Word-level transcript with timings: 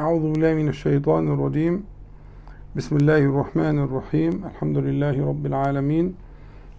أعوذ 0.00 0.32
بالله 0.32 0.54
من 0.54 0.68
الشيطان 0.68 1.28
الرجيم. 1.28 1.84
بسم 2.76 2.96
الله 2.96 3.18
الرحمن 3.18 3.78
الرحيم. 3.78 4.32
الحمد 4.50 4.78
لله 4.78 5.16
رب 5.30 5.46
العالمين. 5.46 6.14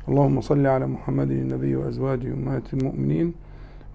اللهم 0.10 0.42
صل 0.42 0.68
على 0.68 0.88
محمد 0.88 1.32
النبي 1.32 1.76
وأزواجه 1.76 2.34
أمهات 2.34 2.74
المؤمنين 2.74 3.34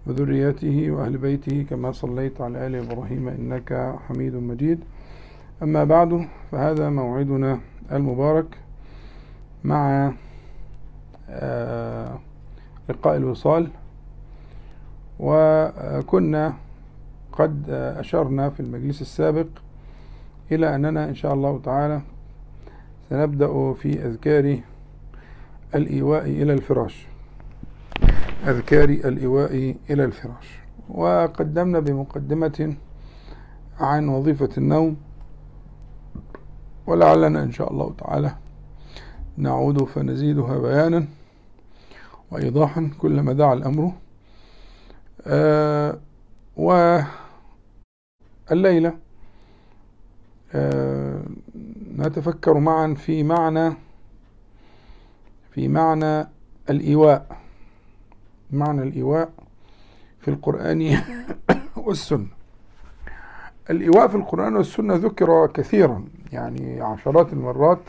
وذريته 0.07 0.91
وأهل 0.91 1.19
بيته 1.19 1.67
كما 1.71 1.93
صليت 1.93 2.41
على 2.41 2.67
آل 2.67 2.75
إبراهيم 2.75 3.29
إنك 3.29 3.99
حميد 4.09 4.35
مجيد. 4.35 4.79
أما 5.63 5.85
بعد 5.85 6.29
فهذا 6.53 6.91
موعدنا 6.91 7.61
المبارك 7.93 8.59
مع 9.65 10.13
آه، 11.31 12.19
لقاء 12.89 13.17
الوصال. 13.17 13.69
وكنا 15.21 16.66
قد 17.39 17.71
أشرنا 17.71 18.51
في 18.51 18.61
المجلس 18.61 19.01
السابق 19.01 19.47
إلى 20.53 20.75
أننا 20.75 21.09
إن 21.09 21.15
شاء 21.15 21.35
الله 21.35 21.61
تعالى 21.65 22.01
سنبدأ 23.11 23.73
في 23.73 24.07
أذكار 24.07 24.61
الإيواء 25.75 26.25
إلى 26.25 26.53
الفراش. 26.53 27.07
أذكار 28.47 28.89
الإيواء 28.89 29.75
إلى 29.91 30.05
الفراش. 30.05 30.59
وقدمنا 30.89 31.81
بمقدمة 31.81 32.77
عن 33.81 34.09
وظيفة 34.09 34.49
النوم. 34.59 34.97
ولعلنا 36.87 37.43
إن 37.43 37.53
شاء 37.53 37.73
الله 37.73 37.95
تعالى 37.99 38.35
نعود 39.37 39.85
فنزيدها 39.85 40.59
بيانا 40.59 41.07
وإيضاحا 42.31 42.91
كلما 42.99 43.33
دعا 43.33 43.55
الأمر. 43.55 43.93
آه 45.27 45.99
والليلة 46.57 47.26
آه 50.55 51.23
نتفكر 51.99 52.59
معا 52.59 52.95
في 52.95 53.23
معنى 53.23 53.75
في 55.51 55.69
معنى 55.69 56.29
الإيواء. 56.71 57.37
معنى 58.51 58.83
الإيواء 58.83 59.31
في 60.21 60.29
القرآن 60.29 60.99
والسنة. 61.87 62.27
الإيواء 63.71 64.09
في 64.09 64.15
القرآن 64.15 64.57
والسنة 64.57 64.95
ذكر 64.95 65.47
كثيرا 65.47 66.05
يعني 66.33 66.81
عشرات 66.81 67.33
المرات 67.33 67.81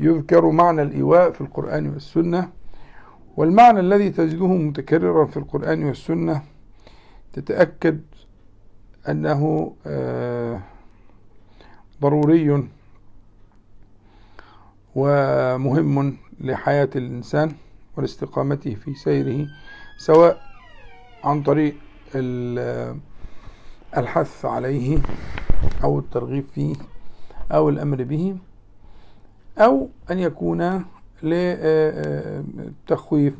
يذكر 0.00 0.50
معنى 0.50 0.82
الإيواء 0.82 1.30
في 1.30 1.40
القرآن 1.40 1.88
والسنة. 1.88 2.48
والمعنى 3.36 3.80
الذي 3.80 4.10
تجده 4.10 4.46
متكررا 4.46 5.24
في 5.24 5.36
القرآن 5.36 5.84
والسنة 5.84 6.42
تتأكد 7.32 8.00
أنه 9.08 9.72
ضروري 12.02 12.68
ومهم 14.94 16.16
لحياة 16.40 16.88
الإنسان 16.96 17.52
ولاستقامته 17.96 18.74
في 18.74 18.94
سيره 18.94 19.46
سواء 19.98 20.40
عن 21.24 21.42
طريق 21.42 21.74
الحث 23.96 24.44
عليه 24.44 24.98
أو 25.84 25.98
الترغيب 25.98 26.44
فيه 26.54 26.74
أو 27.52 27.68
الأمر 27.68 28.02
به 28.02 28.36
أو 29.58 29.88
أن 30.10 30.18
يكون 30.18 30.84
للتخويف 31.22 32.60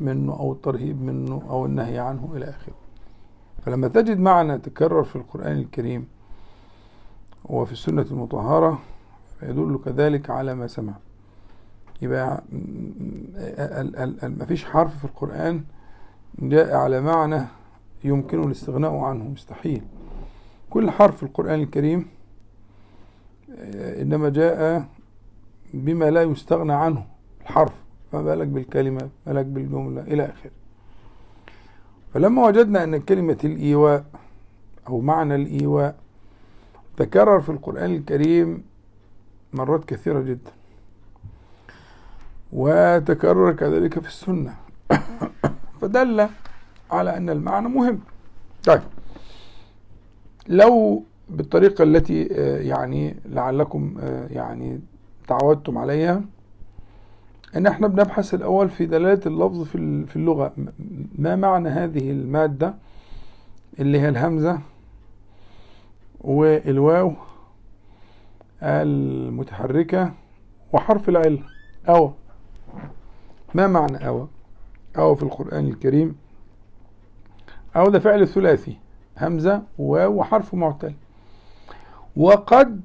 منه 0.01 0.33
أو 0.33 0.53
الترهيب 0.53 1.01
منه 1.01 1.43
أو 1.49 1.65
النهي 1.65 1.99
عنه 1.99 2.31
إلى 2.35 2.49
آخره. 2.49 2.73
فلما 3.65 3.87
تجد 3.87 4.19
معنى 4.19 4.57
تكرر 4.57 5.03
في 5.03 5.15
القرآن 5.15 5.51
الكريم 5.57 6.07
وفي 7.45 7.71
السنة 7.71 8.05
المطهرة 8.11 8.81
فيدل 9.39 9.79
كذلك 9.85 10.29
على 10.29 10.55
ما 10.55 10.67
سمع. 10.67 10.93
يبقى 12.01 12.43
ما 14.23 14.45
فيش 14.47 14.65
حرف 14.65 14.97
في 14.97 15.05
القرآن 15.05 15.63
جاء 16.39 16.75
على 16.75 17.01
معنى 17.01 17.45
يمكن 18.03 18.43
الاستغناء 18.43 18.95
عنه 18.95 19.23
مستحيل. 19.23 19.81
كل 20.69 20.91
حرف 20.91 21.17
في 21.17 21.23
القرآن 21.23 21.59
الكريم 21.59 22.07
إنما 24.01 24.29
جاء 24.29 24.85
بما 25.73 26.09
لا 26.09 26.23
يستغنى 26.23 26.73
عنه 26.73 27.05
الحرف. 27.41 27.73
فما 28.11 28.21
بالك 28.21 28.47
بالكلمة 28.47 29.09
ما 29.25 29.33
بالك 29.33 29.45
بالجملة 29.45 30.01
إلى 30.01 30.25
آخره. 30.25 30.51
فلما 32.13 32.45
وجدنا 32.47 32.83
أن 32.83 32.97
كلمة 32.97 33.37
الإيواء 33.43 34.05
أو 34.87 35.01
معنى 35.01 35.35
الإيواء 35.35 35.95
تكرر 36.97 37.41
في 37.41 37.49
القرآن 37.49 37.95
الكريم 37.95 38.63
مرات 39.53 39.85
كثيرة 39.85 40.21
جدا. 40.21 40.51
وتكرر 42.53 43.51
كذلك 43.51 43.99
في 43.99 44.07
السنة. 44.07 44.55
فدل 45.81 46.29
على 46.91 47.17
أن 47.17 47.29
المعنى 47.29 47.69
مهم. 47.69 47.99
طيب. 48.65 48.81
لو 50.47 51.03
بالطريقة 51.29 51.83
التي 51.83 52.23
يعني 52.67 53.15
لعلكم 53.25 53.95
يعني 54.29 54.79
تعودتم 55.27 55.77
عليها 55.77 56.21
إن 57.55 57.67
إحنا 57.67 57.87
بنبحث 57.87 58.33
الأول 58.33 58.69
في 58.69 58.85
دلالة 58.85 59.21
اللفظ 59.25 59.63
في 59.63 60.05
في 60.05 60.15
اللغة. 60.15 60.53
ما 61.15 61.35
معنى 61.35 61.69
هذه 61.69 62.11
المادة؟ 62.11 62.73
اللي 63.79 63.99
هي 63.99 64.09
الهمزة 64.09 64.59
والواو 66.21 67.13
المتحركة 68.63 70.13
وحرف 70.73 71.09
العلة 71.09 71.43
أو. 71.89 72.11
ما 73.53 73.67
معنى 73.67 74.07
أو؟ 74.07 74.27
أو 74.97 75.15
في 75.15 75.23
القرآن 75.23 75.67
الكريم. 75.67 76.15
أو 77.75 77.89
ده 77.89 77.99
فعل 77.99 78.27
ثلاثي. 78.27 78.77
همزة 79.17 79.61
وواو 79.77 80.13
وحرف 80.13 80.53
معتل. 80.53 80.93
وقد 82.15 82.81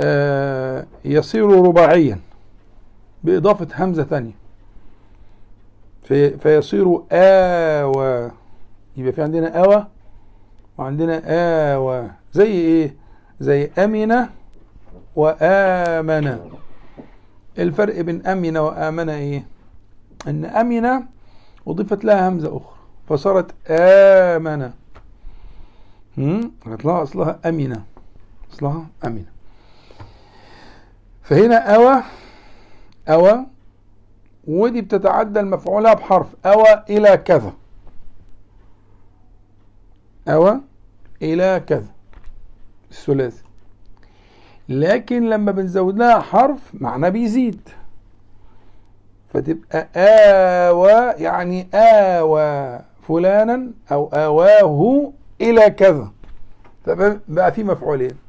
آه 0.00 0.86
يصير 1.04 1.46
رباعيا. 1.66 2.18
بإضافة 3.24 3.84
همزة 3.84 4.04
ثانية 4.04 4.32
في 6.02 6.38
فيصير 6.38 7.00
آوى 7.12 8.30
يبقى 8.96 9.12
في 9.12 9.22
عندنا 9.22 9.64
آوى 9.64 9.86
وعندنا 10.78 11.22
آوى 11.74 12.10
زي 12.32 12.46
إيه؟ 12.52 12.94
زي 13.40 13.70
أمن 13.78 14.26
وآمن 15.16 16.38
الفرق 17.58 18.00
بين 18.00 18.26
أمن 18.26 18.56
وآمن 18.56 19.08
إيه؟ 19.08 19.44
أن 20.28 20.44
أمن 20.44 21.02
أضيفت 21.68 22.04
لها 22.04 22.28
همزة 22.28 22.48
أخرى 22.56 22.76
فصارت 23.08 23.54
آمن. 23.70 24.70
هتلاقي 26.66 27.02
أصلها 27.02 27.38
أمنة 27.46 27.82
أصلها 28.52 28.86
أمنة 29.06 29.24
فهنا 31.22 31.56
أوى 31.74 32.02
أوى؟ 33.08 33.46
ودي 34.48 34.80
بتتعدى 34.80 35.40
المفعولها 35.40 35.94
بحرف 35.94 36.26
أوى 36.46 36.82
إلى 36.90 37.16
كذا. 37.16 37.52
أوى 40.28 40.60
إلى 41.22 41.62
كذا. 41.66 41.88
الثلاثي. 42.90 43.42
لكن 44.68 45.28
لما 45.28 45.52
بنزود 45.52 45.98
لها 45.98 46.20
حرف 46.20 46.60
معنى 46.74 47.10
بيزيد. 47.10 47.68
فتبقى 49.34 49.88
آوى 49.96 50.90
يعني 51.24 51.68
آوى 51.74 52.80
فلانا 53.08 53.70
أو 53.92 54.06
آواه 54.06 55.12
إلى 55.40 55.70
كذا. 55.70 56.12
بقى 57.28 57.52
في 57.52 57.64
مفعولين. 57.64 58.27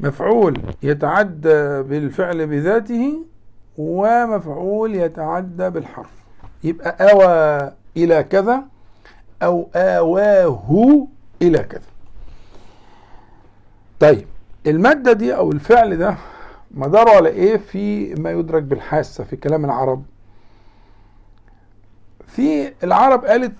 مفعول 0.00 0.60
يتعدى 0.82 1.82
بالفعل 1.82 2.46
بذاته 2.46 3.24
ومفعول 3.78 4.94
يتعدى 4.94 5.70
بالحرف. 5.70 6.10
يبقى 6.64 7.12
آوى 7.12 7.70
إلى 7.96 8.22
كذا 8.22 8.64
أو 9.42 9.68
آواه 9.74 11.06
إلى 11.42 11.58
كذا. 11.58 11.82
طيب 14.00 14.26
المادة 14.66 15.12
دي 15.12 15.36
أو 15.36 15.52
الفعل 15.52 15.96
ده 15.96 16.16
مداره 16.70 17.10
على 17.10 17.28
إيه 17.28 17.56
في 17.56 18.14
ما 18.14 18.30
يدرك 18.30 18.62
بالحاسة 18.62 19.24
في 19.24 19.36
كلام 19.36 19.64
العرب؟ 19.64 20.04
في 22.26 22.72
العرب 22.84 23.24
قالت 23.24 23.52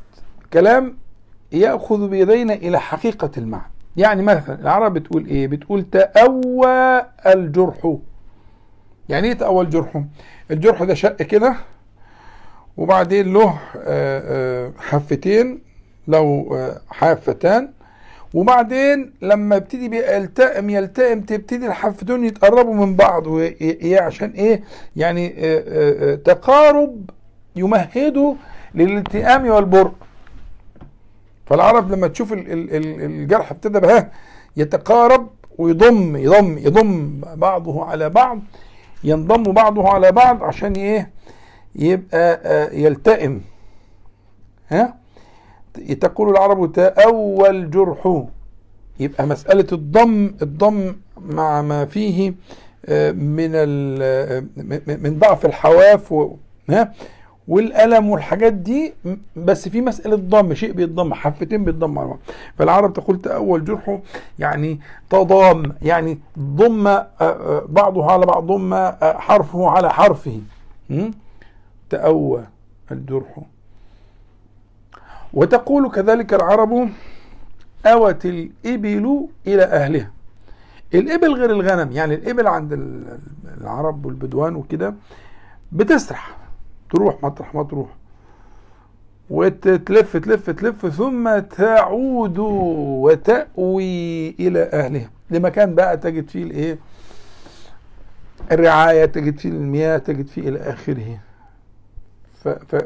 كلام 0.53 0.97
يأخذ 1.53 2.09
بيدينا 2.09 2.55
إلى 2.55 2.81
حقيقة 2.81 3.31
المعنى. 3.39 3.74
يعني 3.97 4.23
مثلا 4.23 4.61
العرب 4.61 4.95
بتقول 4.95 5.27
إيه؟ 5.27 5.47
بتقول 5.47 5.83
تأوى 5.91 7.03
الجرح. 7.27 7.97
يعني 9.09 9.29
إيه 9.29 9.35
تأوى 9.35 9.65
الجرح؟ 9.65 10.03
الجرح 10.51 10.83
ده 10.83 10.95
شق 10.95 11.17
كده 11.17 11.57
وبعدين 12.77 13.33
له 13.33 13.59
حفتين 14.79 15.61
له 16.09 16.47
حافتان. 16.89 17.71
وبعدين 18.35 19.13
لما 19.23 19.57
يبتدي 19.57 19.89
بقى 19.89 20.17
يلتئم 20.71 21.21
تبتدي 21.21 21.67
الحفتين 21.67 22.25
يتقربوا 22.25 22.75
من 22.75 22.97
بعض. 22.97 23.27
وإيه 23.27 24.01
عشان 24.01 24.31
إيه؟ 24.31 24.63
يعني 24.97 25.27
آه، 25.39 25.65
آه، 25.69 26.13
آه، 26.13 26.15
تقارب 26.15 27.11
يمهده 27.57 28.37
للالتئام 28.75 29.47
والبرء. 29.49 29.93
فالعرب 31.47 31.93
لما 31.93 32.09
تشوف 32.09 32.33
ال- 32.33 32.53
ال- 32.53 32.77
ال- 32.77 33.01
الجرح 33.05 33.51
ابتدى 33.51 33.81
بها 33.81 34.11
يتقارب 34.57 35.29
ويضم 35.59 36.17
يضم 36.17 36.59
يضم 36.59 37.21
بعضه 37.35 37.85
على 37.85 38.11
بعض 38.11 38.39
ينضم 39.05 39.43
بعضه 39.43 39.89
على 39.89 40.13
بعض 40.13 40.43
عشان 40.43 40.73
إيه؟ 40.73 41.11
يبقى 41.77 42.41
آه، 42.45 42.71
يلتئم. 42.73 43.41
ها؟ 44.69 44.95
تقول 46.01 46.29
العرب 46.31 46.73
تأول 46.73 47.71
جرح. 47.71 48.23
يبقى 49.01 49.27
مسألة 49.27 49.67
الضم 49.73 50.35
الضم 50.43 50.97
مع 51.21 51.63
ما 51.63 51.85
فيه 51.87 52.35
آه، 52.87 53.13
من 53.13 53.51
آه، 53.55 54.45
من 54.87 55.19
ضعف 55.19 55.47
الحواف 55.47 56.15
ها؟ 56.71 56.93
والألم 57.49 58.09
والحاجات 58.11 58.53
دي 58.53 58.95
بس 59.37 59.69
في 59.69 59.81
مسألة 59.81 60.17
ضم 60.17 60.55
شيء 60.55 60.73
بيتضم 60.73 61.15
حفتين 61.15 61.65
بيتضم 61.65 61.99
على 61.99 62.09
بعض. 62.09 62.19
فالعرب 62.59 62.93
تقول 62.93 63.21
تأول 63.23 63.65
جرحه 63.65 63.99
يعني 64.39 64.81
تضام 65.11 65.63
يعني 65.83 66.19
ضم 66.39 66.87
آه، 66.87 67.07
آه، 67.21 67.65
بعضه 67.69 68.13
على 68.13 68.27
بعض 68.27 68.47
ضم 68.47 68.75
آه، 68.75 69.19
حرفه 69.19 69.71
على 69.71 69.91
حرفه? 69.93 70.41
تأوى 71.91 72.45
الجرح. 72.93 73.39
وتقول 75.33 75.91
كذلك 75.91 76.35
العرب 76.35 76.89
أوت 77.87 78.27
الإبل 78.27 79.27
إلى 79.47 79.63
أهلها. 79.65 80.11
الإبل 80.95 81.35
غير 81.35 81.51
الغنم 81.51 81.93
يعني 81.93 82.15
الإبل 82.15 82.47
عند 82.47 82.73
ال- 82.73 83.19
العرب 83.61 84.07
والبدوان 84.07 84.57
وكده 84.57 84.95
بتسرح. 85.73 86.37
تروح 86.91 87.23
مطرح 87.23 87.55
ما 87.55 87.63
تروح. 87.63 87.89
وتلف 89.31 90.17
تلف 90.17 90.51
تلف 90.51 90.87
ثم 90.87 91.39
تعود 91.39 92.39
وتأوي 92.39 94.29
إلى 94.31 94.63
أهلها. 94.63 95.11
لمكان 95.31 95.75
بقى 95.75 95.97
تجد 95.97 96.29
فيه 96.29 96.43
الإيه؟ 96.43 96.79
الرعاية 98.53 99.05
تجد 99.05 99.39
فيه 99.39 99.49
المياه 99.49 99.99
تجد 99.99 100.27
فيه 100.27 100.49
إلى 100.49 100.59
آخره. 100.59 101.19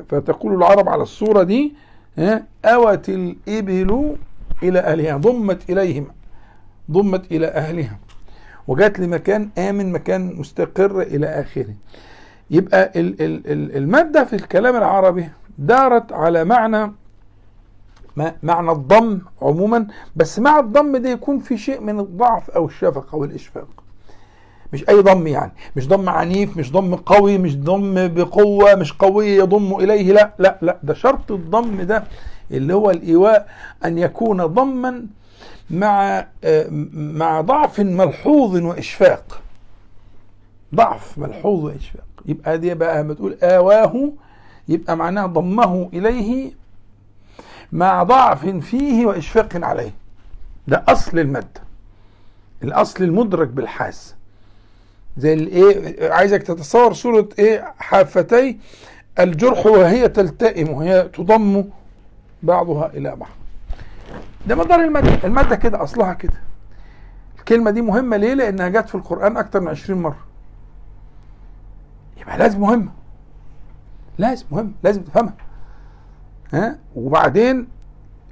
فتقول 0.09 0.55
العرب 0.55 0.89
على 0.89 1.03
الصورة 1.03 1.43
دي 1.43 1.75
أوت 2.65 3.09
الإبل 3.09 4.17
إلى 4.63 4.79
أهلها 4.79 5.17
ضمت 5.17 5.71
إليهم 5.71 6.07
ضمت 6.91 7.33
إلى 7.33 7.47
أهلها. 7.47 7.99
وجات 8.69 9.01
لمكان 9.01 9.51
آمن 9.59 9.93
مكان 9.93 10.35
مستقر 10.37 11.01
إلى 11.03 11.27
آخره. 11.27 11.75
يبقى 12.51 12.93
ال- 12.97 13.23
ال- 13.23 13.53
ال- 13.53 13.77
المادة 13.77 14.25
في 14.25 14.37
الكلام 14.37 14.77
العربي 14.77 15.29
دارت 15.59 16.13
على 16.13 16.45
معنى 16.45 16.93
معنى 18.43 18.71
الضم 18.73 19.19
عموما 19.43 19.87
بس 20.17 20.39
مع 20.39 20.59
الضم 20.59 20.97
ده 20.97 21.11
يكون 21.11 21.39
في 21.39 21.57
شيء 21.59 21.81
من 21.81 22.01
الضعف 22.01 22.51
أو 22.51 22.67
الشفقة 22.67 23.17
والإشفاق 23.17 23.69
مش 24.73 24.89
أي 24.89 25.01
ضم 25.03 25.27
يعني 25.27 25.53
مش 25.77 25.89
ضم 25.89 26.09
عنيف 26.09 26.57
مش 26.57 26.73
ضم 26.73 26.95
قوي 26.95 27.39
مش 27.39 27.57
ضم 27.57 28.09
بقوة 28.09 28.75
مش 28.75 28.93
قوي 28.93 29.27
يضم 29.27 29.75
إليه 29.75 30.13
لا 30.13 30.35
لا 30.39 30.59
لا. 30.63 30.79
ده 30.83 30.95
شرط 30.95 31.33
الضم 31.33 31.83
ده 31.83 32.05
اللي 32.51 32.75
هو 32.75 32.91
الإيواء 32.91 33.49
أن 33.85 33.99
يكون 33.99 34.47
ضما 34.47 35.07
مع 35.71 36.27
آه، 36.45 36.67
مع 36.93 37.41
ضعف 37.41 37.81
ملحوظ 37.81 38.57
وإشفاق. 38.63 39.41
ضعف 40.75 41.19
ملحوظ 41.19 41.65
واشفاق 41.65 42.05
يبقى 42.27 42.59
دي 42.59 42.75
بقى 42.75 43.03
لما 43.03 43.15
تقول 43.15 43.37
آواه 43.43 44.13
يبقى 44.69 44.97
معناها 44.97 45.27
ضمه 45.27 45.89
إليه 45.93 46.53
مع 47.73 48.03
ضعف 48.03 48.47
فيه 48.47 49.07
وإشفاق 49.07 49.49
عليه. 49.65 49.91
ده 50.69 50.85
أصل 50.89 51.19
الماده 51.19 51.61
الأصل 52.63 53.05
المدرك 53.05 53.49
بالحاس. 53.49 54.15
زي 55.19 55.35
الايه 55.35 56.13
عايزك 56.13 56.43
تتصور 56.43 56.93
صورة 56.93 57.29
إيه 57.39 57.73
حافتي 57.79 58.59
الجرح 59.19 59.67
وهي 59.67 60.09
تلتئم 60.09 60.69
وهي 60.71 61.03
تضم 61.03 61.65
بعضها 62.43 62.87
إلى 62.95 63.17
بعض. 63.17 63.31
ده 64.47 64.55
مدار 64.55 64.81
المادة 64.85 65.19
المادة 65.25 65.57
كده 65.57 65.83
أصلها 65.83 66.13
كده. 66.15 66.41
الكلمة 67.39 67.71
دي 67.71 67.83
مهمة 67.83 68.17
ليه؟ 68.17 68.35
لأنها 68.35 68.69
جت 68.69 68.89
في 68.89 68.95
القرآن 68.95 69.37
أكتر 69.37 69.61
من 69.61 69.69
20 69.69 70.03
مرة. 70.03 70.28
لازم 72.37 72.61
مهمة 72.61 72.89
لازم 74.19 74.47
مهم 74.51 74.73
لازم 74.83 75.03
تفهمها. 75.03 75.33
ها؟ 76.53 76.79
وبعدين 76.97 77.69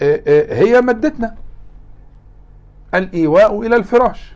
آه، 0.01 0.21
آه، 0.27 0.55
هي 0.55 0.81
مادتنا. 0.81 1.35
الإيواء 2.95 3.61
إلى 3.63 3.77
الفراش. 3.77 4.35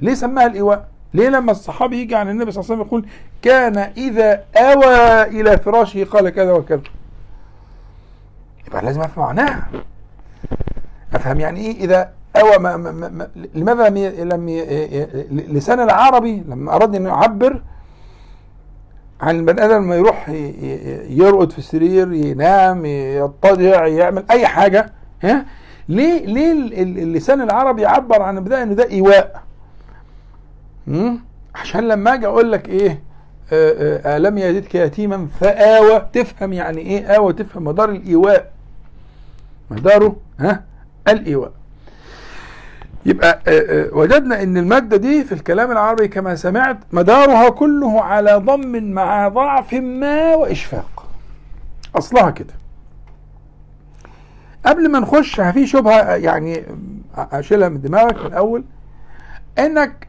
ليه 0.00 0.14
سماها 0.14 0.46
الإيواء؟ 0.46 0.88
ليه 1.14 1.28
لما 1.28 1.52
الصحابي 1.52 1.96
يجي 2.02 2.14
عن 2.16 2.28
النبي 2.28 2.50
صلى 2.52 2.60
الله 2.60 2.72
عليه 2.72 2.82
وسلم 2.82 2.86
يقول 2.88 3.06
كان 3.42 3.78
إذا 3.78 4.44
أوى 4.56 5.22
إلى 5.22 5.58
فراشه 5.58 6.04
قال 6.04 6.28
كذا 6.30 6.52
وكذا. 6.52 6.80
يبقى 8.68 8.82
لازم 8.82 9.00
أفهم 9.00 9.24
معناها. 9.24 9.68
أفهم 11.14 11.40
يعني 11.40 11.60
إيه 11.60 11.84
إذا 11.84 12.10
أوى 12.36 12.58
ما 12.58 12.76
ما 12.76 12.90
ما 12.92 13.08
ما 13.08 13.28
لماذا 13.54 13.88
لم 14.24 14.48
ي- 14.48 15.06
لسان 15.30 15.80
العربي؟ 15.80 16.40
لما 16.48 16.74
اراد 16.76 16.94
انه 16.94 17.08
يعبر 17.08 17.62
عن 19.20 19.36
البني 19.38 19.64
آدم 19.64 19.74
لما 19.84 19.96
يروح 19.96 20.28
يرقد 21.08 21.52
في 21.52 21.58
السرير 21.58 22.12
ينام 22.12 22.86
يضطجع 22.86 23.86
يعمل 23.86 24.24
أي 24.30 24.46
حاجة 24.46 24.92
ها؟ 25.22 25.46
ليه 25.88 26.26
ليه 26.26 26.52
ال- 26.52 26.72
ال- 26.80 26.98
اللسان 26.98 27.40
العربي 27.40 27.82
يعبر 27.82 28.22
عن 28.22 28.38
البداية 28.38 28.62
ان 28.62 28.74
ده 28.74 28.90
إيواء؟ 28.90 29.42
عشان 31.54 31.88
لما 31.88 32.14
أجي 32.14 32.26
أقول 32.26 32.52
لك 32.52 32.68
إيه 32.68 33.00
آه، 33.52 34.00
آه، 34.04 34.16
ألم 34.16 34.38
يجدك 34.38 34.74
يتيما 34.74 35.26
فآوى 35.40 36.06
تفهم 36.12 36.52
يعني 36.52 36.80
إيه 36.80 37.06
آوى 37.06 37.32
تفهم 37.32 37.64
مدار 37.64 37.90
الإيواء. 37.90 38.52
مداره 39.70 40.16
ها؟ 40.40 40.64
الإيواء. 41.08 41.52
يبقى 43.06 43.40
آه، 43.48 43.50
آه، 43.50 43.88
وجدنا 43.94 44.42
إن 44.42 44.56
المادة 44.56 44.96
دي 44.96 45.24
في 45.24 45.32
الكلام 45.32 45.70
العربي 45.72 46.08
كما 46.08 46.34
سمعت 46.34 46.78
مدارها 46.92 47.48
كله 47.48 48.02
على 48.02 48.34
ضم 48.34 48.82
مع 48.92 49.28
ضعف 49.28 49.74
ما 49.74 50.34
وإشفاق. 50.34 51.06
أصلها 51.96 52.30
كده. 52.30 52.54
قبل 54.66 54.90
ما 54.90 54.98
نخش 54.98 55.40
في 55.40 55.66
شبهة 55.66 56.14
يعني 56.14 56.62
اشيلها 57.16 57.68
من 57.68 57.80
دماغك 57.80 58.20
من 58.20 58.26
الأول. 58.26 58.64
إنك 59.58 60.08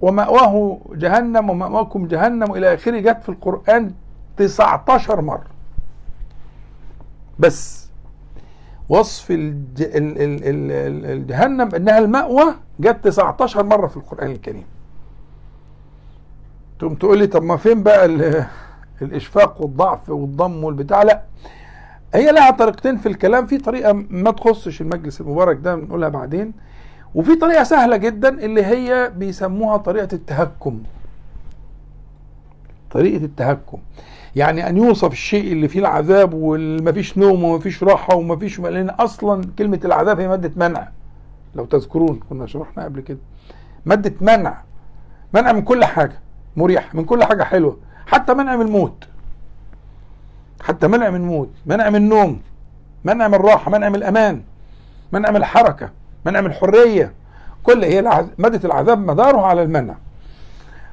ومأواه 0.00 0.80
جهنم 0.94 1.50
ومأواكم 1.50 2.06
جهنم 2.06 2.54
إلى 2.54 2.74
آخره 2.74 2.98
جت 3.00 3.22
في 3.22 3.28
القرآن 3.28 3.92
19 4.36 5.20
مرة. 5.20 5.46
بس. 7.38 7.77
وصف 8.88 9.26
الجهنم 10.44 11.74
إنها 11.74 11.98
المأوى 11.98 12.54
جت 12.80 13.04
19 13.04 13.62
مرة 13.62 13.86
في 13.86 13.96
القرآن 13.96 14.30
الكريم. 14.30 14.64
تقوم 16.78 16.94
تقول 16.94 17.18
لي 17.18 17.26
طب 17.26 17.42
ما 17.42 17.56
فين 17.56 17.82
بقى 17.82 18.04
ال... 18.04 18.44
الإشفاق 19.02 19.62
والضعف 19.62 20.08
والضم 20.10 20.64
والبتاع؟ 20.64 21.02
لا. 21.02 21.22
هي 22.14 22.32
لها 22.32 22.50
طريقتين 22.50 22.96
في 22.96 23.08
الكلام. 23.08 23.46
في 23.46 23.58
طريقة 23.58 23.92
ما 24.10 24.30
تخصش 24.30 24.80
المجلس 24.80 25.20
المبارك 25.20 25.56
ده 25.56 25.74
بنقولها 25.74 26.08
بعدين. 26.08 26.52
وفي 27.14 27.34
طريقة 27.36 27.64
سهلة 27.64 27.96
جدا 27.96 28.28
اللي 28.28 28.64
هي 28.66 29.12
بيسموها 29.16 29.76
طريقة 29.76 30.08
التهكم. 30.12 30.82
طريقة 32.90 33.24
التهكم. 33.24 33.78
يعني 34.36 34.68
أن 34.68 34.76
يوصف 34.76 35.12
الشيء 35.12 35.52
اللي 35.52 35.68
فيه 35.68 35.80
العذاب 35.80 36.30
ومفيش 36.34 37.18
نوم 37.18 37.44
ومفيش 37.44 37.82
راحة 37.82 38.16
ومفيش 38.16 38.60
لأن 38.60 38.90
أصلا 38.90 39.44
كلمة 39.58 39.80
العذاب 39.84 40.20
هي 40.20 40.28
مادة 40.28 40.52
منع. 40.56 40.88
لو 41.54 41.64
تذكرون 41.64 42.20
كنا 42.30 42.46
شرحنا 42.46 42.84
قبل 42.84 43.00
كده. 43.00 43.18
مادة 43.86 44.14
منع. 44.20 44.62
منع 45.34 45.52
من 45.52 45.62
كل 45.62 45.84
حاجة. 45.84 46.18
مريح. 46.56 46.94
من 46.94 47.04
كل 47.04 47.24
حاجة 47.24 47.42
حلوة. 47.42 47.76
حتى 48.06 48.34
منع 48.34 48.56
من 48.56 48.66
الموت. 48.66 49.08
حتى 50.60 50.88
منع 50.88 51.10
من 51.10 51.20
الموت. 51.20 51.50
منع 51.66 51.90
من 51.90 51.96
النوم. 51.96 52.40
منع 53.04 53.28
من 53.28 53.34
الراحة. 53.34 53.70
منع 53.70 53.88
من 53.88 53.94
الأمان. 53.94 54.42
منع 55.12 55.30
من 55.30 55.36
الحركة. 55.36 55.90
منع 56.26 56.40
من 56.40 56.46
الحرية. 56.46 57.12
كل 57.62 57.84
هي. 57.84 58.26
مادة 58.38 58.60
العذاب 58.64 58.98
مداره 58.98 59.40
على 59.40 59.62
المنع. 59.62 59.94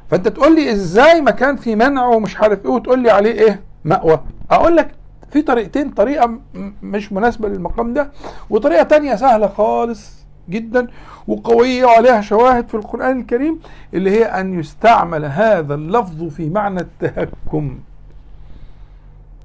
فانت 0.09 0.27
تقول 0.27 0.55
لي 0.55 0.71
إزاي 0.71 1.21
ما 1.21 1.31
كان 1.31 1.55
في 1.55 1.75
منع 1.75 2.05
ومش 2.07 2.37
عارف 2.37 2.65
إيه 2.65 2.71
وتقول 2.71 2.99
لي 2.99 3.09
عليه 3.11 3.31
إيه؟ 3.31 3.61
مأوى. 3.85 4.19
أقول 4.51 4.75
لك 4.75 4.91
في 5.31 5.41
طريقتين 5.41 5.89
طريقة 5.89 6.27
م- 6.27 6.41
مش 6.83 7.13
مناسبة 7.13 7.47
للمقام 7.49 7.93
ده 7.93 8.11
وطريقة 8.49 8.83
تانية 8.83 9.15
سهلة 9.15 9.47
خالص 9.47 10.25
جدا 10.49 10.87
وقوية 11.27 11.85
وعليها 11.85 12.21
شواهد 12.21 12.67
في 12.67 12.75
القرآن 12.75 13.19
الكريم 13.19 13.59
اللي 13.93 14.11
هي 14.11 14.25
أن 14.25 14.59
يستعمل 14.59 15.25
هذا 15.25 15.73
اللفظ 15.75 16.23
في 16.23 16.49
معنى 16.49 16.79
التهكم. 16.81 17.79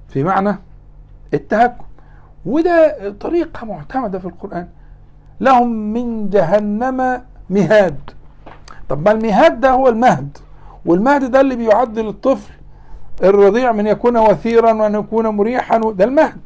في 0.08 0.24
معنى 0.24 0.58
التهكم. 1.34 1.84
وده 2.46 3.10
طريقة 3.20 3.66
معتمدة 3.66 4.18
في 4.18 4.24
القرآن. 4.26 4.68
لهم 5.40 5.92
من 5.92 6.30
جهنم 6.30 7.22
مهاد. 7.50 7.98
طب 8.88 9.04
ما 9.04 9.10
المهاد 9.12 9.60
ده 9.60 9.70
هو 9.70 9.88
المهد. 9.88 10.38
والمهد 10.86 11.30
ده 11.30 11.40
اللي 11.40 11.56
بيعد 11.56 11.98
للطفل 11.98 12.52
الرضيع 13.22 13.72
من 13.72 13.86
يكون 13.86 14.16
وثيرا 14.16 14.72
وأن 14.72 14.94
يكون 14.94 15.26
مريحا 15.28 15.78
ده 15.78 16.04
المهد. 16.04 16.40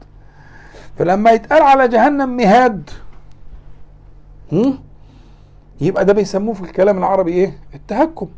فلما 0.98 1.30
يتقال 1.30 1.62
على 1.62 1.88
جهنم 1.88 2.36
مهاد 2.36 2.90
يبقى 5.80 6.04
ده 6.04 6.12
بيسموه 6.12 6.54
في 6.54 6.60
الكلام 6.62 6.98
العربي 6.98 7.32
إيه؟ 7.32 7.58
التهكم. 7.74 8.28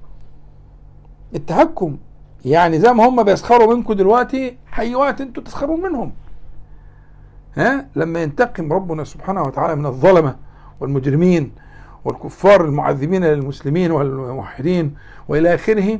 التهكم. 1.34 1.96
يعني 2.44 2.78
زي 2.80 2.92
ما 2.92 3.08
هم 3.08 3.22
بيسخروا 3.22 3.74
منكم 3.74 3.92
دلوقتي 3.92 4.56
حي 4.66 4.94
وقت 4.94 5.20
أنتوا 5.20 5.42
تسخروا 5.42 5.76
منهم. 5.76 6.12
ها؟ 7.56 7.86
لما 7.96 8.22
ينتقم 8.22 8.72
ربنا 8.72 9.04
سبحانه 9.04 9.42
وتعالى 9.42 9.74
من 9.76 9.86
الظلمة 9.86 10.36
والمجرمين 10.80 11.52
والكفار 12.06 12.64
المعذبين 12.64 13.24
للمسلمين 13.24 13.90
والموحدين 13.90 14.94
وإلى 15.28 15.54
آخره 15.54 15.98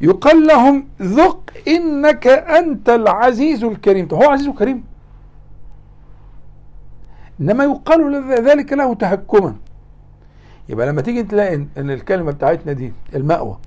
يقال 0.00 0.46
لهم 0.46 0.84
ذق 1.02 1.50
إنك 1.68 2.26
أنت 2.26 2.88
العزيز 2.90 3.64
الكريم. 3.64 4.08
هو 4.12 4.22
عزيز 4.30 4.48
وكريم؟ 4.48 4.84
إنما 7.40 7.64
يقال 7.64 8.24
ذلك 8.48 8.72
له 8.72 8.94
تهكما. 8.94 9.54
يبقى 10.68 10.86
لما 10.86 11.02
تيجي 11.02 11.22
تلاقي 11.22 11.54
ان 11.54 11.90
الكلمة 11.90 12.32
بتاعتنا 12.32 12.72
دي 12.72 12.92
المأوى 13.14 13.58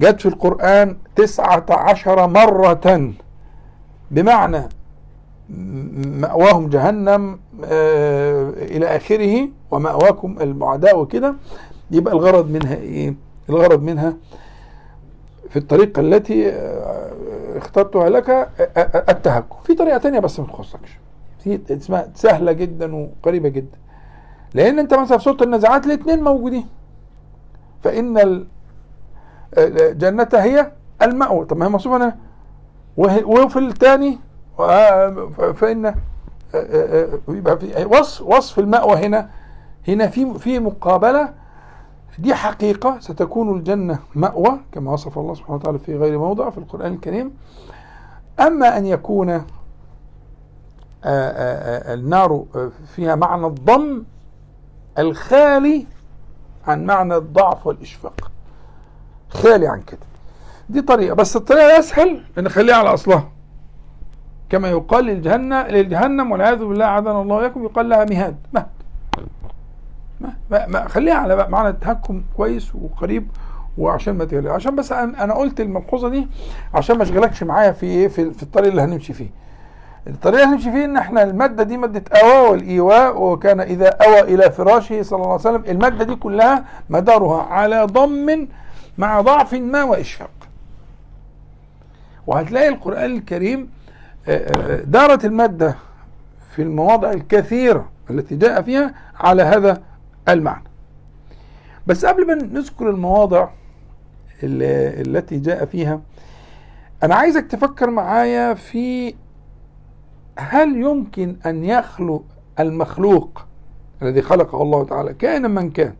جت 0.00 0.20
في 0.20 0.28
القرآن 0.28 0.96
تسعة 1.16 1.66
عشر 1.70 2.26
مرة 2.26 3.12
بمعنى 4.10 4.68
مأواهم 6.20 6.68
جهنم 6.68 7.38
آه 7.64 8.50
إلى 8.50 8.86
آخره 8.96 9.48
ومأواكم 9.72 10.36
المعداء 10.40 10.98
وكده 10.98 11.34
يبقى 11.90 12.14
الغرض 12.14 12.50
منها 12.50 12.74
إيه؟ 12.74 13.14
الغرض 13.48 13.82
منها 13.82 14.16
في 15.50 15.58
الطريقة 15.58 16.00
التي 16.00 16.48
آه 16.50 17.12
اخترتها 17.56 18.08
لك 18.08 18.30
آه، 18.30 18.46
آه، 18.60 19.04
التهكم. 19.12 19.56
في 19.64 19.74
طريقة 19.74 19.98
تانية 19.98 20.18
بس 20.18 20.40
ما 20.40 20.46
تخصكش. 20.46 20.98
اسمها 21.70 22.08
سهلة 22.14 22.52
جدا 22.52 22.96
وقريبة 22.96 23.48
جدا. 23.48 23.78
لأن 24.54 24.78
أنت 24.78 24.94
مثلا 24.94 25.18
في 25.18 25.24
سورة 25.24 25.42
النزعات 25.42 25.86
الاثنين 25.86 26.22
موجودين. 26.22 26.66
فإن 27.84 28.44
الجنة 29.58 30.28
هي 30.34 30.72
المأوى. 31.02 31.44
طب 31.44 31.56
ما 31.56 31.66
هي 31.66 31.70
موصوفة 31.70 31.96
هنا 31.96 32.16
وفي 32.96 33.58
الثاني 33.58 34.18
فإن 35.54 35.94
يبقى 37.28 37.58
في 37.58 37.84
وصف 37.84 38.22
وصف 38.22 38.58
المأوى 38.58 38.96
هنا 38.96 39.30
هنا 39.88 40.06
في 40.06 40.38
في 40.38 40.58
مقابلة. 40.58 41.34
دي 42.18 42.34
حقيقة 42.34 43.00
ستكون 43.00 43.56
الجنة 43.58 43.98
مأوى 44.14 44.60
كما 44.72 44.92
وصف 44.92 45.18
الله 45.18 45.34
سبحانه 45.34 45.54
وتعالى 45.54 45.78
في 45.78 45.96
غير 45.96 46.18
موضع 46.18 46.50
في 46.50 46.58
القرآن 46.58 46.92
الكريم. 46.92 47.32
أما 48.40 48.78
أن 48.78 48.86
يكون 48.86 49.44
النار 51.04 52.44
فيها 52.86 53.14
معنى 53.14 53.46
الضم 53.46 54.02
الخالي 54.98 55.86
عن 56.66 56.86
معنى 56.86 57.16
الضعف 57.16 57.66
والإشفاق. 57.66 58.30
خالي 59.30 59.66
عن 59.68 59.80
كده. 59.80 60.00
دي 60.68 60.82
طريقة. 60.82 61.14
بس 61.14 61.36
الطريقة 61.36 61.66
الأسهل 61.66 62.24
أن 62.38 62.44
نخليها 62.44 62.76
على 62.76 62.94
أصلها. 62.94 63.28
كما 64.50 64.68
يقال 64.70 65.04
للجهنم 65.04 65.54
للجهنم 65.54 66.32
والعياذ 66.32 66.64
بالله 66.64 66.84
عاذنا 66.84 67.22
الله 67.22 67.36
وإياكم 67.36 67.64
يقال 67.64 67.88
لها 67.88 68.04
مهاد. 68.04 68.36
مهد. 68.52 68.66
ما 70.50 70.66
ما 70.66 70.88
خليها 70.88 71.14
على 71.14 71.48
معنى 71.48 71.68
التهكم 71.68 72.22
كويس 72.36 72.74
وقريب 72.74 73.28
وعشان 73.78 74.14
ما 74.18 74.24
تغلق 74.24 74.52
عشان 74.52 74.76
بس 74.76 74.92
أنا 74.92 75.34
قلت 75.34 75.60
الملحوظة 75.60 76.08
دي 76.08 76.28
عشان 76.74 76.96
ما 76.96 77.02
أشغلكش 77.02 77.42
معايا 77.42 77.72
في 77.72 77.86
إيه؟ 77.86 78.08
في, 78.08 78.30
في 78.30 78.42
الطريق 78.42 78.68
اللي 78.70 78.82
هنمشي 78.82 79.12
فيه. 79.12 79.30
الطريقة 80.06 80.42
اللي 80.44 80.54
هنمشي 80.54 80.72
فيه 80.72 80.84
إن 80.84 80.96
إحنا 80.96 81.22
المادة 81.22 81.62
دي 81.62 81.76
مادة 81.76 82.04
اوى 82.22 82.50
والإيواء 82.50 83.22
وكان 83.22 83.60
إذا 83.60 83.88
أوى 83.88 84.20
إلى 84.20 84.50
فراشه 84.50 85.02
صلى 85.02 85.16
الله 85.16 85.26
عليه 85.30 85.40
وسلم 85.40 85.62
المادة 85.68 86.04
دي 86.04 86.14
كلها 86.14 86.64
مدارها 86.90 87.42
على 87.42 87.84
ضم 87.84 88.48
مع 88.98 89.20
ضعف 89.20 89.54
ما 89.54 89.82
وإشفاق. 89.84 90.30
وهتلاقي 92.26 92.68
القرآن 92.68 93.16
الكريم 93.16 93.70
دارت 94.84 95.24
المادة 95.24 95.76
في 96.56 96.62
المواضع 96.62 97.10
الكثيرة 97.12 97.88
التي 98.10 98.36
جاء 98.36 98.62
فيها 98.62 98.94
على 99.20 99.42
هذا 99.42 99.82
المعنى. 100.28 100.64
بس 101.86 102.04
قبل 102.04 102.26
ما 102.26 102.34
نذكر 102.34 102.90
المواضع 102.90 103.48
التي 104.42 105.38
جاء 105.38 105.64
فيها 105.64 106.00
أنا 107.02 107.14
عايزك 107.14 107.46
تفكر 107.46 107.90
معايا 107.90 108.54
في 108.54 109.14
هل 110.38 110.76
يمكن 110.76 111.36
أن 111.46 111.64
يخلق 111.64 112.22
المخلوق 112.60 113.44
الذي 114.02 114.22
خلقه 114.22 114.62
الله 114.62 114.84
تعالى 114.84 115.14
كائنا 115.14 115.48
من 115.48 115.70
كان 115.70 115.94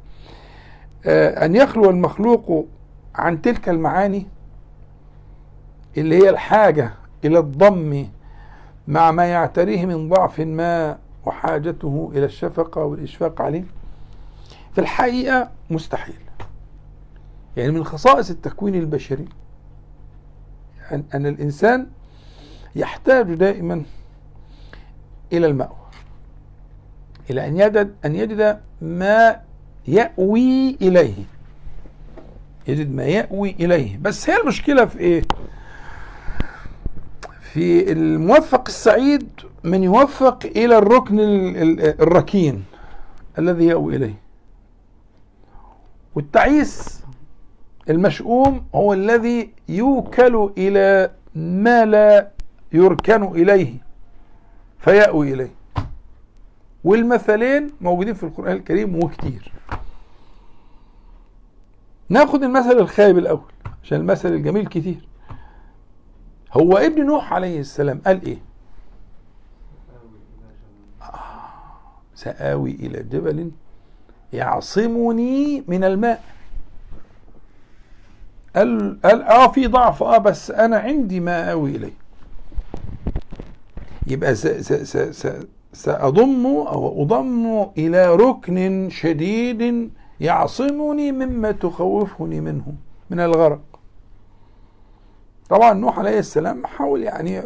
أن 1.45 1.55
يخلو 1.57 1.91
المخلوق 1.91 2.67
عن 3.15 3.43
تلك 3.43 3.69
المعاني 3.69 4.27
اللي 5.97 6.17
هي 6.25 6.31
الحاجة 6.31 6.93
إلى 7.25 7.39
الضم 7.39 8.07
مع 8.89 9.11
ما 9.11 9.25
يعتريه 9.25 9.87
من 9.87 10.09
ضعف 10.09 10.41
ما 10.41 10.99
وحاجته 11.27 12.11
إلى 12.15 12.25
الشفقة 12.25 12.85
والإشفاق 12.85 13.43
عليه؟ 13.43 13.65
في 14.75 14.81
الحقيقة 14.81 15.51
مستحيل. 15.71 16.15
يعني 17.57 17.73
من 17.73 17.85
خصائص 17.85 18.31
التكوين 18.31 18.75
البشري 18.75 19.25
أن, 20.93 21.05
أن 21.15 21.27
الإنسان 21.27 21.87
يحتاج 22.77 23.35
دائما 23.35 23.83
إلى 25.33 25.47
المأوى 25.47 25.77
إلى 27.31 27.49
أن 27.49 27.57
يجد 27.57 27.95
أن 28.05 28.15
يجد 28.15 28.61
ما 28.83 29.41
يأوي 29.89 30.77
إليه. 30.83 31.25
يجد 32.69 32.91
ما 32.95 33.05
يأوي 33.05 33.57
إليه. 33.61 33.99
بس 33.99 34.31
هي 34.31 34.41
المشكلة 34.41 34.85
في 34.85 34.99
إيه؟ 34.99 35.23
في 37.41 37.93
الموفق 37.93 38.65
السعيد 38.69 39.29
من 39.65 39.83
يوفق 39.83 40.47
إلى 40.57 40.79
الركن 40.79 41.19
الركين 42.01 42.65
الذي 43.39 43.67
يأوي 43.67 43.97
إليه. 43.97 44.22
والتعيس 46.15 47.03
المشؤوم 47.91 48.67
هو 48.75 48.93
الذي 48.93 49.51
يوكل 49.69 50.53
إلى 50.59 51.11
ما 51.35 51.85
لا 51.85 52.31
يركن 52.73 53.23
إليه 53.25 53.75
فيأوي 54.79 55.33
إليه. 55.35 55.55
والمثلين 56.85 57.71
موجودين 57.81 58.15
في 58.15 58.23
القرآن 58.23 58.57
الكريم 58.57 59.05
وكتير. 59.05 59.53
ناخد 62.09 62.43
المثل 62.43 62.79
الخايب 62.79 63.19
الأول 63.19 63.53
عشان 63.83 64.01
المثل 64.01 64.33
الجميل 64.33 64.67
كتير. 64.67 65.09
هو 66.53 66.77
ابن 66.77 67.07
نوح 67.07 67.33
عليه 67.33 67.61
السلام 67.61 68.01
قال 68.07 68.23
إيه؟ 68.27 68.39
آه 71.03 71.43
سآوي 72.15 72.71
إلى 72.71 73.03
جبل 73.03 73.51
يعصمني 74.33 75.65
من 75.69 75.85
الماء. 75.85 76.23
قال 78.57 78.99
قال 79.05 79.23
آه 79.23 79.53
في 79.53 79.67
ضعف 79.67 80.03
آه 80.03 80.19
بس 80.19 80.51
أنا 80.51 80.77
عندي 80.79 81.21
ما 81.21 81.53
اوي 81.53 81.77
إليه. 81.77 81.93
يبقى 84.07 84.35
س 84.35 84.47
س 84.47 84.97
س 84.97 85.29
سأضم 85.73 86.47
أو 86.47 87.03
أضم 87.03 87.67
إلى 87.79 88.15
ركن 88.17 88.89
شديد 88.91 89.91
يعصمني 90.21 91.13
مما 91.13 91.53
تخوفني 91.53 92.41
منه 92.41 92.75
من 93.11 93.21
الغرق. 93.21 93.61
طبعا 95.49 95.73
نوح 95.73 95.99
عليه 95.99 96.19
السلام 96.19 96.67
حاول 96.67 97.03
يعني 97.03 97.43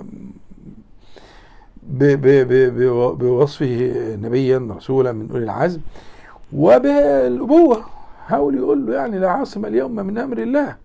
بوصفه 3.19 3.93
نبيا 4.23 4.69
رسولا 4.77 5.13
من 5.13 5.31
أولي 5.31 5.45
العزم 5.45 5.81
وبالأبوة. 6.53 7.85
حاول 8.27 8.55
يقول 8.57 8.87
له 8.87 8.95
يعني 8.95 9.19
لا 9.19 9.31
عاصم 9.31 9.67
اليوم 9.67 9.91
من 9.95 10.19
أمر 10.19 10.39
الله. 10.39 10.77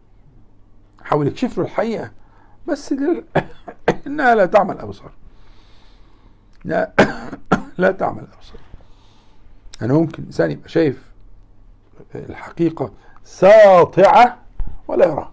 حاول 1.03 1.27
يكشف 1.27 1.57
له 1.57 1.63
الحقيقة. 1.63 2.11
بس 2.67 2.93
لل... 2.93 3.23
إنها 4.07 4.35
لا 4.35 4.45
تعمل 4.45 4.79
أبصار. 4.79 5.11
لا 6.65 6.91
لا 7.77 7.91
تعمل 7.91 8.21
أبصار. 8.37 8.61
أنا 9.81 9.93
ممكن 9.93 10.23
إنسان 10.23 10.51
يبقى 10.51 10.69
شايف 10.69 11.11
الحقيقة 12.15 12.91
ساطعة 13.23 14.37
ولا 14.87 15.05
يراها 15.05 15.31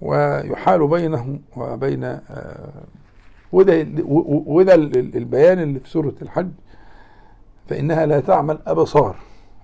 ويحال 0.00 0.88
بينه 0.88 1.38
وبين 1.56 2.04
آه، 2.04 2.82
وده 3.52 3.86
وده 4.46 4.74
البيان 4.74 5.58
اللي 5.58 5.80
في 5.80 5.90
سورة 5.90 6.14
الحج. 6.22 6.50
فإنها 7.68 8.06
لا 8.06 8.20
تعمل 8.20 8.58
أبصار 8.66 9.16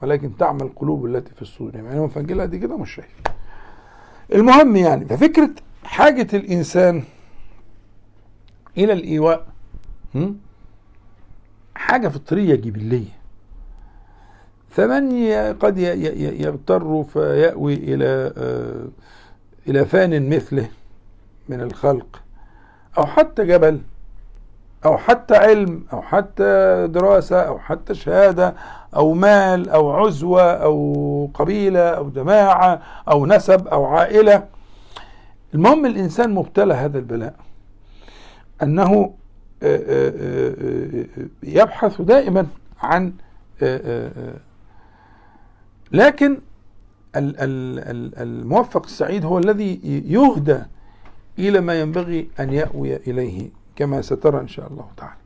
ولكن 0.02 0.36
تعمل 0.36 0.62
القلوب 0.62 1.06
التي 1.06 1.34
في 1.34 1.42
الصدور. 1.42 1.74
يعني 1.74 2.00
من 2.00 2.08
فنجلها 2.08 2.46
دي 2.46 2.58
كده 2.58 2.76
مش 2.76 2.94
شايف. 2.94 3.14
المهم 4.34 4.76
يعني 4.76 5.04
ففكرة 5.04 5.50
حاجة 5.84 6.36
الإنسان 6.36 7.02
إلى 8.78 8.92
الإيواء 8.92 9.46
حاجة 11.74 12.08
فطرية 12.08 12.54
جبلية. 12.54 13.24
فمن 14.70 15.22
قد 15.52 15.78
يضطر 16.18 17.04
فيأوي 17.04 17.74
إلى 17.74 18.32
آه، 18.36 18.88
إلى 19.68 19.84
فان 19.84 20.28
مثله 20.36 20.68
من 21.48 21.60
الخلق 21.60 22.22
أو 22.98 23.06
حتى 23.06 23.44
جبل 23.44 23.80
أو 24.84 24.96
حتى 24.96 25.36
علم 25.36 25.84
أو 25.92 26.02
حتى 26.02 26.86
دراسة 26.90 27.40
أو 27.40 27.58
حتى 27.58 27.94
شهادة 27.94 28.54
أو 28.96 29.12
مال 29.12 29.68
أو 29.70 29.90
عزوة 29.90 30.42
أو 30.42 31.30
قبيلة 31.34 31.88
أو 31.88 32.10
جماعة 32.10 32.82
أو 33.08 33.26
نسب 33.26 33.68
أو 33.68 33.84
عائلة. 33.84 34.44
المهم 35.54 35.86
الإنسان 35.86 36.34
مبتلى 36.34 36.74
هذا 36.74 36.98
البلاء 36.98 37.34
أنه 38.62 39.14
آه، 39.62 39.80
آه، 39.88 41.06
يبحث 41.42 42.00
دائما 42.00 42.46
عن 42.82 43.12
لكن 45.92 46.38
الموفق 47.16 48.84
السعيد 48.84 49.24
هو 49.24 49.38
الذي 49.38 49.80
يهدى 50.08 50.58
إلى 51.38 51.60
ما 51.60 51.80
ينبغي 51.80 52.28
أن 52.40 52.52
يأوي 52.52 52.96
إليه. 52.96 53.50
كما 53.76 54.02
سترى 54.02 54.40
إن 54.40 54.48
شاء 54.48 54.68
الله 54.68 54.86
تعالى. 54.96 55.16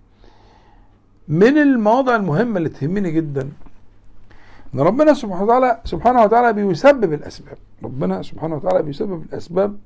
من 1.29 1.59
المواضع 1.59 2.17
المهمة 2.17 2.59
اللي 2.59 2.69
تهمني 2.69 3.11
جدا 3.11 3.49
إن 4.75 4.81
ربنا 4.81 5.15
سبحانه 5.15 5.43
وتعالى 5.45 5.81
سبحانه 5.85 6.23
وتعالى 6.23 6.53
بيسبب 6.53 7.13
الأسباب. 7.13 7.59
ربنا 7.85 8.23
سبحانه 8.23 8.57
وتعالى 8.57 8.83
بيسبب 8.83 9.23
الأسباب 9.23 9.79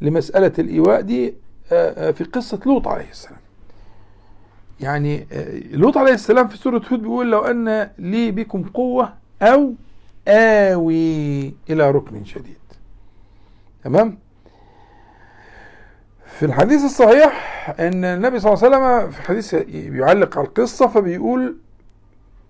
لمسألة 0.00 0.52
الإيواء 0.58 1.00
دي 1.00 1.34
آه، 1.72 2.08
آه، 2.08 2.10
في 2.10 2.24
قصة 2.24 2.60
لوط 2.66 2.88
عليه 2.88 3.10
السلام. 3.10 3.40
يعني 4.80 5.26
آه، 5.32 5.58
لوط 5.72 5.96
عليه 5.96 6.12
السلام 6.12 6.48
في 6.48 6.56
سورة 6.56 6.82
هود 6.92 7.02
بيقول 7.02 7.30
لو 7.30 7.40
أن 7.40 7.90
لي 7.98 8.30
بكم 8.30 8.62
قوة 8.62 9.14
أو 9.42 9.74
آوي 10.28 11.46
إلى 11.70 11.90
ركن 11.90 12.24
شديد. 12.24 12.56
تمام؟ 13.84 14.18
في 16.38 16.46
الحديث 16.46 16.84
الصحيح 16.84 17.50
إن 17.80 18.04
النبي 18.04 18.40
صلى 18.40 18.52
الله 18.52 18.64
عليه 18.64 18.76
وسلم 18.76 19.10
في 19.10 19.22
حديث 19.22 19.52
يعلق 19.72 20.38
على 20.38 20.46
القصة 20.46 20.86
فبيقول 20.86 21.56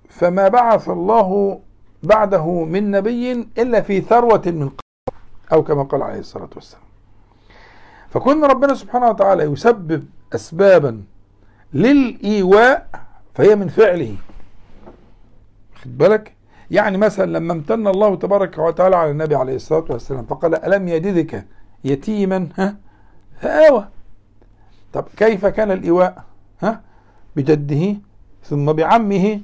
فما 0.08 0.48
بعث 0.48 0.88
الله 0.88 1.60
بعده 2.02 2.64
من 2.64 2.90
نبي 2.90 3.32
إلا 3.58 3.80
في 3.80 4.00
ثروة 4.00 4.42
من 4.46 4.68
قبل 4.68 5.16
أو 5.52 5.64
كما 5.64 5.82
قال 5.82 6.02
عليه 6.02 6.18
الصلاة 6.18 6.48
والسلام. 6.54 6.82
فكون 8.10 8.44
ربنا 8.44 8.74
سبحانه 8.74 9.08
وتعالى 9.08 9.42
يسبب 9.42 10.04
أسبابا 10.34 11.02
للإيواء 11.74 12.86
فهي 13.34 13.56
من 13.56 13.68
فعله. 13.68 14.14
خد 15.82 15.98
بالك؟ 15.98 16.32
يعني 16.70 16.98
مثلا 16.98 17.38
لما 17.38 17.52
امتن 17.52 17.86
الله 17.86 18.16
تبارك 18.16 18.58
وتعالى 18.58 18.96
على 18.96 19.10
النبي 19.10 19.34
عليه 19.34 19.54
الصلاة 19.56 19.84
والسلام 19.90 20.24
فقال 20.24 20.54
ألم 20.64 20.88
يجدك 20.88 21.44
يتيما؟ 21.84 22.48
ها؟ 22.58 22.76
فآوى. 23.40 23.88
طب 24.92 25.04
كيف 25.16 25.46
كان 25.46 25.70
الإيواء؟ 25.70 26.24
ها؟ 26.62 26.80
بجده 27.36 27.96
ثم 28.44 28.72
بعمه 28.72 29.40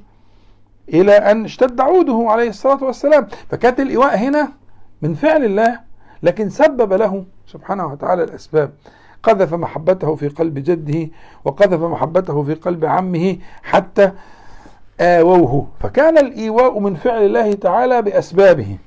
إلى 0.89 1.13
أن 1.13 1.45
اشتد 1.45 1.81
عوده 1.81 2.27
عليه 2.29 2.49
الصلاة 2.49 2.85
والسلام. 2.85 3.27
فكانت 3.51 3.81
الإيواء 3.81 4.17
هنا 4.19 4.49
من 5.03 5.15
فعل 5.15 5.45
الله 5.45 5.81
لكن 6.23 6.49
سبب 6.49 6.93
له 6.93 7.25
سبحانه 7.47 7.87
وتعالى 7.87 8.25
الأسباب. 8.25 8.71
قذف 9.23 9.55
محبته 9.55 10.15
في 10.15 10.29
قلب 10.29 10.59
جده 10.59 11.09
وقذف 11.45 11.81
محبته 11.81 12.43
في 12.43 12.55
قلب 12.55 12.85
عمه 12.85 13.39
حتى 13.63 14.13
آووه. 15.01 15.69
فكان 15.81 16.19
الإيواء 16.19 16.79
من 16.79 16.95
فعل 16.95 17.27
الله 17.27 17.53
تعالى 17.53 18.03
بأسبابه. 18.03 18.79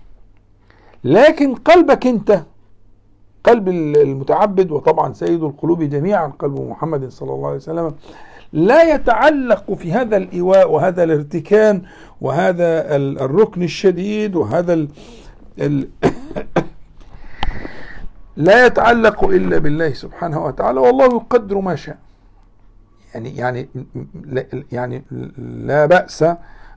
لكن 1.03 1.55
قلبك 1.55 2.07
أنت 2.07 2.43
قلب 3.43 3.69
المتعبد 3.69 4.71
وطبعا 4.71 5.13
سيد 5.13 5.43
القلوب 5.43 5.83
جميعا 5.83 6.27
قلب 6.39 6.59
محمد 6.59 7.09
صلى 7.09 7.33
الله 7.33 7.47
عليه 7.47 7.57
وسلم. 7.57 7.95
لا 8.53 8.93
يتعلق 8.93 9.73
في 9.73 9.91
هذا 9.91 10.17
الإيواء 10.17 10.71
وهذا 10.71 11.03
الارتكان 11.03 11.81
وهذا 12.21 12.95
الركن 12.95 13.63
الشديد 13.63 14.35
وهذا 14.35 14.73
ال 14.73 14.87
ال 15.59 15.87
لا 18.37 18.65
يتعلق 18.65 19.23
إلا 19.23 19.57
بالله 19.57 19.93
سبحانه 19.93 20.45
وتعالى 20.45 20.79
والله 20.79 21.05
يقدر 21.05 21.57
ما 21.57 21.75
شاء. 21.75 21.97
يعني 23.13 23.35
يعني 23.35 23.69
يعني 24.71 25.03
لا 25.37 25.85
بأس 25.85 26.23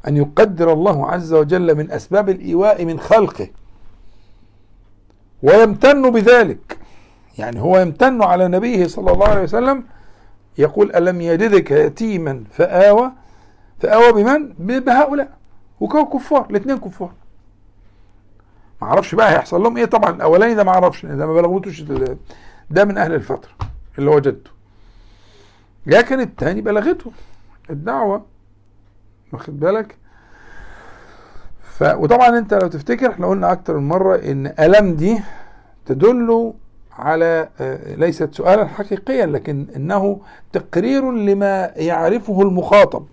أن 0.09 0.17
يقدر 0.17 0.73
الله 0.73 1.07
عز 1.11 1.33
وجل 1.33 1.75
من 1.75 1.91
أسباب 1.91 2.29
الإيواء 2.29 2.85
من 2.85 3.01
خلقه. 3.01 3.49
ويمتن 5.43 6.11
بذلك. 6.11 6.79
يعني 7.39 7.61
هو 7.61 7.79
يمتن 7.79 8.23
على 8.23 8.49
نبيه 8.49 8.87
صلى 8.87 9.13
الله 9.13 9.29
عليه 9.29 9.43
وسلم 9.43 9.85
يقول 10.59 10.93
ألم 10.97 11.21
يجدك 11.21 11.71
يتيما 11.71 12.45
فآوى 12.51 13.13
فآوى 13.81 14.13
بمن؟ 14.13 14.53
بهؤلاء. 14.59 15.39
وكانوا 15.81 16.07
كفار 16.07 16.47
الاثنين 16.51 16.79
كفار. 16.79 17.13
ما 18.83 18.89
أعرفش 18.89 19.15
بقى 19.15 19.33
هيحصل 19.33 19.63
لهم 19.63 19.77
إيه. 19.77 19.85
طبعا 19.85 20.11
الاولاني 20.11 20.55
ده 20.55 20.65
ما 20.65 20.71
أعرفش 20.71 21.07
ده 21.07 21.27
ما 21.27 21.35
بلغوتوش 21.35 21.81
ده 22.71 22.85
من 22.85 22.99
أهل 22.99 23.15
الفترة 23.15 23.51
اللي 23.99 24.11
وجدته. 24.11 24.51
لكن 25.87 26.21
التاني 26.21 26.61
بلغته. 26.61 27.13
الدعوة 27.71 28.27
واخد 29.33 29.61
بالك؟ 29.61 29.97
ف... 31.79 31.83
وطبعا 31.83 32.39
أنت 32.39 32.55
لو 32.55 32.69
تفتكر 32.69 33.11
إحنا 33.11 33.27
قلنا 33.27 33.53
أكتر 33.53 33.79
من 33.79 33.89
مرة 33.89 34.17
إن 34.17 34.55
ألم 34.61 34.95
دي 34.95 35.21
تدل 35.87 36.53
على 36.99 37.49
آه، 37.61 37.95
ليست 37.95 38.35
سؤالا 38.35 38.67
حقيقيا 38.67 39.27
لكن 39.27 39.67
إنه 39.77 40.21
تقرير 40.53 41.13
لما 41.13 41.73
يعرفه 41.77 42.43
المخاطب. 42.43 43.07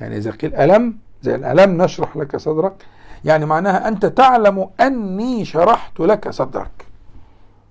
يعني 0.00 0.16
إذا 0.16 0.30
قيل 0.30 0.54
ألم 0.54 0.96
زي 1.22 1.34
الألم 1.34 1.82
نشرح 1.82 2.16
لك 2.16 2.36
صدرك 2.36 2.86
يعني 3.24 3.46
معناها 3.46 3.88
أنت 3.88 4.06
تعلم 4.06 4.68
أني 4.80 5.44
شرحت 5.44 6.00
لك 6.00 6.30
صدرك 6.30 6.86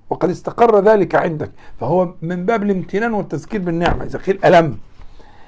وقد 0.10 0.30
استقر 0.30 0.80
ذلك 0.80 1.16
عندك. 1.16 1.52
فهو 1.80 2.14
من 2.22 2.46
باب 2.46 2.64
الامتنان 2.64 3.14
والتذكير 3.14 3.62
بالنعمة 3.62 4.04
إذا 4.04 4.20
قيل 4.20 4.46
ألم. 4.46 4.78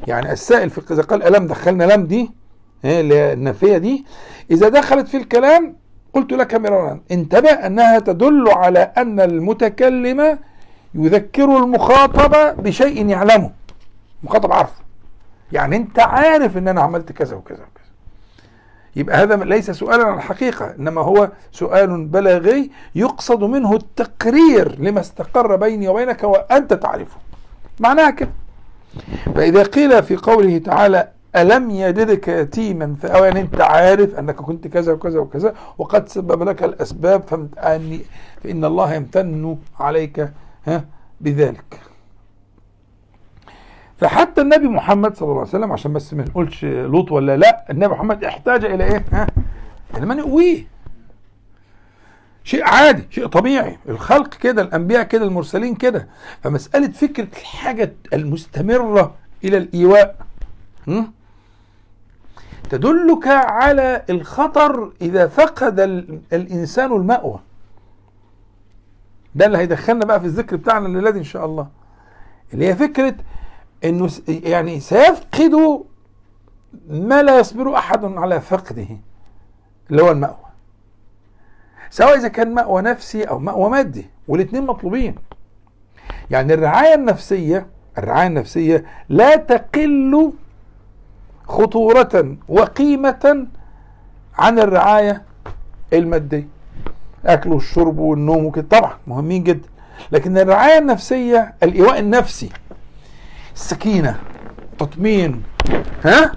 يعني 0.08 0.32
السائل 0.32 0.70
في 0.70 0.94
إذا 0.94 1.02
قال 1.02 1.24
ألم 1.24 1.48
دخلنا 1.48 1.84
لم 1.84 2.06
دي 2.06 2.39
اللي 2.86 3.16
هي 3.16 3.34
النافية 3.34 3.78
دي. 3.78 4.06
إذا 4.52 4.70
دخلت 4.70 5.08
في 5.08 5.18
الكلام 5.18 5.76
قلت 6.14 6.34
لك 6.34 6.56
مرارا 6.56 7.00
انتبه 7.12 7.50
أنها 7.50 8.00
تدل 8.00 8.50
على 8.50 8.80
أن 8.98 9.20
المتكلم 9.20 10.40
يذكر 10.94 11.58
المخاطب 11.58 12.64
بشيء 12.64 13.06
يعلمه. 13.08 13.52
المخاطب 14.24 14.54
عارفه 14.54 14.82
يعني 15.52 15.76
أنت 15.76 16.00
عارف 16.00 16.58
إن 16.58 16.68
أنا 16.68 16.82
عملت 16.82 17.12
كذا 17.12 17.36
وكذا 17.36 17.58
وكذا. 17.58 17.90
يبقى 18.96 19.18
هذا 19.18 19.36
ليس 19.36 19.72
سؤالا 19.72 20.06
عن 20.06 20.18
الحقيقة 20.18 20.76
إنما 20.80 21.02
هو 21.02 21.32
سؤال 21.52 22.06
بلاغي 22.06 22.72
يقصد 22.96 23.44
منه 23.44 23.76
التقرير 23.76 24.76
لما 24.80 25.00
استقر 25.00 25.56
بيني 25.56 25.88
وبينك 25.88 26.24
وأنت 26.24 26.74
تعرفه. 26.74 27.18
معناها 27.80 28.10
كده. 28.10 28.30
فإذا 29.36 29.64
قيل 29.64 30.04
في 30.04 30.16
قوله 30.16 30.58
تعالى 30.58 31.08
ألم 31.36 31.70
يجدك 31.72 32.28
يتيما 32.28 32.96
فأو 33.02 33.24
يعني 33.24 33.40
أنت 33.42 33.62
عارف 33.62 34.16
أنك 34.16 34.36
كنت 34.36 34.68
كذا 34.68 34.94
وكذا 34.94 35.20
وكذا 35.20 35.56
وقد 35.78 36.10
سبب 36.10 36.44
لك 36.44 36.64
الأسباب 36.64 37.24
فإن 38.44 38.66
الله 38.66 38.94
يمتن 38.94 39.58
عليك 39.80 40.32
ها 40.68 40.86
بذلك. 41.22 41.80
فحتى 43.98 44.42
النبي 44.42 44.68
محمد 44.68 45.16
صلى 45.16 45.28
الله 45.28 45.40
عليه 45.40 45.50
وسلم 45.50 45.72
عشان 45.72 45.94
بس 45.94 46.14
ما 46.14 46.24
نقولش 46.24 46.66
لوط 46.66 47.12
ولا 47.12 47.38
لا 47.38 47.66
النبي 47.72 47.94
محمد 47.94 48.24
احتاج 48.24 48.66
إلى 48.66 48.84
إيه؟ 48.84 49.06
ها 49.12 49.28
إلى 49.98 50.06
من 50.06 50.18
يقويه 50.18 50.68
شيء 52.44 52.64
عادي 52.64 53.04
شيء 53.10 53.28
طبيعي. 53.28 53.78
الخلق 53.90 54.34
كده 54.34 54.62
الأنبياء 54.62 55.04
كده 55.04 55.26
المرسلين 55.26 55.76
كده. 55.76 56.08
فمسألة 56.44 56.88
فكرة 56.88 57.28
الحاجة 57.40 57.94
المستمرة 58.14 59.16
إلى 59.44 59.58
الإيواء 59.58 60.16
تدلك 62.70 63.28
على 63.28 64.04
الخطر 64.10 64.92
إذا 65.02 65.28
فقد 65.28 65.80
الإنسان 66.34 66.92
المأوى. 66.92 67.40
ده 69.36 69.46
اللي 69.46 69.58
هيدخلنا 69.58 70.06
بقى 70.06 70.20
في 70.20 70.26
الذكر 70.26 70.56
بتاعنا 70.56 70.88
الليلة 70.88 71.10
إن 71.10 71.24
شاء 71.24 71.46
الله. 71.46 71.68
اللي 72.54 72.68
هي 72.68 72.76
فكرة 72.76 73.16
إنه 73.84 74.10
يعني 74.28 74.80
سيفقد 74.80 75.84
ما 76.90 77.24
لا 77.24 77.40
يصبر 77.40 77.76
أحد 77.78 78.06
على 78.06 78.42
فقده 78.42 78.88
اللي 79.92 80.02
هو 80.04 80.12
المأوى. 80.12 80.46
سواء 81.90 82.16
إذا 82.18 82.28
كان 82.28 82.54
مأوى 82.54 82.82
نفسي 82.82 83.24
أو 83.24 83.40
مأوى 83.40 83.70
مادي 83.70 84.06
والاثنين 84.28 84.66
مطلوبين. 84.66 85.16
يعني 86.32 86.54
الرعاية 86.54 86.94
النفسية 86.96 87.68
الرعاية 87.98 88.28
النفسية 88.28 88.86
لا 89.10 89.36
تقل 89.36 90.34
خطورة 91.50 92.36
وقيمة 92.50 93.48
عن 94.38 94.60
الرعاية 94.60 95.22
المادية. 95.94 96.48
الأكل 97.26 97.50
والشرب 97.54 97.98
والنوم 97.98 98.46
وكده. 98.46 98.66
طبعا 98.70 98.94
مهمين 99.08 99.44
جدا. 99.44 99.68
لكن 100.12 100.38
الرعاية 100.38 100.78
النفسية 100.78 101.54
الإيواء 101.64 102.00
النفسي 102.00 102.50
السكينة 103.56 104.20
تطمين 104.80 105.44
ها؟ 106.06 106.32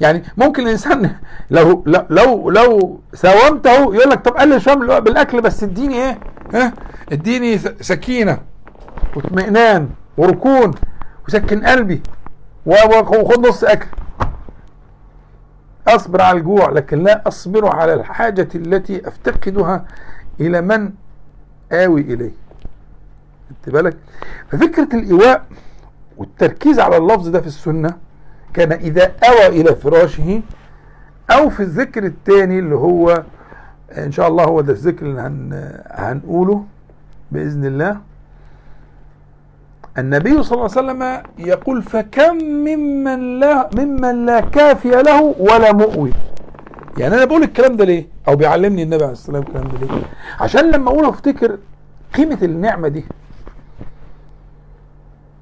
يعني 0.00 0.22
ممكن 0.36 0.62
الإنسان 0.62 1.16
لو 1.50 1.82
لو 1.86 2.50
لو 2.50 3.00
ساومته 3.14 3.70
يقول 3.94 4.10
لك 4.10 4.20
طب 4.20 4.36
قلل 4.36 4.62
شوية 4.62 4.98
بالأكل 4.98 5.40
بس 5.40 5.62
اديني 5.62 5.94
إيه؟ 5.94 6.18
ها؟ 6.54 6.72
اديني 7.12 7.58
سكينة 7.80 8.38
واطمئنان 9.16 9.88
وركون 10.16 10.70
وسكن 11.28 11.66
قلبي. 11.66 12.02
وخد 12.66 13.46
نص 13.46 13.64
أكل. 13.64 13.86
أصبر 15.88 16.22
على 16.22 16.38
الجوع 16.38 16.70
لكن 16.70 17.02
لا 17.02 17.28
أصبر 17.28 17.66
على 17.76 17.94
الحاجة 17.94 18.48
التي 18.54 19.08
أفتقدها 19.08 19.84
إلى 20.40 20.60
من 20.60 20.90
آوي 21.72 22.00
إليه. 22.00 22.32
انت 23.50 23.74
بالك؟ 23.74 23.96
ففكرة 24.48 24.88
الإيواء 24.96 25.44
والتركيز 26.16 26.80
على 26.80 26.96
اللفظ 26.96 27.28
ده 27.28 27.40
في 27.40 27.46
السنة 27.46 27.94
كان 28.54 28.72
إذا 28.72 29.12
أوى 29.28 29.46
إلى 29.60 29.74
فراشه 29.74 30.42
أو 31.30 31.50
في 31.50 31.60
الذكر 31.60 32.04
الثاني 32.06 32.58
اللي 32.58 32.74
هو 32.74 33.22
إن 33.98 34.12
شاء 34.12 34.28
الله 34.28 34.44
هو 34.44 34.60
ده 34.60 34.72
الذكر 34.72 35.06
اللي 35.06 35.20
هن 35.20 35.72
هنقوله 35.90 36.64
بإذن 37.32 37.64
الله. 37.64 38.00
النبي 39.98 40.42
صلى 40.42 40.52
الله 40.52 40.70
عليه 40.76 40.80
وسلم 40.92 41.22
يقول 41.38 41.82
فكم 41.82 42.36
ممن 42.36 43.40
لا 43.40 43.70
ممن 43.78 44.26
لا 44.26 44.40
كافي 44.40 44.90
له 44.90 45.34
ولا 45.38 45.72
مؤوي. 45.72 46.12
يعني 46.98 47.14
أنا 47.14 47.24
بقول 47.24 47.42
الكلام 47.42 47.76
ده 47.76 47.84
ليه؟ 47.84 48.08
أو 48.28 48.36
بيعلمني 48.36 48.82
النبي 48.82 49.04
عليه 49.04 49.12
الصلاة 49.12 49.38
والسلام 49.38 49.64
الكلام 49.66 49.88
ده 49.88 49.94
ليه؟ 49.94 50.02
عشان 50.40 50.70
لما 50.70 50.90
أقول 50.90 51.04
أفتكر 51.04 51.58
قيمة 52.14 52.38
النعمة 52.42 52.88
دي. 52.88 53.04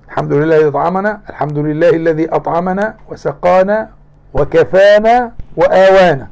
الحمد 0.08 0.32
لله 0.32 0.56
الذي 0.56 0.68
أطعمنا 0.68 1.20
الحمد 1.30 1.58
لله 1.58 1.90
الذي 1.90 2.28
أطعمنا 2.30 2.96
وسقانا 3.08 3.88
وكفانا 4.34 5.32
وآوانا. 5.56 6.28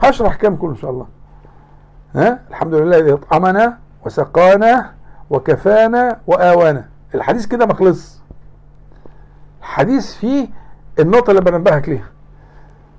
هشرح 0.00 0.34
كم 0.34 0.56
كله 0.56 0.70
إن 0.70 0.76
شاء 0.76 0.90
الله. 0.90 1.06
ها؟ 2.14 2.38
الحمد 2.50 2.74
لله 2.74 2.98
الذي 2.98 3.12
أطعمنا 3.12 3.78
وسقانا 4.06 4.92
وكفانا 5.30 6.18
وآوانا. 6.26 6.93
الحديث 7.14 7.46
كده 7.46 7.66
ما 7.66 7.74
خلص 7.74 8.20
الحديث 9.60 10.14
فيه 10.14 10.48
النقطة 10.98 11.30
اللي 11.30 11.40
بنبهك 11.42 11.88
ليها. 11.88 12.08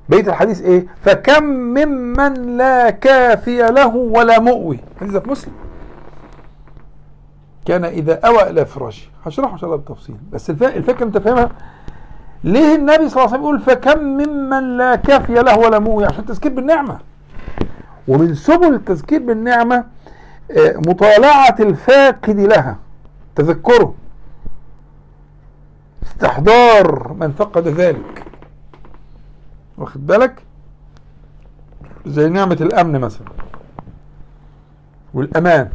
بيت 0.09 0.27
الحديث 0.27 0.61
إيه؟ 0.61 0.87
فكم 1.01 1.43
ممن 1.43 2.57
لا 2.57 2.89
كافي 2.89 3.57
له 3.57 3.95
ولا 3.95 4.39
مؤوي. 4.39 4.79
حديث 5.01 5.15
في 5.17 5.29
مسلم. 5.29 5.53
كان 7.65 7.85
إذا 7.85 8.19
أوى 8.19 8.49
إلى 8.49 8.65
فراشه. 8.65 9.07
هشرحه 9.25 9.53
إن 9.53 9.57
شاء 9.57 9.65
الله 9.69 9.77
بالتفصيل. 9.77 10.15
بس 10.31 10.49
الفكرة 10.49 11.05
أنت 11.05 11.17
فاهمها؟ 11.17 11.49
ليه 12.43 12.75
النبي 12.75 13.09
صلى 13.09 13.23
الله 13.23 13.33
عليه 13.33 13.33
وسلم 13.33 13.41
يقول 13.41 13.59
فكم 13.59 13.99
ممن 13.99 14.77
لا 14.77 14.95
كافي 14.95 15.33
له 15.33 15.57
ولا 15.57 15.79
موي 15.79 16.05
عشان 16.05 16.19
التذكير 16.19 16.51
بالنعمة. 16.53 16.99
ومن 18.07 18.35
سبل 18.35 18.73
التذكير 18.73 19.21
بالنعمة 19.21 19.83
آه، 20.51 20.75
مطالعة 20.87 21.55
الفاقد 21.59 22.39
لها. 22.39 22.77
تذكره. 23.35 23.93
استحضار 26.15 27.13
من 27.13 27.31
فقد 27.31 27.67
ذلك. 27.67 28.25
واخد 29.77 30.07
بالك؟ 30.07 30.43
زي 32.05 32.29
نعمة 32.29 32.57
الأمن 32.61 32.99
مثلا. 32.99 33.27
والأمان. 35.13 35.69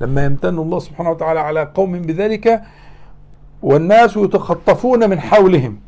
لما 0.00 0.24
يمتن 0.24 0.58
الله 0.58 0.78
سبحانه 0.78 1.10
وتعالى 1.10 1.40
على 1.40 1.62
قوم 1.74 1.92
بذلك 2.02 2.62
والناس 3.62 4.16
يتخطفون 4.16 5.10
من 5.10 5.20
حولهم. 5.20 5.80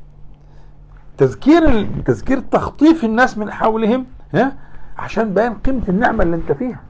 تذكير 1.19 1.89
تذكير 2.03 2.41
تخطيف 2.41 3.05
الناس 3.05 3.39
من 3.39 3.51
حولهم 3.51 4.07
ها؟ 4.35 4.57
عشان 4.99 5.35
بيان 5.35 5.55
قيمة 5.55 5.83
النعمة 5.89 6.23
اللي 6.23 6.37
انت 6.37 6.53
فيها. 6.53 6.81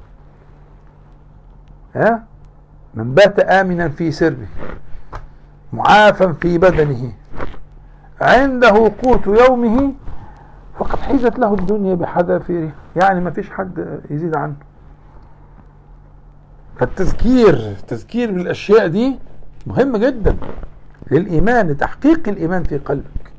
ها؟ 1.95 2.25
من 2.97 3.15
بات 3.15 3.39
آمنا 3.41 3.89
في 3.89 4.13
سربه 4.13 4.47
معافا 5.73 6.33
في 6.33 6.59
بدنه 6.59 7.13
عنده 8.21 8.93
قوت 9.03 9.27
يومه 9.27 9.93
فقد 10.79 10.99
حيزت 10.99 11.39
له 11.39 11.55
الدنيا 11.55 11.95
بحذافيرها 11.95 12.73
يعني 12.97 13.21
ما 13.21 13.31
فيش 13.31 13.51
حد 13.51 14.01
يزيد 14.11 14.37
عنه. 14.37 14.55
فالتذكير 16.79 17.55
التذكير 17.55 18.33
بالأشياء 18.33 18.87
دي 18.87 19.19
مهم 19.67 19.97
جدا 19.97 20.37
للإيمان 21.11 21.69
لتحقيق 21.69 22.29
الإيمان 22.29 22.63
في 22.63 22.79
قلبك. 22.79 23.33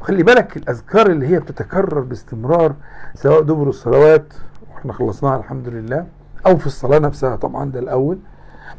خلي 0.00 0.22
بالك 0.22 0.56
الأذكار 0.56 1.06
اللي 1.06 1.26
هي 1.26 1.38
بتتكرر 1.38 2.00
باستمرار 2.00 2.74
سواء 3.14 3.42
دبر 3.42 3.68
الصلوات 3.68 4.34
وإحنا 4.74 4.92
خلصناها 4.92 5.36
الحمد 5.38 5.68
لله 5.68 6.06
أو 6.46 6.56
في 6.56 6.66
الصلاة 6.66 6.98
نفسها 6.98 7.36
طبعا 7.36 7.70
ده 7.70 7.80
الأول. 7.80 8.18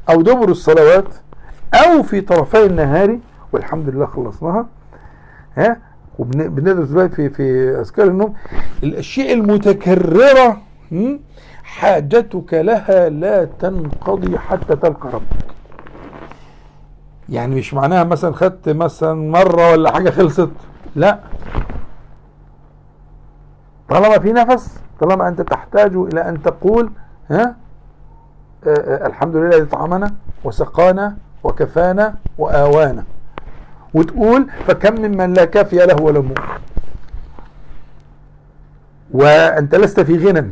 أو 0.09 0.21
دبر 0.21 0.49
الصلوات 0.49 1.05
أو 1.73 2.03
في 2.03 2.21
طرفي 2.21 2.65
النهار 2.65 3.19
والحمد 3.53 3.89
لله 3.89 4.05
خلصناها. 4.05 4.65
ها؟ 5.57 5.77
وبندرس 6.19 6.89
بقى 6.89 7.09
في 7.09 7.29
في 7.29 7.69
أذكار 7.81 8.07
النوم. 8.07 8.33
الأشياء 8.83 9.33
المتكررة 9.33 10.61
حاجتك 11.63 12.53
لها 12.53 13.09
لا 13.09 13.45
تنقضي 13.45 14.37
حتى 14.37 14.75
تلقى 14.75 15.09
ربك. 15.09 15.45
يعني 17.29 17.55
مش 17.55 17.73
معناها 17.73 18.03
مثلا 18.03 18.33
خدت 18.33 18.69
مثلا 18.69 19.13
مرة 19.31 19.71
ولا 19.71 19.91
حاجة 19.91 20.09
خلصت. 20.09 20.49
لا. 20.95 21.19
طالما 23.89 24.19
في 24.19 24.31
نفس 24.33 24.79
طالما 24.99 25.27
أنت 25.27 25.41
تحتاج 25.41 25.95
إلى 25.95 26.29
أن 26.29 26.41
تقول 26.41 26.91
ها؟ 27.31 27.55
آه، 28.67 28.69
آه، 28.69 29.07
الحمد 29.07 29.35
لله 29.35 29.47
الذي 29.47 29.65
طعمنا 29.65 30.13
وسقانا 30.43 31.17
وكفانا 31.43 32.15
وآوانا. 32.37 33.03
وتقول 33.93 34.47
فكم 34.67 35.01
ممن 35.01 35.33
لا 35.33 35.45
كافي 35.45 35.75
له 35.75 36.01
ولا 36.01 36.19
مؤمن. 36.19 36.35
وأنت 39.11 39.75
لست 39.75 39.99
في 39.99 40.27
غنى 40.27 40.51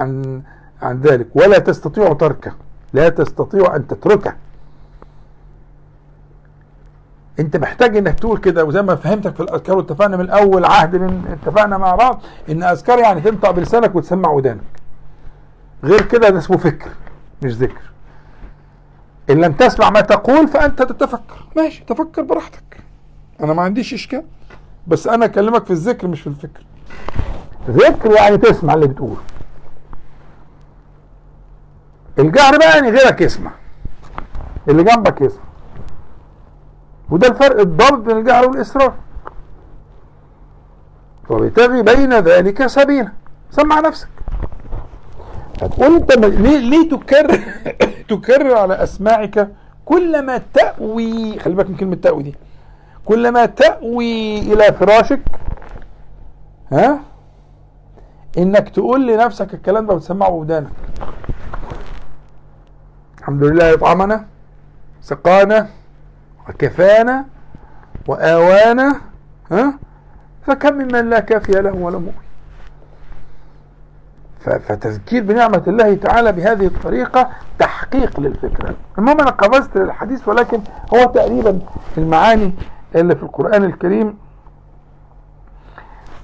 عن 0.00 0.42
عن 0.82 1.00
ذلك. 1.00 1.26
ولا 1.34 1.58
تستطيع 1.58 2.12
تركه. 2.12 2.52
لا 2.92 3.08
تستطيع 3.08 3.76
أن 3.76 3.86
تتركه. 3.86 4.34
أنت 7.38 7.56
محتاج 7.56 7.96
إنك 7.96 8.20
تقول 8.20 8.38
كده. 8.38 8.64
وزي 8.64 8.82
ما 8.82 8.94
فهمتك 8.96 9.34
في 9.34 9.40
الأذكار 9.40 9.76
واتفقنا 9.76 10.16
من 10.16 10.30
اول 10.30 10.64
عهد 10.64 10.96
من 10.96 11.38
اتفقنا 11.42 11.78
مع 11.78 11.94
بعض 11.94 12.20
إن 12.50 12.62
أذكار 12.62 12.98
يعني 12.98 13.20
تنطق 13.20 13.50
بلسانك 13.50 13.94
وتسمع 13.94 14.30
ودانك. 14.30 14.73
غير 15.84 16.02
كده 16.02 16.28
ده 16.28 16.38
اسمه 16.38 16.56
فكر 16.56 16.90
مش 17.42 17.52
ذكر. 17.52 17.90
إن 19.30 19.40
لم 19.40 19.52
تسمع 19.52 19.90
ما 19.90 20.00
تقول 20.00 20.48
فأنت 20.48 20.82
تتفكر. 20.82 21.46
ماشي 21.56 21.84
تفكر 21.84 22.22
براحتك. 22.22 22.80
أنا 23.40 23.52
ما 23.52 23.62
عنديش 23.62 23.94
إشكال 23.94 24.24
بس 24.86 25.06
أنا 25.06 25.24
أكلمك 25.24 25.64
في 25.64 25.70
الذكر 25.70 26.08
مش 26.08 26.20
في 26.20 26.26
الفكر. 26.26 26.64
ذكر 27.70 28.10
يعني 28.10 28.36
تسمع 28.38 28.74
اللي 28.74 28.86
بتقوله 28.86 29.20
الجهر 32.18 32.58
بقى 32.58 32.68
يعني 32.68 32.90
غيرك 32.90 33.20
يسمع. 33.20 33.50
اللي 34.68 34.82
جنبك 34.82 35.20
يسمع. 35.20 35.44
وده 37.10 37.28
الفرق 37.28 37.60
الضابط 37.60 37.98
بين 37.98 38.16
الجهر 38.16 38.48
والإسرار. 38.48 38.94
وبتغي 41.30 41.82
بين 41.82 42.12
ذلك 42.18 42.66
سبيلا. 42.66 43.12
سمع 43.50 43.80
نفسك. 43.80 44.08
هتقول 45.62 45.94
انت 45.94 46.12
ليه 46.16 46.58
ليه 46.58 46.90
تكرر 46.90 47.40
تكرر 48.10 48.56
على 48.56 48.82
أسماعك 48.82 49.48
كلما 49.84 50.40
تأوي 50.54 51.38
خلي 51.38 51.54
بالك 51.54 51.70
من 51.70 51.76
كلمة 51.76 51.94
تأوي 51.96 52.22
دي. 52.22 52.34
كلما 53.04 53.46
تأوي 53.46 54.38
إلى 54.38 54.72
فراشك 54.72 55.20
ها؟ 56.72 57.00
إنك 58.38 58.68
تقول 58.68 59.06
لنفسك 59.06 59.54
الكلام 59.54 59.86
ده 59.86 59.94
وتسمعه 59.94 60.30
بودانك 60.30 60.68
الحمد 63.18 63.44
لله 63.44 63.74
إطعمنا 63.74 64.24
سقانا 65.00 65.68
وكفانا 66.48 67.24
وآوانا 68.08 69.00
ها؟ 69.52 69.78
فكم 70.46 70.74
ممن 70.74 71.10
لا 71.10 71.20
كافي 71.20 71.52
له 71.52 71.72
ولا 71.74 71.98
مؤوي 71.98 72.23
فتذكير 74.44 75.22
بنعمة 75.22 75.62
الله 75.66 75.94
تعالى 75.94 76.32
بهذه 76.32 76.66
الطريقة 76.66 77.28
تحقيق 77.58 78.20
للفكرة. 78.20 78.74
المهم 78.98 79.20
أنا 79.20 79.30
قفزت 79.30 79.76
للحديث 79.76 80.28
ولكن 80.28 80.60
هو 80.94 81.04
تقريبا 81.04 81.58
المعاني 81.98 82.52
اللي 82.94 83.16
في 83.16 83.22
القرآن 83.22 83.64
الكريم 83.64 84.14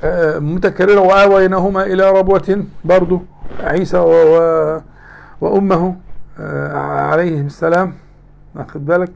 آه، 0.04 0.38
متكررة 0.38 1.00
وآويناهما 1.00 1.82
إلى 1.82 2.10
ربوة 2.10 2.64
برضو 2.84 3.22
عيسى 3.60 3.98
و... 3.98 4.80
وأمه 5.40 5.96
آه، 6.40 6.76
عليهم 7.10 7.46
السلام. 7.46 7.94
واخد 8.54 8.86
بالك؟ 8.86 9.12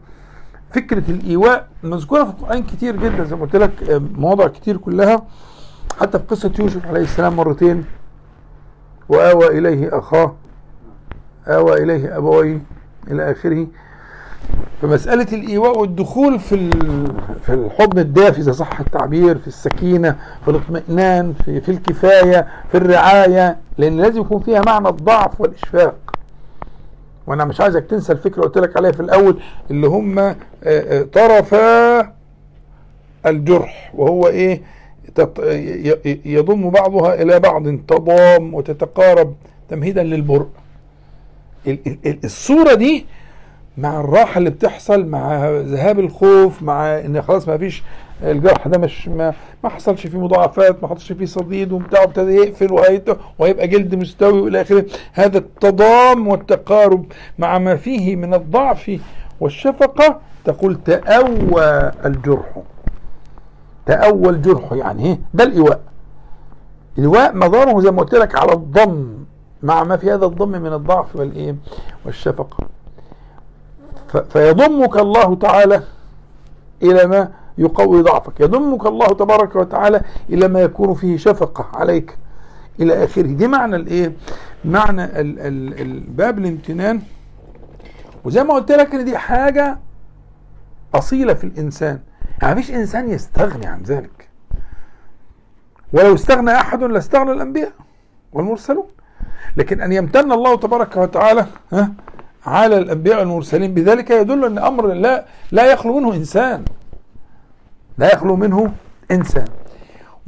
فكرة 0.72 1.02
الإيواء 1.08 1.68
مذكورة 1.82 2.24
في 2.24 2.30
القرآن 2.30 2.62
كتير 2.62 2.96
جدا 2.96 3.24
زي 3.24 3.36
ما 3.36 3.42
قلت 3.42 3.56
لك 3.56 3.90
آه، 3.90 3.98
مواضع 4.14 4.46
كتير 4.48 4.76
كلها. 4.76 5.22
حتى 6.00 6.18
في 6.18 6.24
قصة 6.24 6.52
يوسف 6.58 6.86
عليه 6.86 7.00
السلام 7.00 7.36
مرتين 7.36 7.84
وآوى 9.08 9.58
إليه 9.58 9.98
أخاه 9.98 10.34
آوى 11.48 11.82
إليه 11.82 12.16
أبويه 12.16 12.58
إلى 13.10 13.30
آخره. 13.30 13.66
فمسألة 14.82 15.26
الإيواء 15.32 15.78
والدخول 15.78 16.38
في 16.40 16.70
في 17.46 17.54
الحضن 17.54 17.98
الدافي 17.98 18.40
إذا 18.40 18.52
صح 18.52 18.80
التعبير 18.80 19.38
في 19.38 19.46
السكينة 19.46 20.16
في 20.44 20.50
الاطمئنان 20.50 21.34
في, 21.44 21.60
في 21.60 21.68
الكفاية 21.70 22.46
في 22.70 22.76
الرعاية 22.78 23.56
لأن 23.78 23.96
لازم 23.96 24.20
يكون 24.20 24.40
فيها 24.40 24.62
معنى 24.66 24.88
الضعف 24.88 25.40
والإشفاق. 25.40 25.94
وأنا 27.26 27.44
مش 27.44 27.60
عايزك 27.60 27.84
تنسى 27.86 28.12
الفكرة 28.12 28.42
قلت 28.42 28.58
لك 28.58 28.76
عليها 28.76 28.92
في 28.92 29.00
الأول 29.00 29.40
اللي 29.70 29.86
هم 29.86 30.18
آه، 30.64 31.02
طرفا 31.02 32.00
الجرح 33.26 33.92
وهو 33.94 34.26
إيه؟ 34.26 34.62
يضم 36.24 36.70
بعضها 36.70 37.22
إلى 37.22 37.40
بعض 37.40 37.68
تضام 37.88 38.54
وتتقارب 38.54 39.34
تمهيدا 39.68 40.02
للبرء 40.02 40.46
الصورة 42.24 42.74
دي 42.74 43.06
مع 43.78 44.00
الراحة 44.00 44.38
اللي 44.38 44.50
بتحصل 44.50 45.06
مع 45.06 45.48
ذهاب 45.50 45.98
الخوف 46.00 46.62
مع 46.62 46.98
إن 46.98 47.22
خلاص 47.22 47.48
ما 47.48 47.58
فيش 47.58 47.82
الجرح 48.22 48.68
ده 48.68 48.78
مش 48.78 49.08
ما, 49.08 49.34
ما 49.64 49.70
حصلش 49.70 50.06
فيه 50.06 50.18
مضاعفات 50.18 50.82
ما 50.82 50.88
حصلش 50.88 51.12
فيه 51.12 51.24
صديد 51.26 51.72
وبتاع 51.72 52.02
ابتدى 52.02 52.32
يقفل 52.34 52.72
وهيبقى 53.38 53.68
جلد 53.68 53.94
مستوي 53.94 54.40
وإلى 54.40 54.60
آخره. 54.60 54.84
هذا 55.12 55.38
التضام 55.38 56.28
والتقارب 56.28 57.04
مع 57.38 57.58
ما 57.58 57.76
فيه 57.76 58.16
من 58.16 58.34
الضعف 58.34 59.00
والشفقة 59.40 60.20
تقول 60.44 60.78
تأوى 60.84 61.92
الجرح. 62.04 62.56
تأوى 63.86 64.28
الجرح 64.28 64.72
يعني 64.72 65.04
إيه 65.06 65.18
ده 65.34 65.44
الإيواء. 65.44 65.80
الإيواء 66.98 67.34
مداره 67.36 67.80
زي 67.80 67.90
ما 67.90 68.02
قلت 68.02 68.14
لك 68.14 68.38
على 68.38 68.52
الضم 68.52 69.14
مع 69.62 69.84
ما 69.84 69.96
في 69.96 70.12
هذا 70.12 70.26
الضم 70.26 70.48
من 70.48 70.72
الضعف 70.72 71.16
والإيه؟ 71.16 71.56
والشفقة 72.06 72.56
فيضمك 74.28 74.96
الله 74.96 75.34
تعالى 75.34 75.82
إلى 76.82 77.06
ما 77.06 77.28
يقوي 77.58 78.02
ضعفك. 78.02 78.40
يضمك 78.40 78.86
الله 78.86 79.06
تبارك 79.06 79.56
وتعالى 79.56 80.00
إلى 80.30 80.48
ما 80.48 80.60
يكون 80.60 80.94
فيه 80.94 81.16
شفقة 81.16 81.66
عليك 81.78 82.18
إلى 82.80 83.04
آخره. 83.04 83.22
دي 83.22 83.48
معنى 83.48 83.76
الإيه؟ 83.76 84.12
معنى 84.64 85.04
ال 85.04 85.40
ال 85.40 85.80
الباب 85.80 86.38
الامتنان. 86.38 87.00
وزي 88.24 88.44
ما 88.44 88.54
قلت 88.54 88.72
لك 88.72 88.94
إن 88.94 89.04
دي 89.04 89.18
حاجة 89.18 89.78
أصيلة 90.94 91.34
في 91.34 91.44
الإنسان. 91.44 91.98
يعني 92.42 92.54
مفيش 92.54 92.70
إنسان 92.70 93.10
يستغني 93.10 93.66
عن 93.66 93.82
ذلك. 93.82 94.28
ولو 95.92 96.14
استغنى 96.14 96.50
أحد 96.50 96.82
لاستغنى 96.82 97.32
الأنبياء 97.32 97.72
والمرسلون. 98.32 98.86
لكن 99.56 99.80
أن 99.80 99.92
يمتن 99.92 100.32
الله 100.32 100.56
تبارك 100.56 100.96
وتعالى 100.96 101.46
ها 101.72 101.92
على 102.46 102.78
الأنبياء 102.78 103.18
والمرسلين 103.18 103.74
بذلك 103.74 104.10
يدل 104.10 104.44
أن 104.44 104.58
أمر 104.58 104.86
لا 104.86 105.26
لا 105.52 105.72
يخلو 105.72 106.00
منه 106.00 106.14
إنسان. 106.14 106.64
لا 107.98 108.14
يخلو 108.14 108.36
منه 108.36 108.74
إنسان. 109.10 109.48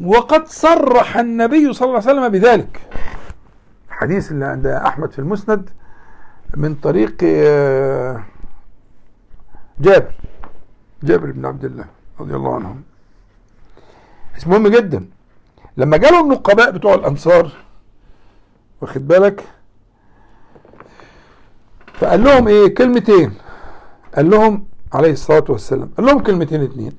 وقد 0.04 0.46
صرح 0.46 1.16
النبي 1.16 1.72
صلى 1.72 1.88
الله 1.88 2.00
عليه 2.00 2.10
وسلم 2.10 2.28
بذلك. 2.28 2.80
حديث 3.90 4.32
اللي 4.32 4.44
عند 4.44 4.66
أحمد 4.66 5.12
في 5.12 5.18
المسند 5.18 5.70
من 6.56 6.74
طريق 6.74 7.16
آه، 7.24 8.22
جابر 9.80 10.14
جابر 11.02 11.30
بن 11.30 11.46
عبد 11.46 11.64
الله. 11.64 11.95
رضي 12.20 12.34
الله 12.36 12.54
عنهم. 12.54 12.82
اسمه 14.36 14.58
مهم 14.58 14.68
جدا. 14.68 15.06
لما 15.76 15.96
جالوا 15.96 16.20
النقباء 16.20 16.70
بتوع 16.70 16.94
الأنصار 16.94 17.50
واخد 18.80 19.08
بالك؟ 19.08 19.44
فقال 21.94 22.24
لهم 22.24 22.48
إيه؟ 22.48 22.74
كلمتين. 22.74 23.34
قال 24.16 24.30
لهم 24.30 24.66
عليه 24.92 25.12
الصلاة 25.12 25.44
والسلام 25.48 25.90
قال 25.96 26.06
لهم 26.06 26.18
كلمتين 26.22 26.62
اتنين. 26.62 26.92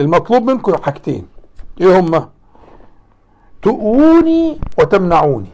المطلوب 0.00 0.42
منكم 0.42 0.82
حاجتين. 0.82 1.26
إيه 1.80 1.98
هما؟ 2.00 2.28
تؤوني 3.62 4.60
وتمنعوني. 4.78 5.52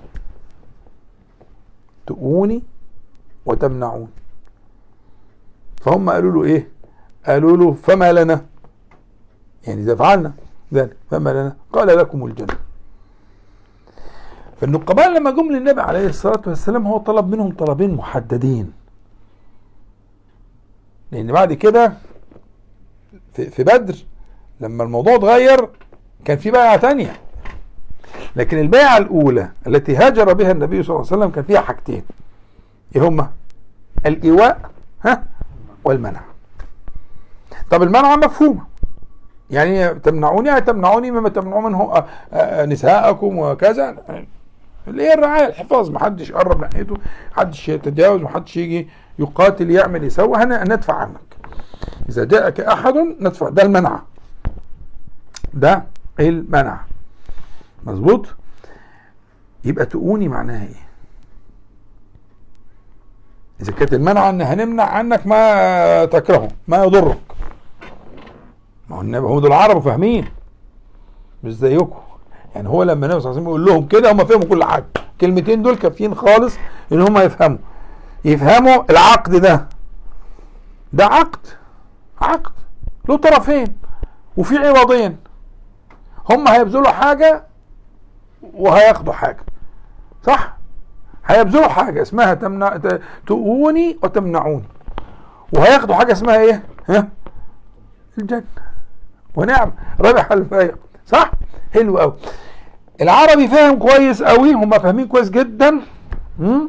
تؤوني 2.06 2.62
وتمنعوني. 3.46 4.08
فهم 5.82 6.10
قالوا 6.10 6.32
له 6.32 6.44
إيه؟ 6.44 6.68
قالوا 7.26 7.56
له 7.56 7.72
فما 7.72 8.12
لنا؟ 8.12 8.46
يعني 9.66 9.82
إذا 9.82 9.94
فعلنا 9.94 10.32
ذلك 10.74 10.96
فما 11.10 11.30
لنا 11.30 11.56
قال 11.72 11.88
لكم 11.88 12.26
الجنة. 12.26 12.58
فالنقباء 14.60 15.18
لما 15.18 15.30
جم 15.30 15.52
للنبي 15.52 15.80
عليه 15.80 16.06
الصلاة 16.06 16.42
والسلام 16.46 16.86
هو 16.86 16.98
طلب 16.98 17.28
منهم 17.28 17.52
طلبين 17.52 17.94
محددين. 17.94 18.72
لأن 21.12 21.32
بعد 21.32 21.52
كده 21.52 21.92
في 23.34 23.64
بدر 23.64 23.94
لما 24.60 24.84
الموضوع 24.84 25.14
اتغير 25.14 25.68
كان 26.24 26.38
في 26.38 26.50
بيعة 26.50 26.76
تانية. 26.76 27.20
لكن 28.36 28.58
البيعة 28.58 28.98
الأولى 28.98 29.50
التي 29.66 29.96
هاجر 29.96 30.32
بها 30.32 30.52
النبي 30.52 30.82
صلى 30.82 30.96
الله 30.96 31.06
عليه 31.06 31.16
وسلم 31.16 31.30
كان 31.30 31.44
فيها 31.44 31.60
حاجتين. 31.60 32.02
إيه 32.96 33.08
هما؟ 33.08 33.30
الإيواء 34.06 34.70
ها؟ 35.04 35.26
والمنع. 35.84 36.20
طب 37.70 37.82
المنع 37.82 38.16
مفهومة. 38.16 38.64
يعني 39.50 39.94
تمنعوني 39.94 40.60
تمنعوني 40.60 41.10
مما 41.10 41.28
تمنعوا 41.28 41.68
منه 41.68 42.04
نساءكم 42.64 43.38
وكذا. 43.38 43.96
اللي 44.88 45.02
هي 45.02 45.14
الرعاية 45.14 45.46
الحفاظ. 45.46 45.90
ما 45.90 45.98
حدش 45.98 46.30
يقرب 46.30 46.60
ناحيته 46.60 46.96
حدش 47.32 47.68
يتجاوز 47.68 48.20
ما 48.20 48.28
حدش 48.28 48.56
يجي 48.56 48.88
يقاتل 49.18 49.70
يعمل 49.70 50.04
يسوي. 50.04 50.38
هنا 50.38 50.64
ندفع 50.64 50.94
عنك. 50.94 51.36
إذا 52.08 52.24
جاءك 52.24 52.60
أحد 52.60 52.94
ندفع. 53.20 53.48
ده 53.48 53.62
المنع. 53.62 54.00
ده 55.54 55.82
المنع. 56.20 56.80
مظبوط؟ 57.84 58.26
يبقى 59.64 59.86
تؤوني 59.86 60.28
معناها 60.28 60.62
إيه؟ 60.62 60.86
إذا 63.60 63.72
كانت 63.72 63.94
المنع 63.94 64.28
أن 64.28 64.42
هنمنع 64.42 64.84
عنك 64.84 65.26
ما 65.26 66.04
تكرهه 66.04 66.48
ما 66.68 66.84
يضرك 66.84 67.18
ما 68.90 68.96
هو 68.96 69.00
النبي 69.00 69.26
هم 69.26 69.40
دول 69.40 69.46
العرب 69.46 69.82
فاهمين. 69.82 70.28
مش 71.44 71.52
زيكم. 71.52 72.00
يعني 72.54 72.68
هو 72.68 72.82
لما 72.82 73.06
النبي 73.06 73.20
صلى 73.20 73.30
الله 73.30 73.40
عليه 73.40 73.40
وسلم 73.40 73.48
يقول 73.48 73.64
لهم 73.64 73.86
كده 73.88 74.12
هم 74.12 74.24
فهموا 74.24 74.44
كل 74.44 74.64
حاجة. 74.64 74.86
الكلمتين 75.12 75.62
دول 75.62 75.76
كافيين 75.76 76.14
خالص 76.14 76.56
إن 76.92 77.00
هم 77.02 77.18
يفهموا. 77.18 77.58
يفهموا 78.24 78.90
العقد 78.90 79.36
ده. 79.36 79.66
ده 80.92 81.04
عقد. 81.04 81.46
عقد. 82.20 82.52
له 83.08 83.16
طرفين. 83.16 83.76
وفي 84.36 84.58
عوضين. 84.58 85.16
هم 86.30 86.48
هيبذلوا 86.48 86.88
حاجة 86.88 87.44
وهياخدوا 88.42 89.12
حاجة. 89.12 89.44
صح؟ 90.22 90.56
هيبذلوا 91.26 91.68
حاجة 91.68 92.02
اسمها 92.02 92.34
تمنع 92.34 92.78
تؤوني 93.26 93.98
وتمنعوني. 94.02 94.68
وهياخدوا 95.52 95.94
حاجة 95.94 96.12
اسمها 96.12 96.36
إيه؟ 96.40 96.62
ها؟ 96.88 97.08
الجنة. 98.18 98.44
ونعم. 99.36 99.72
ربح 100.00 100.32
الفايق 100.32 100.78
صح؟ 101.06 101.30
حلو 101.74 101.98
قوي 101.98 102.12
العربي 103.00 103.48
فاهم 103.48 103.78
كويس 103.78 104.22
قوي 104.22 104.52
هم 104.52 104.70
فاهمين 104.70 105.06
كويس 105.06 105.30
جدا. 105.30 105.80
مم؟ 106.38 106.68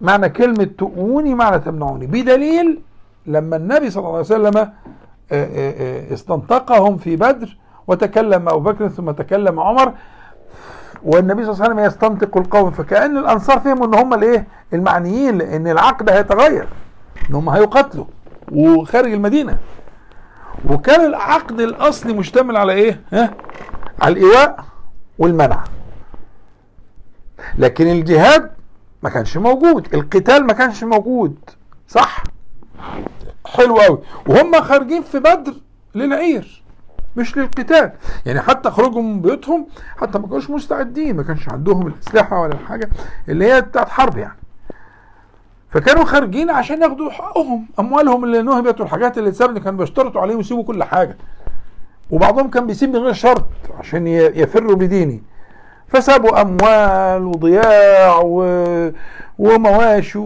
معنى 0.00 0.28
كلمة 0.28 0.70
تؤوني 0.78 1.34
معنى 1.34 1.58
تمنعوني. 1.58 2.06
بدليل 2.06 2.80
لما 3.26 3.56
النبي 3.56 3.90
صلى 3.90 4.00
الله 4.00 4.10
عليه 4.10 4.20
وسلم 4.20 4.56
آه، 4.56 4.68
آه، 5.32 6.08
آه، 6.10 6.14
استنطقهم 6.14 6.96
في 6.96 7.16
بدر 7.16 7.56
وتكلم 7.86 8.48
أبو 8.48 8.60
بكر 8.60 8.88
ثم 8.88 9.10
تكلم 9.10 9.60
عمر 9.60 9.92
والنبي 11.02 11.44
صلى 11.44 11.52
الله 11.52 11.64
عليه 11.64 11.74
وسلم 11.74 11.86
يستنطق 11.86 12.36
القوم. 12.36 12.70
فكأن 12.70 13.16
الأنصار 13.16 13.60
فهموا 13.60 13.86
إن 13.86 13.94
هم 13.94 14.14
الإيه؟ 14.14 14.46
المعنيين 14.72 15.38
لأن 15.38 15.68
العقد 15.68 16.10
هيتغير 16.10 16.68
إن 17.30 17.34
هم 17.34 17.48
هيقاتلوا. 17.48 18.04
وخارج 18.52 19.12
المدينة. 19.12 19.58
وكان 20.68 21.04
العقد 21.04 21.60
الأصلي 21.60 22.12
مشتمل 22.12 22.56
على 22.56 22.72
إيه؟ 22.72 23.00
ها؟ 23.12 23.34
على 24.02 24.12
الإيواء 24.12 24.64
والمنع. 25.18 25.64
لكن 27.58 27.86
الجهاد 27.86 28.50
ما 29.02 29.10
كانش 29.10 29.36
موجود. 29.36 29.94
القتال 29.94 30.46
ما 30.46 30.52
كانش 30.52 30.84
موجود. 30.84 31.36
صح؟ 31.88 32.24
حلو 33.46 33.76
قوي 33.76 33.98
وهم 34.26 34.60
خارجين 34.60 35.02
في 35.02 35.18
بدر 35.18 35.54
للعير 35.94 36.62
مش 37.16 37.36
للقتال. 37.36 37.92
يعني 38.26 38.40
حتى 38.40 38.70
خروجهم 38.70 39.12
من 39.12 39.20
بيوتهم 39.20 39.66
حتى 39.96 40.18
ما 40.18 40.26
كانوش 40.26 40.50
مستعدين 40.50 41.16
ما 41.16 41.22
كانش 41.22 41.48
عندهم 41.48 41.86
الأسلحة 41.86 42.40
ولا 42.40 42.52
الحاجة 42.54 42.90
اللي 43.28 43.52
هي 43.52 43.60
بتاعت 43.60 43.88
حرب 43.88 44.18
يعني. 44.18 44.38
فكانوا 45.70 46.04
خارجين 46.04 46.50
عشان 46.50 46.82
ياخدوا 46.82 47.10
حقهم 47.10 47.66
أموالهم 47.78 48.24
اللي 48.24 48.42
نهبت 48.42 48.80
والحاجات 48.80 49.18
اللي 49.18 49.28
اتسابت 49.28 49.58
كانوا 49.58 49.78
بيشترطوا 49.78 50.20
عليهم 50.20 50.40
يسيبوا 50.40 50.64
كل 50.64 50.84
حاجة. 50.84 51.16
وبعضهم 52.10 52.50
كان 52.50 52.66
بيسيب 52.66 52.90
من 52.90 52.96
غير 52.96 53.12
شرط 53.12 53.44
عشان 53.78 54.06
يفروا 54.06 54.74
بدينه 54.76 55.20
فسابوا 55.88 56.40
أموال 56.42 57.26
وضياع 57.26 58.20
و... 58.24 58.42
ومواشي 59.38 60.18
و... 60.18 60.24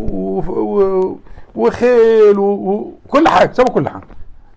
و... 0.49 1.19
وخيل 1.55 2.39
وكل 2.39 3.29
حاجة 3.29 3.53
سابوا 3.53 3.75
كل 3.75 3.89
حاجة. 3.89 4.03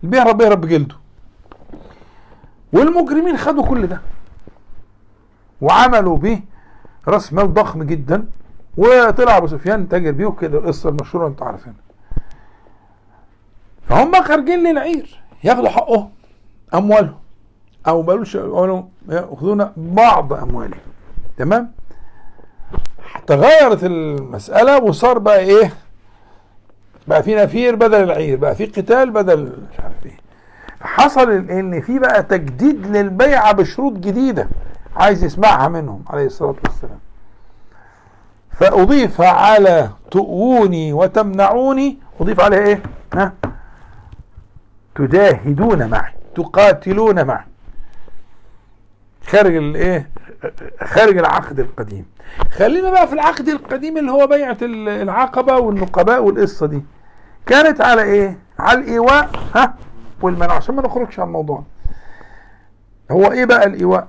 اللي 0.03 0.11
بيهرب 0.11 0.37
بيهرب 0.37 0.61
بجلده. 0.61 0.95
والمجرمين 2.73 3.37
خدوا 3.37 3.65
كل 3.65 3.87
ده. 3.87 4.01
وعملوا 5.61 6.17
به 6.17 6.41
رأس 7.07 7.33
مال 7.33 7.53
ضخم 7.53 7.83
جدا. 7.83 8.25
وطلع 8.77 9.37
ابو 9.37 9.47
سفيان 9.47 9.89
تاجر 9.89 10.11
بيه 10.11 10.25
وكده 10.25 10.57
القصة 10.57 10.89
المشهورة 10.89 11.27
أنتوا 11.27 11.47
عارفينها. 11.47 11.77
فهم 13.89 14.23
خارجين 14.23 14.63
للعير 14.67 15.19
ياخدوا 15.43 15.69
حقهم 15.69 16.09
أموالهم. 16.73 17.15
أو 17.87 18.01
ما 18.01 18.07
قالوش 18.07 18.37
قالوا 18.37 18.81
ياخذون 19.09 19.71
بعض 19.77 20.33
أموالهم. 20.33 20.79
تمام؟ 21.37 21.71
تغيرت 23.27 23.83
المسألة 23.83 24.83
وصار 24.83 25.17
بقى 25.17 25.39
إيه؟ 25.39 25.73
بقى 27.07 27.23
في 27.23 27.35
نفير 27.35 27.75
بدل 27.75 28.03
العير 28.03 28.37
بقى 28.37 28.55
في 28.55 28.65
قتال 28.65 29.11
بدل 29.11 29.43
مش 29.73 29.79
عارف 29.79 30.05
إيه. 30.05 30.17
حصل 30.81 31.31
إن 31.31 31.81
في 31.81 31.99
بقى 31.99 32.23
تجديد 32.23 32.87
للبيعة 32.87 33.51
بشروط 33.51 33.93
جديدة 33.93 34.49
عايز 34.95 35.23
يسمعها 35.23 35.67
منهم 35.67 36.03
عليه 36.09 36.25
الصلاة 36.25 36.55
والسلام. 36.65 36.99
فأضيف 38.59 39.21
على 39.21 39.89
تؤوني 40.11 40.93
وتمنعوني. 40.93 41.97
أضيف 42.21 42.39
عليها 42.39 42.59
إيه؟ 42.59 42.83
ها؟ 43.13 43.33
تجاهدون 44.95 45.89
معي 45.89 46.13
تقاتلون 46.35 47.25
معي. 47.25 47.45
خارج 49.27 49.55
الايه 49.55 50.09
خارج 50.83 51.17
العقد 51.17 51.59
القديم. 51.59 52.05
خلينا 52.51 52.89
بقى 52.89 53.07
في 53.07 53.13
العقد 53.13 53.47
القديم 53.47 53.97
اللي 53.97 54.11
هو 54.11 54.27
بيعة 54.27 54.57
العقبة 54.61 55.57
والنقباء 55.57 56.23
والقصة 56.23 56.65
دي. 56.65 56.83
كانت 57.45 57.81
على 57.81 58.03
إيه؟ 58.03 58.37
على 58.59 58.79
الإيواء 58.79 59.29
ها؟ 59.55 59.75
والمنع 60.21 60.53
عشان 60.53 60.75
ما 60.75 60.81
نخرجش 60.81 61.19
عن 61.19 61.27
الموضوع. 61.27 61.63
هو 63.11 63.31
إيه 63.31 63.45
بقى 63.45 63.65
الإيواء؟ 63.65 64.07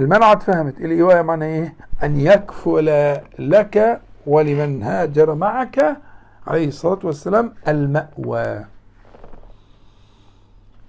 المنع 0.00 0.32
اتفهمت 0.32 0.80
الايواء 0.80 1.22
معنى 1.22 1.44
إيه؟ 1.44 1.74
أن 2.02 2.20
يكفل 2.20 3.16
لك 3.38 4.00
ولمن 4.26 4.82
هاجر 4.82 5.34
معك 5.34 5.96
عليه 6.46 6.68
الصلاة 6.68 6.98
والسلام 7.04 7.52
المأوى. 7.68 8.64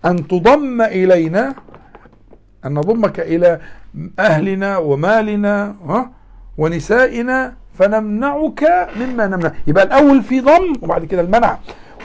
أن 0.05 0.27
تضم 0.27 0.81
إلينا 0.81 1.53
أن 2.65 2.73
نضمك 2.73 3.19
إلى 3.19 3.59
أهلنا 4.19 4.77
ومالنا 4.77 5.75
ها؟ 5.87 6.11
ونسائنا 6.57 7.53
فنمنعك 7.73 8.89
مما 8.99 9.27
نمنع. 9.27 9.51
يبقى 9.67 9.83
الأول 9.83 10.23
في 10.23 10.41
ضم 10.41 10.73
وبعد 10.81 11.05
كده 11.05 11.21
المنع. 11.21 11.57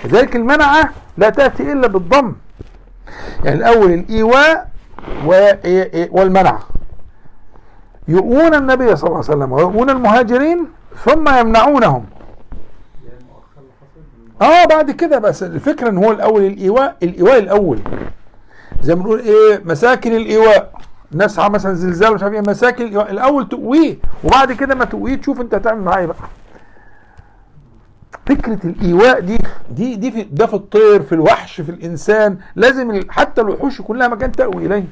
وذلك 0.04 0.36
المنعه 0.36 0.90
لا 1.16 1.30
تأتي 1.30 1.72
إلا 1.72 1.86
بالضم. 1.86 2.32
يعني 3.44 3.56
الأول 3.58 3.92
الإيواء 3.92 4.70
والمنع. 6.10 6.58
يؤون 8.12 8.54
النبي 8.54 8.96
صلى 8.96 9.06
الله 9.08 9.18
عليه 9.18 9.28
وسلم 9.28 9.52
ويؤون 9.52 9.90
المهاجرين 9.90 10.66
ثم 11.04 11.28
يمنعونهم. 11.38 12.04
آه 14.42 14.64
بعد 14.64 14.90
كده 14.90 15.18
بس 15.18 15.42
الفكرة 15.42 15.88
إن 15.88 15.98
هو 15.98 16.12
الأول 16.12 16.42
الإيواء 16.44 16.96
الإيواء 17.02 17.38
الأول. 17.38 17.78
زي 18.82 18.94
ما 18.94 19.02
بنقول 19.02 19.20
إيه 19.20 19.62
مساكن 19.64 20.12
الإيواء. 20.16 20.72
الناس 21.12 21.38
مثلا 21.38 21.74
زلزال 21.74 22.14
مش 22.14 22.22
عارف 22.22 22.34
إيه 22.34 22.40
مساكن 22.40 22.84
الإيواء. 22.84 23.10
الأول 23.10 23.48
تقويه 23.48 23.96
وبعد 24.24 24.52
كده 24.52 24.74
ما 24.74 24.84
تقويه 24.84 25.14
تشوف 25.14 25.40
أنت 25.40 25.54
هتعمل 25.54 25.80
معاه 25.80 25.98
إيه 25.98 26.06
بقى. 26.06 26.16
فكرة 28.26 28.58
الإيواء 28.64 29.20
دي 29.20 29.38
دي 29.70 29.96
دي 29.96 30.10
في 30.10 30.22
ده 30.22 30.46
في 30.46 30.54
الطير 30.54 31.02
في 31.02 31.14
الوحش 31.14 31.60
في 31.60 31.70
الإنسان. 31.70 32.38
لازم 32.56 33.00
حتى 33.10 33.40
الوحوش 33.40 33.80
كلها 33.80 34.08
مكان 34.08 34.32
تأوي 34.32 34.66
إليه. 34.66 34.84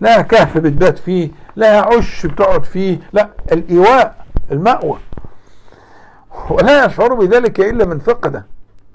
لها 0.00 0.22
كهف 0.22 0.58
بتبات 0.58 0.98
فيه 0.98 1.30
لها 1.56 1.80
عش 1.80 2.26
بتقعد 2.26 2.64
فيه 2.64 2.98
لا 3.12 3.28
الإيواء 3.52 4.26
المأوى. 4.52 4.98
ولا 6.50 6.84
يشعر 6.84 7.14
بذلك 7.14 7.60
إلا 7.60 7.84
من 7.84 7.98
فقده 7.98 8.46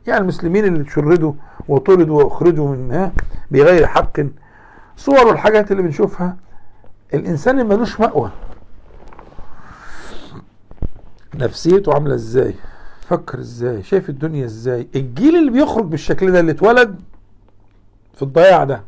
يعني 0.08 0.22
المسلمين 0.22 0.66
اللي 0.66 0.90
شردوا 0.90 1.34
وطردوا 1.68 2.24
وأخرجوا 2.24 2.76
منها 2.76 3.12
بغير 3.52 3.88
حق. 3.88 4.20
صور 4.98 5.32
الحاجات 5.32 5.72
اللي 5.72 5.84
بنشوفها 5.84 6.36
الإنسان 7.14 7.60
اللي 7.60 7.76
ملوش 7.76 8.00
مأوى. 8.00 8.32
نفسيته 11.36 11.94
عاملة 11.94 12.16
إزاي؟ 12.16 12.54
فكر 13.10 13.40
إزاي؟ 13.40 13.84
شايف 13.84 14.10
الدنيا 14.10 14.46
إزاي؟ 14.46 14.88
الجيل 14.96 15.36
اللي 15.36 15.52
بيخرج 15.52 15.86
بالشكل 15.86 16.32
ده 16.32 16.40
اللي 16.40 16.52
اتولد 16.52 17.00
في 18.16 18.22
الضياع 18.22 18.64
ده. 18.64 18.82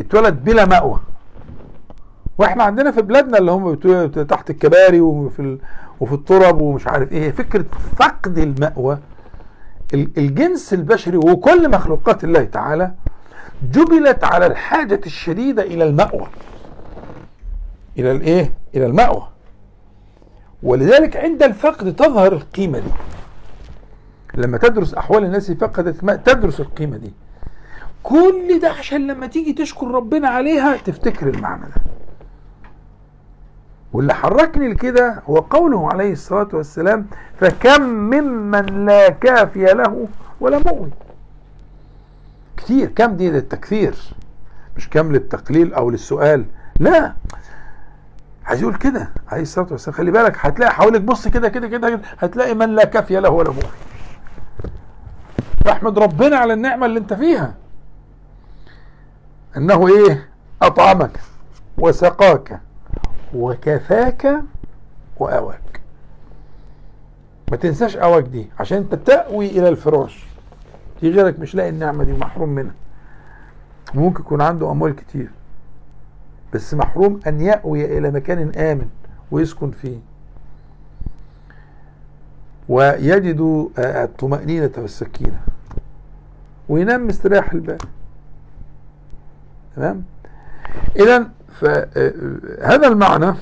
اتولد 0.00 0.44
بلا 0.44 0.64
مأوى 0.64 1.00
وإحنا 2.38 2.62
عندنا 2.64 2.90
في 2.90 3.02
بلادنا 3.02 3.38
اللي 3.38 3.50
هم 3.50 3.74
تحت 4.24 4.50
الكباري 4.50 5.00
وفي. 5.00 5.58
وفي 6.00 6.12
التراب 6.12 6.60
ومش 6.60 6.86
عارف 6.86 7.12
إيه 7.12 7.30
فكرة 7.30 7.64
فقد 7.96 8.38
المأوى 8.38 8.98
الجنس 9.94 10.74
البشري 10.74 11.16
وكل 11.16 11.70
مخلوقات 11.70 12.24
الله 12.24 12.44
تعالى 12.44 12.92
جبلت 13.72 14.24
على 14.24 14.46
الحاجة 14.46 15.00
الشديدة 15.06 15.62
إلى 15.62 15.84
المأوى 15.84 16.26
إلى 17.98 18.12
الإيه؟ 18.12 18.52
إلى 18.74 18.86
المأوى 18.86 19.28
ولذلك 20.62 21.16
عند 21.16 21.42
الفقد 21.42 21.96
تظهر 21.96 22.32
القيمة 22.32 22.78
دي 22.78 22.90
لما 24.34 24.58
تدرس 24.58 24.94
أحوال 24.94 25.24
الناس 25.24 25.50
فقدت 25.50 26.04
ماء 26.04 26.16
تدرس 26.16 26.60
القيمة 26.60 26.96
دي 26.96 27.12
كل 28.08 28.58
ده 28.62 28.70
عشان 28.70 29.06
لما 29.06 29.26
تيجي 29.26 29.52
تشكر 29.52 29.90
ربنا 29.90 30.28
عليها 30.28 30.76
تفتكر 30.76 31.28
المعنى 31.28 31.62
ده. 31.62 31.82
واللي 33.92 34.14
حركني 34.14 34.68
لكده 34.68 35.22
هو 35.26 35.36
قوله 35.38 35.88
عليه 35.92 36.12
الصلاة 36.12 36.48
والسلام 36.52 37.06
فكم 37.40 37.82
ممن 37.82 38.86
لا 38.86 39.08
كافي 39.08 39.64
له 39.64 40.08
ولا 40.40 40.58
مؤوي 40.66 40.90
كتير. 42.56 42.88
كم 42.96 43.16
دي 43.16 43.30
للتكثير؟ 43.30 43.94
مش 44.76 44.90
كم 44.90 45.12
للتقليل 45.12 45.74
أو 45.74 45.90
للسؤال. 45.90 46.44
لا. 46.80 47.12
عايز 48.46 48.62
يقول 48.62 48.74
كده 48.76 49.08
عليه 49.28 49.42
الصلاة 49.42 49.66
والسلام. 49.70 49.96
خلي 49.96 50.10
بالك 50.10 50.36
هتلاقي 50.40 50.72
حواليك 50.72 51.02
بص 51.02 51.28
كده 51.28 51.48
كده 51.48 51.68
كده 51.68 52.00
هتلاقي 52.18 52.54
من 52.54 52.74
لا 52.74 52.84
كافي 52.84 53.20
له 53.20 53.30
ولا 53.30 53.50
مؤوي 53.50 53.70
فاحمد 55.64 55.98
ربنا 55.98 56.36
على 56.36 56.52
النعمة 56.52 56.86
اللي 56.86 56.98
انت 56.98 57.12
فيها. 57.14 57.54
انه 59.56 59.88
إيه؟ 59.88 60.28
اطعمك 60.62 61.20
وسقاك 61.78 62.60
وكفاك 63.34 64.42
واواك. 65.16 65.80
ما 67.50 67.56
تنساش 67.56 67.96
اواك 67.96 68.24
دي 68.24 68.50
عشان 68.60 68.78
انت 68.78 68.94
تأوي 68.94 69.46
إلى 69.46 69.68
الفراش. 69.68 70.26
في 71.00 71.10
غيرك 71.10 71.38
مش 71.38 71.54
لاقي 71.54 71.68
النعمة 71.68 72.04
دي 72.04 72.12
ومحروم 72.12 72.48
منها. 72.48 72.74
ممكن 73.94 74.20
يكون 74.20 74.40
عنده 74.40 74.70
اموال 74.70 74.96
كتير 74.96 75.30
بس 76.54 76.74
محروم 76.74 77.20
ان 77.26 77.40
يأوي 77.40 77.98
إلى 77.98 78.10
مكان 78.10 78.50
آمن 78.56 78.88
ويسكن 79.30 79.70
فيه. 79.70 79.98
ويجد 82.68 83.68
الطمأنينة 83.78 84.72
والسكينة 84.78 85.40
وينام 86.68 87.06
مستريح 87.06 87.52
البال. 87.52 87.78
تمام؟ 89.76 90.04
إذا 90.96 91.28
فهذا 91.60 92.88
المعنى 92.88 93.34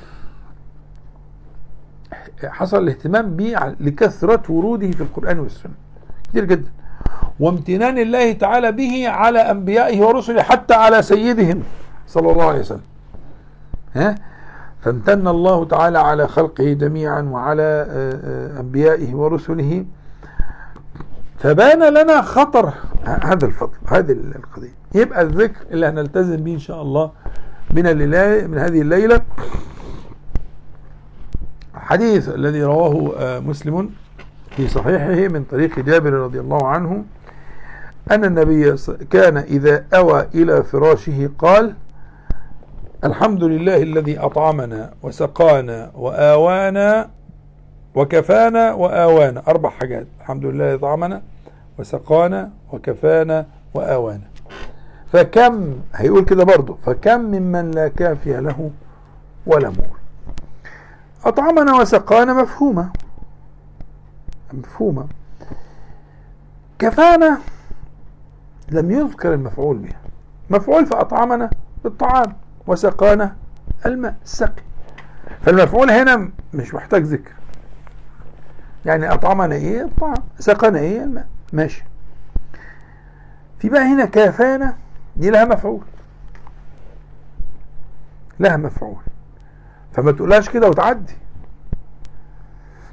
حصل 2.45 2.83
الاهتمام 2.83 3.37
به 3.37 3.55
لكثرة 3.81 4.43
وروده 4.49 4.91
في 4.91 5.01
القرآن 5.01 5.39
والسنة. 5.39 5.73
كثير 6.29 6.45
جدا. 6.45 6.71
وامتنان 7.41 7.99
الله 7.99 8.33
تعالى 8.33 8.73
به 8.73 9.09
على 9.09 9.39
أنبيائه 9.39 10.01
ورسله 10.01 10.43
حتى 10.43 10.75
على 10.75 11.03
سيدهم 11.03 11.63
صلى 12.07 12.33
الله 12.33 12.45
عليه 12.45 12.61
وسلم. 12.61 12.81
ها؟ 13.95 14.15
فامتن 14.81 15.29
الله 15.29 15.65
تعالى 15.65 15.99
على 15.99 16.29
خلقه 16.29 16.73
جميعا 16.73 17.23
وعلى 17.23 17.63
آه، 17.63 18.21
آه، 18.25 18.61
أنبيائه 18.61 19.15
ورسله 19.15 19.85
فبان 21.39 21.95
لنا 21.95 22.23
خطر 22.23 22.73
هذا 23.05 23.47
الفضل 23.47 23.73
هذه 23.87 24.13
القضية. 24.13 24.75
يبقى 24.95 25.23
الذكر 25.23 25.61
اللي 25.71 25.87
هنلتزم 25.87 26.37
به 26.37 26.53
إن 26.55 26.59
شاء 26.59 26.83
الله 26.83 27.11
من 27.71 27.97
من 28.51 28.59
هذه 28.59 28.81
الليلة. 28.81 29.21
حديث 31.75 32.29
الذي 32.29 32.63
رواه 32.63 33.15
آه، 33.19 33.39
مسلم 33.41 33.91
في 34.51 34.69
صحيحه 34.69 35.33
من 35.33 35.45
طريق 35.45 35.79
جابر 35.79 36.13
رضي 36.13 36.41
الله 36.41 36.67
عنه 36.67 37.05
أن 38.11 38.25
النبي 38.25 38.77
كان 39.11 39.37
إذا 39.37 39.85
أوى 39.95 40.27
إلى 40.35 40.63
فراشه 40.63 41.31
قال 41.39 41.75
الحمد 43.05 43.45
لله 43.45 43.83
الذي 43.83 44.19
أطعمنا 44.19 44.91
وسقانا 45.03 45.91
وآوانا 45.95 47.11
وكفانا 47.95 48.73
وآوانا. 48.73 49.43
أربع 49.49 49.71
حاجات. 49.71 50.07
الحمد 50.21 50.45
لله 50.45 50.75
أطعمنا 50.75 51.23
وسقانا 51.79 52.51
وكفانا 52.73 53.47
وآوانا. 53.75 54.29
فكم؟ 55.13 55.75
هيقول 55.95 56.25
كده 56.25 56.45
برضه. 56.45 56.79
فكم 56.87 57.21
ممن 57.21 57.71
لا 57.71 57.89
كافي 57.89 58.41
له 58.41 58.71
ولا 59.47 59.69
مول. 59.69 59.99
أطعمنا 61.25 61.75
وسقانا 61.75 62.33
مفهومة. 62.43 62.91
مفهومة. 64.53 65.07
كفانا 66.79 67.39
لم 68.69 68.91
يذكر 68.91 69.35
المفعول 69.35 69.77
بها. 69.77 70.01
مفعول 70.51 70.87
فأطعمنا 70.87 71.51
بالطعام 71.85 72.37
وسقانا 72.67 73.37
الماء. 73.87 74.15
السقي 74.25 74.63
فالمفعول 75.43 75.91
هنا 75.91 76.31
مش 76.55 76.75
محتاج 76.75 77.03
ذكر. 77.03 77.31
يعني 78.87 79.13
أطعمنا 79.13 79.55
إيه؟ 79.55 79.83
الطعام. 79.83 80.15
سقنا 80.39 80.79
إيه؟ 80.79 81.05
الماء. 81.05 81.27
ماشي. 81.53 81.85
في 83.59 83.69
بقى 83.69 83.83
هنا 83.83 84.05
كافانا 84.05 84.77
دي 85.17 85.31
لها 85.31 85.45
مفعول. 85.45 85.85
لها 88.41 88.57
مفعول. 88.57 89.03
فما 89.93 90.13
تقولهاش 90.13 90.49
كده 90.51 90.69
وتعدي. 90.69 91.15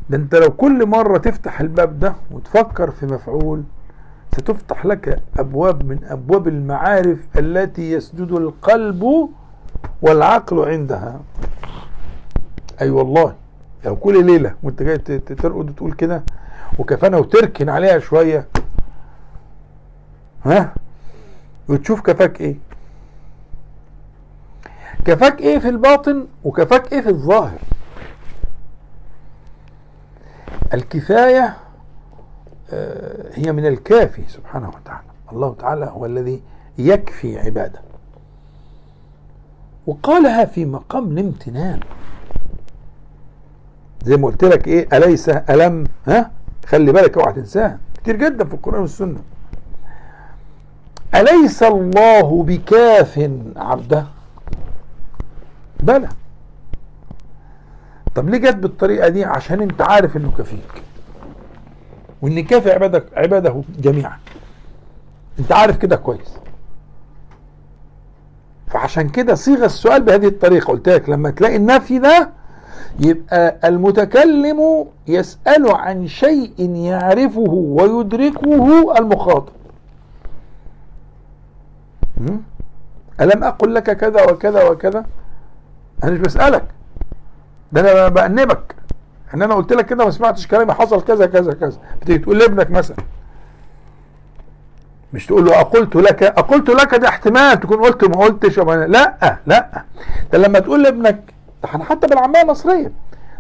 ده 0.10 0.18
أنت 0.18 0.36
لو 0.36 0.50
كل 0.52 0.86
مرة 0.86 1.18
تفتح 1.18 1.60
الباب 1.62 2.00
ده 2.00 2.16
وتفكر 2.32 2.92
في 2.92 3.06
مفعول 3.06 3.64
ستفتح 4.36 4.86
لك 4.86 5.24
أبواب 5.40 5.86
من 5.86 6.04
أبواب 6.04 6.48
المعارف 6.48 7.20
التي 7.38 7.92
يسجد 7.92 8.32
القلب 8.32 9.30
والعقل 10.02 10.60
عندها. 10.70 11.20
أي 12.82 12.86
أيوة 12.86 12.98
والله. 12.98 13.36
لو 13.86 13.96
كل 13.96 14.26
ليلة 14.26 14.56
وانت 14.64 14.84
جاي 14.84 14.98
ترقد 14.98 15.70
وتقول 15.70 15.94
كده 15.94 16.24
وكفانا 16.80 17.18
وتركن 17.18 17.70
عليها 17.70 18.00
شوية. 18.00 18.48
ها؟ 20.46 20.74
وتشوف 21.70 22.02
كفاك 22.02 22.42
إيه. 22.42 22.56
كفاك 25.06 25.40
إيه 25.40 25.60
في 25.60 25.70
الباطن 25.70 26.28
وكفاك 26.44 26.94
إيه 26.94 27.02
في 27.02 27.10
الظاهر. 27.10 27.60
الكفاية 30.74 31.58
آه، 32.74 33.32
هي 33.34 33.52
من 33.52 33.66
الكافي 33.66 34.24
سبحانه 34.28 34.70
وتعالى. 34.70 35.08
الله 35.32 35.56
تعالى 35.60 35.86
هو 35.86 36.06
الذي 36.06 36.42
يكفي 36.78 37.40
عباده. 37.40 37.82
وقالها 39.88 40.46
في 40.46 40.66
مقام 40.66 41.12
الامتنان. 41.12 41.80
زي 44.04 44.18
ما 44.18 44.28
قلت 44.28 44.44
لك 44.44 44.68
إيه 44.68 44.88
أليس 44.94 45.30
ألم؟ 45.30 45.84
ها؟ 46.08 46.32
خلي 46.66 46.92
بالك 46.92 47.18
أوعى 47.18 47.34
تنساها. 47.34 47.80
كتير 47.94 48.16
جدا 48.16 48.46
في 48.46 48.54
القرآن 48.54 48.82
والسنة. 48.82 49.20
أليس 51.16 51.64
الله 51.64 52.44
بكاف 52.44 53.30
عبده؟ 53.56 54.06
بلى. 55.80 56.10
طب 58.16 58.30
ليه 58.30 58.38
جت 58.38 58.56
بالطريقة 58.56 59.08
دي؟ 59.08 59.26
عشان 59.26 59.62
أنت 59.62 59.82
عارف 59.82 60.18
إنه 60.18 60.32
كفيك. 60.38 60.84
وإن 62.22 62.44
كافي 62.44 62.72
عبادك 62.72 63.06
عباده 63.18 63.64
جميعا. 63.80 64.18
أنت 65.40 65.52
عارف 65.52 65.78
كده 65.78 65.96
كويس. 65.96 66.38
فعشان 68.68 69.10
كده 69.10 69.36
صيغ 69.36 69.66
السؤال 69.66 70.02
بهذه 70.02 70.28
الطريقة. 70.28 70.68
قلت 70.68 70.90
لك 70.90 71.10
لما 71.10 71.30
تلاقي 71.30 71.56
النفي 71.56 72.00
ده 72.00 72.30
يبقى 73.00 73.58
المتكلم 73.64 74.86
يسأل 75.08 75.72
عن 75.72 76.08
شيء 76.08 76.76
يعرفه 76.76 77.50
ويدركه 77.50 78.98
المخاطب. 78.98 79.54
ألم 83.22 83.44
أقل 83.44 83.74
لك 83.74 83.98
كذا 83.98 84.32
وكذا 84.32 84.70
وكذا؟ 84.70 85.06
أنا 86.04 86.12
مش 86.12 86.20
بسألك. 86.20 86.64
ده 87.72 87.82
أنا 87.82 88.08
بأنبك. 88.08 88.76
إن 89.34 89.42
أنا 89.42 89.56
قلت 89.56 89.74
لك 89.74 89.86
كده 89.86 90.06
ما 90.06 90.12
سمعتش 90.12 90.48
كلامي 90.48 90.74
حصل 90.74 91.02
كذا 91.04 91.26
كذا 91.26 91.54
كذا. 91.54 91.78
بتيجي 92.02 92.20
تقول 92.20 92.38
لابنك 92.38 92.72
مثلا. 92.72 92.98
مش 95.14 95.26
تقول 95.26 95.46
له 95.46 95.62
أقلت 95.62 95.96
لك 95.96 96.24
أقلت 96.24 96.70
لك 96.70 96.96
ده 96.96 97.08
احتمال 97.08 97.60
تكون 97.60 97.78
قلت 97.78 98.04
ما 98.04 98.16
قلتش 98.24 98.60
لا 98.60 99.38
لا. 99.46 99.84
ده 100.32 100.38
لما 100.38 100.60
تقول 100.60 100.84
لابنك 100.84 101.34
حتى 101.66 102.08
بالعامية 102.08 102.42
المصرية. 102.42 102.92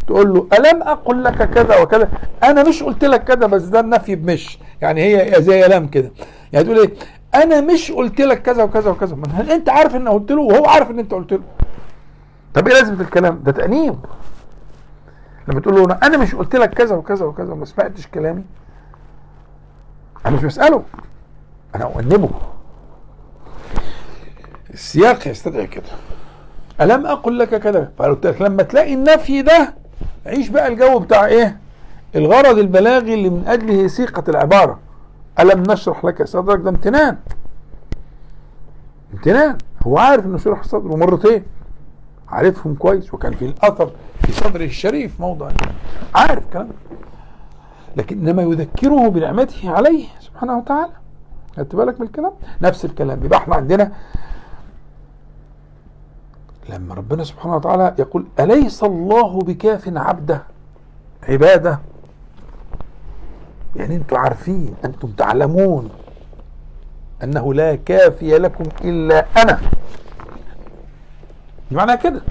تقول 0.07 0.33
له 0.33 0.47
ألم 0.59 0.83
أقل 0.83 1.23
لك 1.23 1.49
كذا 1.49 1.81
وكذا؟ 1.81 2.09
أنا 2.43 2.63
مش 2.63 2.83
قلت 2.83 3.05
لك 3.05 3.23
كذا 3.23 3.47
بس 3.47 3.61
ده 3.63 3.79
النفي 3.79 4.15
بمش. 4.15 4.59
يعني 4.81 5.01
هي 5.01 5.41
زي 5.41 5.67
لم 5.67 5.87
كده. 5.87 6.11
يعني 6.53 6.65
تقول 6.65 6.79
إيه؟ 6.79 6.93
أنا 7.35 7.61
مش 7.61 7.91
قلت 7.91 8.21
لك 8.21 8.41
كذا 8.41 8.63
وكذا 8.63 8.91
وكذا. 8.91 9.17
هل 9.33 9.51
أنت 9.51 9.69
عارف 9.69 9.95
ان 9.95 10.07
قلت 10.07 10.31
له؟ 10.31 10.41
وهو 10.41 10.65
عارف 10.65 10.91
إن 10.91 10.99
أنت 10.99 11.13
قلت 11.13 11.33
له. 11.33 11.43
طب 12.53 12.67
إيه 12.67 12.73
لازمة 12.73 13.01
الكلام؟ 13.01 13.41
ده 13.43 13.51
تأنيب. 13.51 13.95
لما 15.47 15.59
تقول 15.59 15.75
له 15.75 15.97
أنا 16.03 16.17
مش 16.17 16.35
قلت 16.35 16.55
لك 16.55 16.73
كذا 16.73 16.95
وكذا 16.95 17.25
وكذا 17.25 17.53
وما 17.53 17.65
سمعتش 17.65 18.07
كلامي 18.07 18.43
أنا 20.25 20.35
مش 20.35 20.43
بسأله. 20.43 20.83
أنا 21.75 21.85
أؤنبه. 21.85 22.29
السياق 24.73 25.27
يستدعي 25.27 25.67
كده. 25.67 25.83
ألم 26.81 27.05
أقل 27.05 27.39
لك 27.39 27.55
كذا؟ 27.55 27.91
فقلت 27.97 28.27
لك 28.27 28.41
لما 28.41 28.63
تلاقي 28.63 28.93
النفي 28.93 29.41
ده 29.41 29.73
عيش 30.25 30.49
بقى 30.49 30.67
الجو 30.67 30.99
بتاع 30.99 31.25
إيه؟ 31.25 31.57
الغرض 32.15 32.57
البلاغي 32.57 33.13
اللي 33.13 33.29
من 33.29 33.47
أجله 33.47 33.87
سيقة 33.87 34.23
العبارة. 34.29 34.79
ألم 35.39 35.63
نشرح 35.63 36.05
لك 36.05 36.23
صدرك؟ 36.23 36.59
ده 36.59 36.69
امتنان. 36.69 37.17
امتنان. 39.13 39.57
هو 39.87 39.97
عارف 39.97 40.25
إنه 40.25 40.37
شرح 40.37 40.63
صدره 40.63 40.95
مرتين. 40.95 41.43
عارفهم 42.29 42.75
كويس. 42.75 43.13
وكان 43.13 43.33
في 43.33 43.45
الأثر 43.45 43.91
في 44.25 44.31
صدره 44.31 44.65
الشريف 44.65 45.19
موضع 45.21 45.49
عارف 46.15 46.43
كلام 46.53 46.69
لكن 47.97 48.27
إنما 48.27 48.41
يذكره 48.41 49.07
بنعمته 49.07 49.71
عليه 49.71 50.05
سبحانه 50.19 50.57
وتعالى. 50.57 50.91
خدت 51.57 51.75
بالك 51.75 51.99
من 51.99 52.05
الكلام؟ 52.07 52.31
نفس 52.61 52.85
الكلام. 52.85 53.25
يبقى 53.25 53.39
إحنا 53.39 53.55
عندنا 53.55 53.91
لما 56.69 56.93
ربنا 56.95 57.23
سبحانه 57.23 57.55
وتعالى 57.55 57.95
يقول 57.99 58.25
أليس 58.39 58.83
الله 58.83 59.39
بكاف 59.39 59.89
عبده؟ 59.95 60.43
عباده. 61.23 61.79
يعني 63.75 63.95
أنتم 63.95 64.17
عارفين 64.17 64.75
أنتم 64.85 65.07
تعلمون 65.07 65.89
أنه 67.23 67.53
لا 67.53 67.75
كافي 67.75 68.37
لكم 68.37 68.63
إلا 68.83 69.25
أنا. 69.37 69.59
معنى 71.71 71.97
كده. 71.97 72.21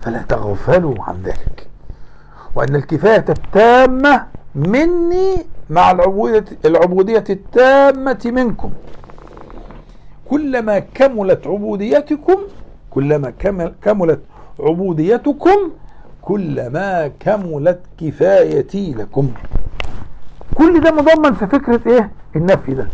فلا 0.00 0.22
تغفلوا 0.22 0.94
عن 0.98 1.22
ذلك. 1.22 1.68
وأن 2.54 2.76
الكفاية 2.76 3.24
التامة 3.28 4.26
مني 4.54 5.46
مع 5.70 5.90
العبودية, 5.90 6.44
العبودية 6.64 7.24
التامة 7.30 8.20
منكم. 8.24 8.70
كلما 10.30 10.78
كملت 10.78 11.46
عبوديتكم 11.46 12.38
كلما 12.94 13.32
كملت 13.82 14.20
عبوديتكم 14.60 15.70
كلما 16.22 17.08
كملت 17.20 17.80
كفايتي 17.98 18.94
لكم. 18.94 19.32
كل 20.54 20.80
ده 20.80 20.90
مضمن 20.92 21.34
في 21.34 21.46
فكرة 21.46 21.80
إيه؟ 21.86 22.10
النفي 22.36 22.74
ده. 22.74 22.88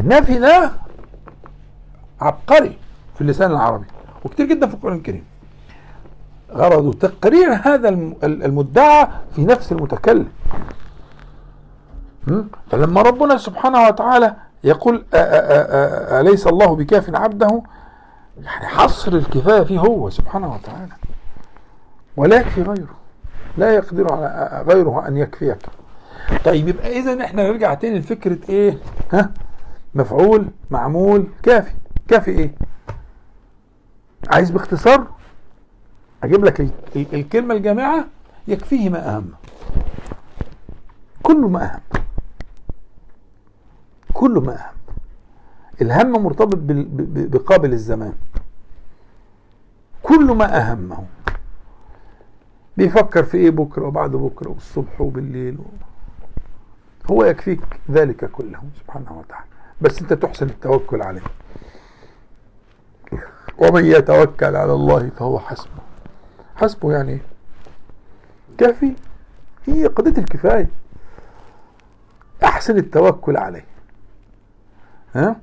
النفي 0.00 0.38
ده 0.38 0.70
عبقري 2.20 2.78
في 3.14 3.20
اللسان 3.20 3.50
العربي 3.50 3.86
وكتير 4.24 4.46
جدا 4.46 4.66
في 4.66 4.74
القرآن 4.74 4.96
الكريم. 4.96 5.24
غرضه 6.52 6.92
تقرير 6.92 7.52
هذا 7.52 7.88
المدعى 8.24 9.08
في 9.34 9.44
نفس 9.44 9.72
المتكلم. 9.72 10.28
فلما 12.70 13.02
ربنا 13.02 13.36
سبحانه 13.36 13.86
وتعالى 13.86 14.36
يقول 14.64 15.04
أليس 15.14 16.46
الله 16.46 16.76
بكاف 16.76 17.14
عبده؟ 17.14 17.62
يعني 18.40 18.66
حصر 18.66 19.12
الكفاية 19.12 19.62
فيه 19.62 19.78
هو 19.78 20.10
سبحانه 20.10 20.54
وتعالى. 20.54 20.92
ولا 22.16 22.36
يكفي 22.36 22.62
غيره. 22.62 22.94
لا 23.58 23.74
يقدر 23.74 24.12
على 24.12 24.64
غيره 24.68 25.08
أن 25.08 25.16
يكفيك. 25.16 25.58
طيب 26.44 26.68
يبقى 26.68 26.98
إذا 26.98 27.24
إحنا 27.24 27.48
نرجع 27.48 27.74
تاني 27.74 27.98
لفكرة 27.98 28.38
إيه؟ 28.48 28.78
ها؟ 29.12 29.30
مفعول 29.94 30.46
معمول 30.70 31.26
كافي. 31.42 31.72
كافي 32.08 32.30
إيه؟ 32.30 32.54
عايز 34.30 34.50
باختصار؟ 34.50 35.06
أجيب 36.22 36.44
لك 36.44 36.68
الكلمة 36.96 37.54
الجامعة 37.54 38.04
يكفيه 38.48 38.88
ما 38.88 39.16
أهم. 39.16 39.30
كل 41.22 41.36
ما 41.36 41.64
أهم. 41.64 41.80
كل 44.12 44.30
ما 44.46 44.52
أهم. 44.52 44.71
الهم 45.80 46.22
مرتبط 46.22 46.58
بقابل 47.32 47.72
الزمان. 47.72 48.14
كل 50.02 50.24
ما 50.24 50.58
أهمه. 50.58 51.04
بيفكر 52.76 53.22
في 53.24 53.36
إيه 53.36 53.50
بكرة 53.50 53.86
وبعد 53.86 54.10
بكرة 54.10 54.48
والصبح 54.48 55.00
وبالليل. 55.00 55.58
هو 57.10 57.24
يكفيك 57.24 57.60
ذلك 57.90 58.30
كله 58.30 58.60
سبحانه 58.80 59.18
وتعالى. 59.18 59.46
بس 59.80 60.02
أنت 60.02 60.12
تحسن 60.12 60.46
التوكل 60.46 61.02
عليه. 61.02 61.22
ومن 63.58 63.84
يتوكل 63.84 64.56
على 64.56 64.72
الله 64.72 65.10
فهو 65.18 65.38
حسبه. 65.38 65.82
حسبه 66.56 66.92
يعني 66.92 67.18
كافي. 68.58 68.92
هي 69.66 69.86
قضية 69.86 70.18
الكفاية. 70.18 70.68
أحسن 72.44 72.76
التوكل 72.76 73.36
عليه. 73.36 73.64
ها؟ 75.14 75.36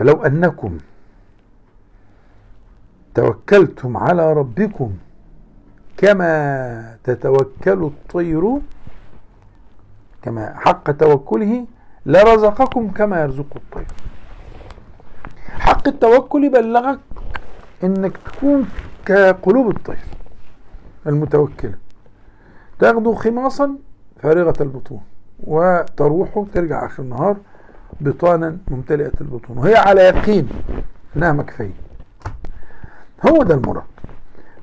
فلو 0.00 0.22
أنكم 0.22 0.78
توكلتم 3.14 3.96
على 3.96 4.32
ربكم 4.32 4.92
كما 5.96 6.96
تتوكل 7.04 7.82
الطير 7.82 8.60
كما 10.22 10.54
حق 10.56 10.90
توكله 10.90 11.66
لرزقكم 12.06 12.90
كما 12.90 13.22
يرزق 13.22 13.56
الطير. 13.56 13.86
حق 15.48 15.88
التوكل 15.88 16.44
يبلغك 16.44 17.00
إنك 17.84 18.16
تكون 18.16 18.68
كقلوب 19.06 19.76
الطير 19.76 20.04
المتوكلة. 21.06 21.74
تاخذوا 22.78 23.14
خماصا 23.14 23.76
فارغة 24.22 24.62
البطون 24.62 25.00
وتروح 25.44 26.44
ترجع 26.54 26.86
آخر 26.86 27.02
النهار 27.02 27.36
بطانا 28.00 28.56
ممتلئة 28.68 29.12
البطون 29.20 29.58
وهي 29.58 29.74
على 29.76 30.00
يقين 30.00 30.48
إنها 31.16 31.32
مكفية. 31.32 31.74
هو 33.28 33.42
ده 33.42 33.54
المراد. 33.54 33.84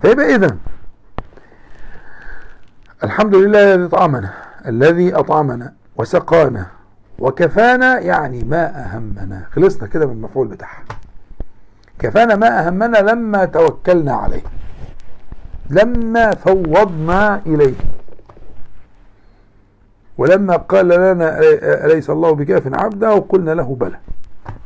فيبقى 0.02 0.36
اذا 0.36 0.58
الحمد 3.04 3.36
لله 3.36 3.74
الذي 3.74 3.86
أطعمنا 3.86 4.34
الذي 4.68 5.16
أطعمنا 5.16 5.74
وسقانا 5.96 6.66
وكفانا 7.20 8.00
يعني 8.00 8.44
ما 8.44 8.86
أهمنا. 8.86 9.48
خلصنا 9.52 9.88
كده 9.88 10.06
من 10.06 10.12
المفعول 10.12 10.48
بتاعها. 10.48 10.84
كفانا 12.00 12.36
ما 12.36 12.68
أهمنا 12.68 12.98
لما 12.98 13.46
توكلنا 13.46 14.14
عليه 14.14 14.44
لما 15.70 16.32
فوضنا 16.36 17.42
إليه. 17.46 17.74
ولما 20.18 20.56
قال 20.56 20.88
لنا 20.88 21.40
أليس 21.86 22.10
الله 22.10 22.32
بكاف 22.32 22.74
عبده؟ 22.74 23.16
وقلنا 23.16 23.52
له 23.52 23.76
بلى. 23.80 24.00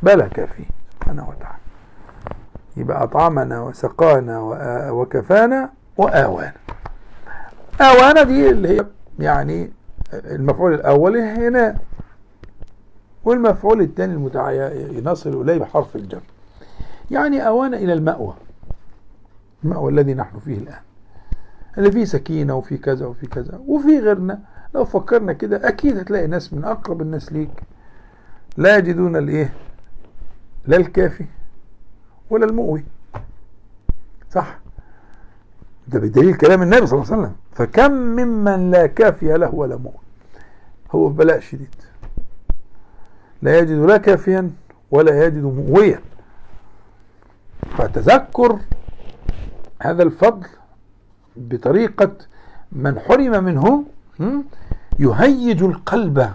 بلى 0.02 0.28
كافي 0.28 0.64
سبحانه 0.94 1.28
وتعالى. 1.28 1.58
يبقى 2.76 3.02
أطعمنا 3.02 3.60
وسقانا 3.60 4.40
وكفانا 4.90 5.70
وآوانا. 5.96 6.52
أوانا 7.80 8.22
دي 8.22 8.50
اللي 8.50 8.68
هي 8.68 8.86
يعني 9.18 9.70
المفعول 10.12 10.74
الأول 10.74 11.16
هنا 11.16 11.76
والمفعول 13.24 13.80
الثاني 13.80 14.12
المتعين 14.12 15.04
نصل 15.04 15.42
إليه 15.42 15.58
بحرف 15.58 15.96
الجر. 15.96 16.22
يعني 17.10 17.46
أوانا 17.46 17.76
إلى 17.76 17.92
المأوى. 17.92 18.34
المأوى 19.64 19.92
الذي 19.92 20.14
نحن 20.14 20.38
فيه 20.38 20.58
الآن. 20.58 20.80
اللي 21.78 21.92
فيه 21.92 22.04
سكينة 22.04 22.54
وفيه 22.54 22.76
كذا 22.76 23.06
وفيه 23.06 23.26
كذا 23.26 23.60
وفي 23.66 23.98
غيرنا. 23.98 24.40
لو 24.74 24.84
فكرنا 24.84 25.32
كده 25.32 25.68
أكيد 25.68 25.98
هتلاقي 25.98 26.26
ناس 26.26 26.52
من 26.52 26.64
أقرب 26.64 27.02
الناس 27.02 27.32
ليك. 27.32 27.62
لا 28.56 28.76
يجدون 28.76 29.16
الإيه؟ 29.16 29.52
لا 30.66 30.76
الكافي 30.76 31.24
ولا 32.30 32.46
المؤوي. 32.46 32.84
صح؟ 34.30 34.58
ده 35.88 35.98
بدليل 35.98 36.34
كلام 36.34 36.62
النبي 36.62 36.86
صلى 36.86 37.00
الله 37.00 37.12
عليه 37.12 37.22
وسلم. 37.22 37.36
فكم 37.52 37.92
ممن 37.92 38.70
لا 38.70 38.86
كافي 38.86 39.32
له 39.32 39.54
ولا 39.54 39.76
مؤمن 39.76 39.98
هو 40.90 41.08
بلاء 41.08 41.40
شديد. 41.40 41.74
لا 43.42 43.58
يجد 43.58 43.70
لا 43.70 43.96
كافيا 43.96 44.50
ولا 44.90 45.26
يجد 45.26 45.42
مؤويا. 45.42 46.00
فتذكر 47.76 48.58
هذا 49.82 50.02
الفضل 50.02 50.46
بطريقة 51.36 52.12
من 52.72 52.98
حرم 52.98 53.44
منه 53.44 53.84
يهيج 54.98 55.62
القلب. 55.62 56.32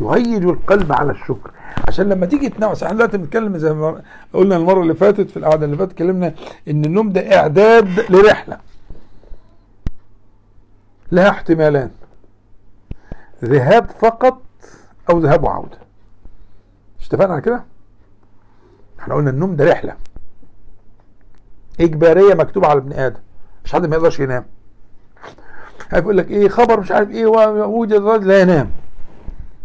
يهيج 0.00 0.44
القلب 0.44 0.92
على 0.92 1.10
الشكر. 1.12 1.50
عشان 1.88 2.08
لما 2.08 2.26
تيجي 2.26 2.48
تنام 2.48 2.70
إحنا 2.70 2.96
دلوقتي 2.96 3.18
بنتكلم 3.18 3.58
زي 3.58 3.72
ما 3.72 4.02
قلنا 4.32 4.56
المرة 4.56 4.82
اللي 4.82 4.94
فاتت 4.94 5.30
في 5.30 5.36
القعدة 5.36 5.64
اللي 5.66 5.76
فاتت 5.76 5.92
اتكلمنا 5.92 6.34
إن 6.68 6.84
النوم 6.84 7.12
ده 7.12 7.36
إعداد 7.36 7.88
لرحلة. 8.10 8.58
لها 11.12 11.30
احتمالان 11.30 11.90
ذهاب 13.44 13.90
فقط 13.90 14.42
أو 15.10 15.18
ذهاب 15.18 15.44
وعوده 15.44 15.78
مش 17.00 17.06
اتفقنا 17.06 17.32
على 17.32 17.42
كده؟ 17.42 17.64
إحنا 19.00 19.14
قلنا 19.14 19.30
النوم 19.30 19.56
ده 19.56 19.64
رحلة. 19.72 19.96
إجبارية 21.80 22.34
مكتوبة 22.34 22.66
على 22.68 22.78
ابن 22.78 22.92
آدم. 22.92 23.20
مش 23.64 23.72
حد 23.72 23.86
ما 23.86 23.96
يقدرش 23.96 24.20
ينام. 24.20 24.44
هيقول 25.90 26.16
لك 26.18 26.30
إيه 26.30 26.48
خبر 26.48 26.80
مش 26.80 26.92
عارف 26.92 27.10
إيه 27.10 27.26
ووجد 27.26 27.92
الرجل 27.92 28.28
لا 28.28 28.40
ينام. 28.40 28.70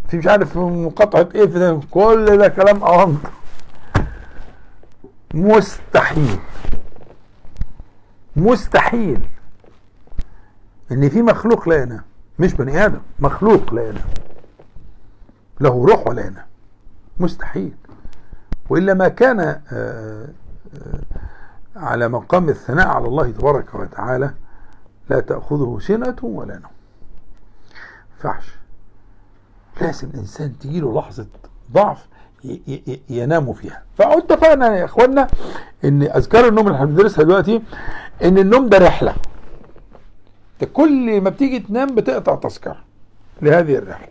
في 0.08 0.18
مش 0.18 0.28
عارف 0.28 0.58
مقاطعة 0.58 1.30
إيه 1.36 1.48
في 1.48 1.80
كل 1.92 2.38
ده 2.38 2.48
كلام 2.48 2.84
أونط 2.84 3.20
مستحيل. 5.34 6.40
مستحيل. 8.36 9.22
إن 10.92 11.10
في 11.10 11.22
مخلوق 11.22 11.70
لا 11.70 11.76
ينام. 11.82 12.02
مش 12.40 12.54
بني 12.54 12.86
آدم. 12.86 13.00
مخلوق 13.20 13.74
لا 13.74 13.84
ينام. 13.84 14.08
له 15.60 15.86
روح 15.86 16.08
ولا 16.08 16.22
ينام. 16.22 16.46
مستحيل. 17.20 17.74
وإلا 18.70 18.94
ما 18.94 19.08
كان 19.08 19.40
آآ 19.40 19.62
آآ 19.72 20.28
على 21.76 22.08
مقام 22.08 22.50
الثناء 22.50 22.88
على 22.88 23.06
الله 23.08 23.32
تبارك 23.32 23.76
وتعالى 23.76 24.34
لا 25.10 25.20
تأخذه 25.20 25.78
سنة 25.82 26.16
ولا 26.22 26.54
نوم. 26.54 26.72
فعش 28.20 28.46
لازم 29.82 30.10
الإنسان 30.14 30.60
تجيله 30.60 31.00
لحظة 31.00 31.28
ضعف 31.72 32.06
ينام 33.10 33.54
فيها. 33.54 33.84
فاتفقنا 33.98 34.78
يا 34.78 34.86
اخوانا 34.86 35.28
إن 35.86 36.04
أذكار 36.04 36.48
النوم 36.48 36.68
اللي 36.68 36.78
هندرسها 36.78 37.24
دلوقتي 37.24 37.62
إن 38.24 38.38
النوم 38.38 38.70
ده 38.70 38.78
رحلة. 38.78 39.16
ده 40.62 40.68
كل 40.68 41.22
ما 41.22 41.30
بتيجي 41.30 41.60
تنام 41.60 41.96
بتقطع 41.96 42.36
تذكرة 42.36 42.78
لهذه 43.42 43.76
الرحلة. 43.76 44.08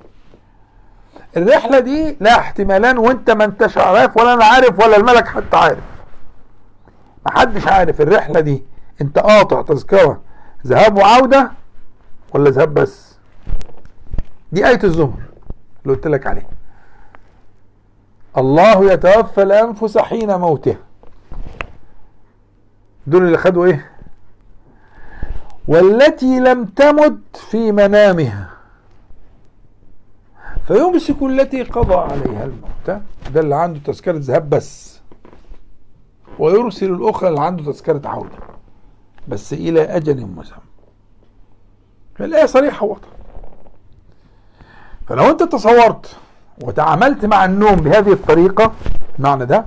الرحلة 1.37 1.79
دي 1.79 2.17
لها 2.21 2.39
احتمالان 2.39 2.99
وانت 2.99 3.31
ما 3.31 3.45
انتش 3.45 3.79
عارف 3.79 4.17
ولا 4.17 4.35
أنا 4.35 4.45
عارف 4.45 4.79
ولا 4.79 4.97
الملك 4.97 5.29
حتى 5.29 5.57
عارف. 5.57 5.85
محدش 7.27 7.67
عارف 7.67 8.01
الرحلة 8.01 8.41
دي. 8.41 8.63
انت 9.01 9.19
قاطع 9.19 9.63
تذكرة. 9.63 10.21
ذهاب 10.67 10.97
وعودة 10.99 11.51
ولا 12.35 12.51
ذهاب 12.51 12.75
بس؟ 12.75 13.15
دي 14.53 14.69
آية 14.69 14.81
الزمر 14.85 15.23
اللي 15.85 15.95
قلت 15.97 16.07
لك 16.07 16.27
عليه 16.27 16.47
الله 18.39 18.93
يتوفى 18.93 19.43
الأنفس 19.43 19.99
حين 19.99 20.35
موتها 20.37 20.77
دول 23.07 23.23
اللي 23.27 23.39
خدوا 23.39 23.67
إيه؟ 23.67 23.91
والتي 25.69 26.41
لم 26.41 26.65
تمت 26.65 27.37
في 27.37 27.73
منامها. 27.73 28.51
فيمسك 30.67 31.23
التي 31.23 31.63
قضى 31.63 31.95
عليها 31.95 32.45
الموت. 32.45 33.01
ده 33.35 33.41
اللي 33.41 33.55
عنده 33.57 33.81
تذكرة 33.85 34.19
ذهاب 34.19 34.51
بس. 34.51 35.01
ويرسل 36.39 36.93
الأخرى 36.93 37.29
اللي 37.29 37.41
عنده 37.41 37.73
تذكرة 37.73 38.09
عودة. 38.09 38.37
بس 39.29 39.53
إلى 39.53 39.83
أجل 39.83 40.27
مسمى. 40.27 40.59
الآية 42.21 42.47
صريحة 42.47 42.87
واضحة 42.87 43.09
فلو 45.09 45.31
أنت 45.31 45.43
تصورت 45.43 46.17
وتعاملت 46.63 47.25
مع 47.25 47.45
النوم 47.45 47.75
بهذه 47.77 48.13
الطريقة 48.13 48.73
معنى 49.19 49.47
ده؟ 49.47 49.67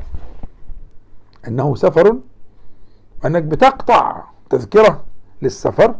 أنه 1.48 1.76
سفر 1.76 2.18
أنك 3.26 3.44
بتقطع 3.44 4.24
تذكرة 4.50 5.04
للسفر 5.42 5.96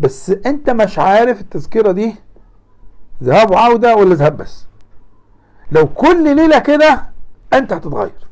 بس 0.00 0.30
أنت 0.30 0.70
مش 0.70 0.98
عارف 0.98 1.40
التذكرة 1.40 1.92
دي 1.92 2.14
ذهاب 3.22 3.50
وعودة 3.50 3.96
ولا 3.96 4.14
ذهاب 4.14 4.36
بس. 4.36 4.66
لو 5.72 5.86
كل 5.86 6.36
ليلة 6.36 6.58
كده 6.58 7.02
أنت 7.52 7.72
هتتغير. 7.72 8.26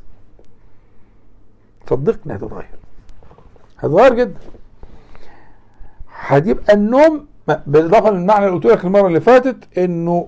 صدقني 1.89 2.35
هتتغير. 2.35 2.78
هتتغير 3.79 4.13
جدا. 4.13 4.39
هتبقى 6.19 6.73
النوم 6.73 7.27
بالإضافة 7.67 8.09
للمعنى 8.09 8.45
اللي 8.45 8.55
قلت 8.57 8.65
لك 8.65 8.85
المرة 8.85 9.07
اللي 9.07 9.19
فاتت 9.21 9.77
إنه 9.77 10.27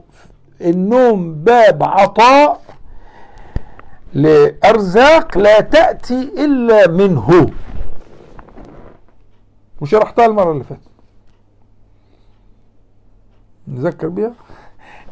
النوم 0.61 1.33
باب 1.33 1.83
عطاء 1.83 2.61
لأرزاق 4.13 5.37
لا 5.37 5.59
تأتي 5.61 6.21
إلا 6.45 6.87
منه. 6.87 7.49
وشرحتها 9.81 10.25
المرة 10.25 10.51
اللي 10.51 10.63
فاتت. 10.63 10.81
نذكر 13.67 14.07
بيها. 14.07 14.33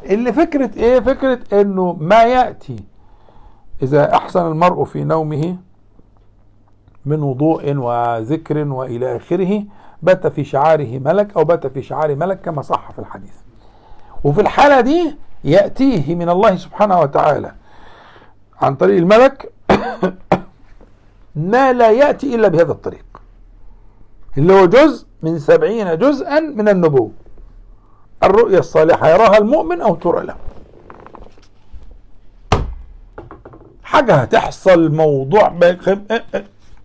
اللي 0.04 0.32
فكرة 0.32 0.70
إيه؟ 0.76 1.00
فكرة 1.00 1.60
إنه 1.60 1.92
ما 1.92 2.22
يأتي 2.24 2.76
إذا 3.82 4.14
أحسن 4.14 4.46
المرء 4.46 4.84
في 4.84 5.04
نومه 5.04 5.56
من 7.06 7.22
وضوء 7.22 7.76
وذكر 7.76 8.58
وإلى 8.58 9.16
آخره. 9.16 9.62
بات 10.02 10.26
في 10.26 10.44
شعاره 10.44 10.98
ملك 10.98 11.36
أو 11.36 11.44
بات 11.44 11.66
في 11.66 11.82
شعار 11.82 12.14
ملك 12.14 12.40
كما 12.40 12.62
صح 12.62 12.92
في 12.92 12.98
الحديث. 12.98 13.34
وفي 14.24 14.40
الحالة 14.40 14.80
دي 14.80 15.16
يأتيه 15.44 16.14
من 16.14 16.28
الله 16.28 16.56
سبحانه 16.56 17.00
وتعالى 17.00 17.52
عن 18.62 18.74
طريق 18.74 18.96
الملك 18.96 19.52
ما 21.52 21.72
لا 21.72 21.90
يأتي 21.90 22.34
إلا 22.34 22.48
بهذا 22.48 22.72
الطريق. 22.72 23.04
اللي 24.38 24.52
هو 24.52 24.66
جزء 24.66 25.06
من 25.22 25.38
سبعين 25.38 25.98
جزءا 25.98 26.40
من 26.40 26.68
النبوة. 26.68 27.10
الرؤيا 28.22 28.58
الصالحة 28.58 29.08
يراها 29.08 29.38
المؤمن 29.38 29.80
أو 29.80 29.94
ترى 29.94 30.26
له. 30.26 30.34
حاجة 33.82 34.14
هتحصل 34.14 34.92
موضوع 34.92 35.48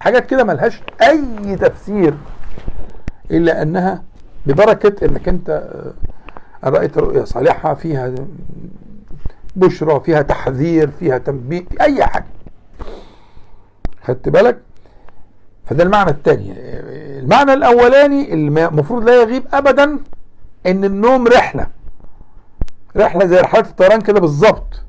حاجات 0.05 0.25
كده 0.25 0.43
ملهاش 0.43 0.81
أي 1.01 1.55
تفسير 1.55 2.13
إلا 3.31 3.61
أنها 3.61 4.03
ببركة 4.45 5.05
أنك 5.05 5.27
أنت 5.27 5.69
رأيت 6.63 6.97
رؤيا 6.97 7.25
صالحة 7.25 7.73
فيها 7.73 8.13
بشرى 9.55 9.99
فيها 9.99 10.21
تحذير 10.21 10.91
فيها 10.99 11.17
تنبيه 11.17 11.65
أي 11.81 12.05
حاجة. 12.05 12.25
خدت 14.03 14.29
بالك؟ 14.29 14.57
فده 15.65 15.83
المعنى 15.83 16.09
الثاني. 16.09 16.53
المعنى 17.19 17.53
الأولاني 17.53 18.33
المفروض 18.33 19.03
لا 19.03 19.21
يغيب 19.21 19.43
أبدا 19.53 19.99
أن 20.65 20.83
النوم 20.83 21.27
رحلة. 21.27 21.67
رحلة 22.97 23.25
زي 23.25 23.39
رحلات 23.39 23.67
الطيران 23.67 24.01
كده 24.01 24.19
بالظبط. 24.19 24.81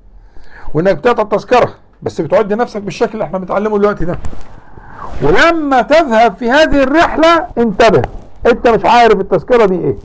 وإنك 0.74 0.96
بتقطع 0.96 1.22
التذكرة 1.22 1.74
بس 2.02 2.20
بتعد 2.20 2.52
نفسك 2.52 2.82
بالشكل 2.82 3.12
اللي 3.12 3.24
إحنا 3.24 3.38
بنتعلمه 3.38 3.78
دلوقتي 3.78 4.04
ده. 4.04 4.18
ولما 5.22 5.82
تذهب 5.82 6.36
في 6.36 6.50
هذه 6.50 6.82
الرحلة 6.82 7.46
انتبه. 7.58 8.02
انت 8.46 8.68
مش 8.68 8.84
عارف 8.84 9.20
التذكرة 9.20 9.66
دي 9.66 9.74
إيه. 9.74 9.96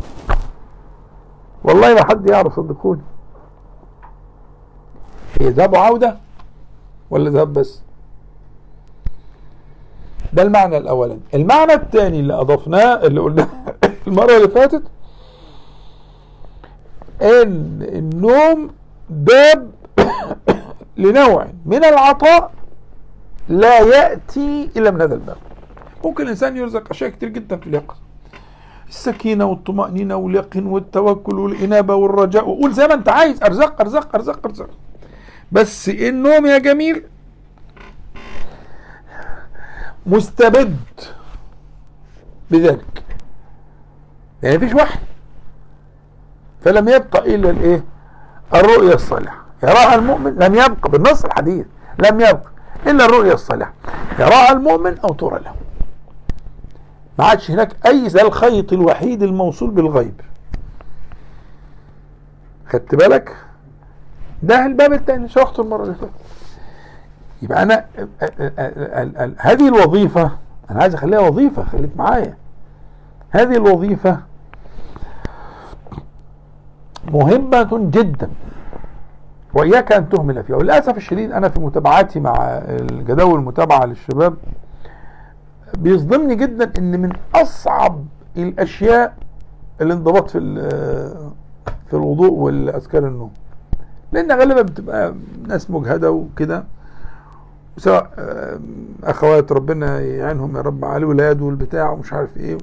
والله 1.64 1.94
ما 1.94 2.06
حد 2.06 2.30
يعرف 2.30 2.56
صدقوني. 2.56 3.02
هي 5.42 5.50
ذهاب 5.50 5.74
وعودة 5.74 6.18
ولا 7.10 7.30
ذهاب 7.30 7.54
بس؟ 7.54 7.82
ده 10.34 10.42
المعنى 10.42 10.78
الأولاني. 10.78 11.22
المعنى 11.34 11.74
الثاني 11.74 12.20
اللي 12.20 12.34
أضفناه 12.34 12.96
اللي 12.96 13.22
قلناه 13.22 13.48
المرة 14.08 14.38
اللي 14.38 14.48
فاتت 14.48 14.84
إن 17.22 17.80
النوم 17.82 18.70
باب 19.10 19.72
لنوع 20.98 21.48
من 21.66 21.86
العطاء 21.86 22.52
لا 23.50 23.80
يأتي 23.80 24.70
إلا 24.78 24.92
من 24.92 25.02
هذا 25.02 25.14
الباب. 25.14 25.38
ممكن 26.06 26.24
الإنسان 26.24 26.58
يرزق 26.58 26.90
أشياء 26.90 27.10
كتير 27.10 27.30
جدا 27.30 27.58
في 27.58 27.68
اليقظة. 27.68 28.00
السكينة 28.90 29.46
والطمأنينة 29.46 30.16
واليقين 30.16 30.66
والتوكل 30.66 31.40
والإنابة 31.40 31.96
والرجاء. 31.96 32.50
وقول 32.50 32.74
زي 32.74 32.88
ما 32.88 32.94
أنت 32.94 33.10
عايز 33.10 33.44
أرزاق 33.44 33.82
أرزاق 33.82 34.16
أرزاق 34.16 34.46
أرزاق 34.46 34.70
بس 35.52 35.90
النوم 35.90 36.46
يا 36.46 36.58
جميل؟ 36.58 37.04
مستبد 40.06 40.78
بذلك. 42.52 43.04
يعني 44.44 44.58
مفيش 44.58 44.74
وحي. 44.74 45.00
فلم 46.62 46.90
يبقى 46.90 47.36
إلا 47.36 47.50
الإيه؟ 47.50 47.84
الرؤيا 48.54 48.94
الصالحة. 48.94 49.46
يراها 49.64 49.96
المؤمن. 49.96 50.34
لم 50.34 50.56
يبقى 50.56 50.90
بالنص 50.90 51.26
الحديث. 51.26 51.66
لم 52.00 52.22
يبقى. 52.22 52.52
إلا 52.88 53.06
الرؤيا 53.06 53.34
الصالحة. 53.34 53.74
يراها 54.20 54.52
المؤمن 54.52 55.00
أو 55.00 55.14
ترى 55.14 55.40
له. 55.40 55.54
ما 57.20 57.26
عادش 57.26 57.52
هناك 57.52 57.88
أي 57.88 58.10
زي 58.10 58.22
الخيط 58.22 58.74
الوحيد 58.74 59.24
الموصول 59.24 59.70
بالغيب. 59.72 60.22
خدت 62.68 62.96
بالك؟ 62.96 63.36
ده 64.44 64.66
الباب 64.66 64.94
الثاني 64.94 65.30
شرحته 65.30 65.62
المرة 65.62 65.84
اللي 65.84 65.96
فاتت؟ 65.96 66.12
يبقى 67.42 67.64
أنا 67.64 67.86
هذه 69.38 69.68
الوظيفة 69.68 70.32
أنا 70.72 70.82
عايز 70.82 70.94
أخليها 70.94 71.20
وظيفة 71.20 71.64
خليك 71.64 71.98
معايا. 71.98 72.38
هذه 73.30 73.58
الوظيفة 73.58 74.20
مهمة 77.12 77.70
جدا. 77.72 78.30
وإياك 79.54 79.92
أن 79.92 80.10
تهمل 80.10 80.44
فيها. 80.44 80.56
وللأسف 80.56 80.98
الشديد 80.98 81.32
أنا 81.32 81.50
في 81.50 81.60
متابعاتي 81.60 82.20
مع 82.20 82.36
الجداول 82.58 83.40
المتابعة 83.40 83.86
للشباب 83.86 84.34
بيصدمني 85.78 86.36
جدا 86.36 86.72
إن 86.78 87.00
من 87.02 87.12
أصعب 87.36 88.06
الأشياء 88.38 89.14
الانضباط 89.82 90.30
في 90.30 90.40
في 91.88 91.94
الوضوء 91.94 92.32
والأذكار 92.32 93.08
النوم. 93.08 93.32
لأن 94.12 94.32
غالبا 94.32 94.62
بتبقى 94.62 95.14
ناس 95.48 95.72
مجهدة 95.72 96.12
وكده. 96.12 96.64
سواء 97.78 98.10
أخوات 99.04 99.52
ربنا 99.52 100.00
يعينهم 100.02 100.58
يا 100.58 100.62
رب 100.62 100.86
على 100.86 100.98
الولاد 100.98 101.42
والبتاع 101.42 101.92
ومش 101.92 102.14
عارف 102.14 102.38
إيه. 102.38 102.58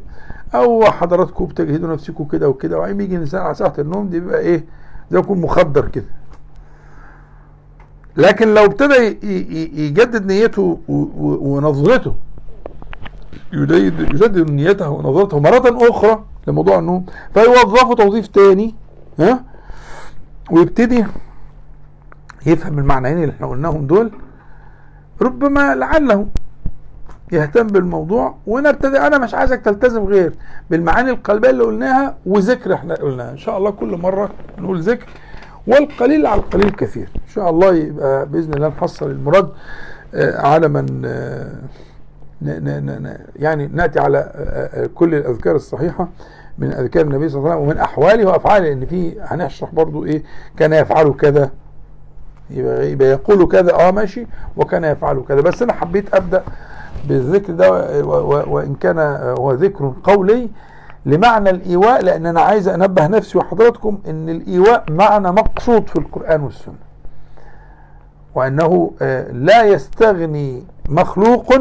أو 0.55 0.84
حضراتكم 0.84 1.45
بتجهدوا 1.45 1.93
نفسكم 1.93 2.24
كده 2.24 2.49
وكده. 2.49 2.78
وعين 2.78 2.97
بيجي 2.97 3.14
الإنسان 3.16 3.41
على 3.41 3.55
ساعة 3.55 3.74
النوم 3.78 4.09
دي 4.09 4.20
بيبقى 4.20 4.41
إيه؟ 4.41 4.64
زي 5.11 5.18
يكون 5.18 5.41
مخدر 5.41 5.89
كده. 5.89 6.05
لكن 8.19 8.55
لو 8.55 8.64
ابتدى 8.64 8.95
يجدد 9.87 10.27
نيته 10.27 10.79
ونظرته 10.89 12.14
يجدد 13.53 14.51
نيته 14.51 14.89
ونظرته 14.91 15.41
مرة 15.41 15.91
أخرى 15.91 16.25
لموضوع 16.47 16.79
النوم 16.79 17.07
فيوظفه 17.35 17.95
توظيف 17.95 18.27
تاني 18.27 18.75
ها؟ 19.19 19.45
ويبتدي 20.51 21.05
يفهم 22.47 22.79
المعنيين 22.79 23.19
اللي 23.23 23.33
إحنا 23.35 23.47
قلناهم 23.47 23.87
دول 23.87 24.11
ربما 25.23 25.75
لعله 25.75 26.27
يهتم 27.33 27.66
بالموضوع 27.66 28.35
ونبتدي 28.47 28.99
أنا 28.99 29.19
مش 29.19 29.35
عايزك 29.35 29.61
تلتزم 29.61 30.05
غير 30.05 30.33
بالمعاني 30.71 31.11
القلبية 31.11 31.51
اللي 31.51 31.64
قلناها 31.64 32.16
وذكر 32.27 32.75
إحنا 32.75 32.95
قلناها. 32.95 33.31
إن 33.33 33.37
شاء 33.39 33.59
الله 33.59 33.71
كل 33.71 33.97
مرة 33.97 34.31
نقول 34.59 34.81
ذكر 34.81 35.07
والقليل 35.69 36.27
على 36.27 36.41
القليل 36.41 36.71
كثير. 36.71 37.09
إن 37.16 37.29
شاء 37.35 37.51
الله 37.51 37.75
يبقى 37.75 38.27
بإذن 38.27 38.55
الله 38.55 38.69
نحصل 38.69 39.11
المراد 39.11 39.49
على 40.14 40.69
من 40.69 40.87
يعني 43.37 43.66
نأتي 43.66 44.01
على 44.01 44.31
كل 44.95 45.14
الأذكار 45.14 45.57
الصحيحة 45.57 46.09
من 46.59 46.73
أذكار 46.73 47.05
النبي 47.05 47.29
صلى 47.29 47.39
الله 47.39 47.51
عليه 47.51 47.61
وسلم 47.61 47.71
ومن 47.71 47.79
أحواله 47.81 48.25
وأفعاله 48.27 48.64
لأن 48.69 48.87
في 48.87 49.21
هنشرح 49.21 49.75
برضو 49.75 50.05
إيه 50.05 50.23
كان 50.57 50.73
يفعل 50.73 51.12
كذا 51.12 51.51
يبقى, 52.51 52.91
يبقى 52.93 53.09
يقول 53.09 53.49
كذا 53.49 53.75
آه 53.75 53.91
ماشي 53.91 54.27
وكان 54.57 54.85
يفعل 54.85 55.25
كذا. 55.29 55.41
بس 55.41 55.62
أنا 55.62 55.73
حبيت 55.73 56.14
أبدأ 56.14 56.43
بالذكر 57.09 57.53
ده 57.53 57.71
و- 57.73 58.11
و- 58.11 58.55
وإن 58.55 58.75
كان 58.75 58.99
هو 59.39 59.53
ذكر 59.53 59.93
قولي 60.05 60.49
لمعنى 61.09 61.51
الإيواء 61.51 62.03
لأن 62.03 62.27
أنا 62.27 62.41
عايز 62.41 62.69
أنبه 62.69 63.07
نفسي 63.07 63.39
وحضراتكم 63.39 63.99
أن 64.07 64.29
الإيواء 64.29 64.85
معنى 64.91 65.33
مقصود 65.33 65.89
في 65.89 65.97
القرآن 65.97 66.41
والسنة. 66.43 66.75
وأنه 68.35 68.93
آه، 69.03 69.33
لا 69.33 69.63
يستغني 69.63 70.63
مخلوق 70.89 71.53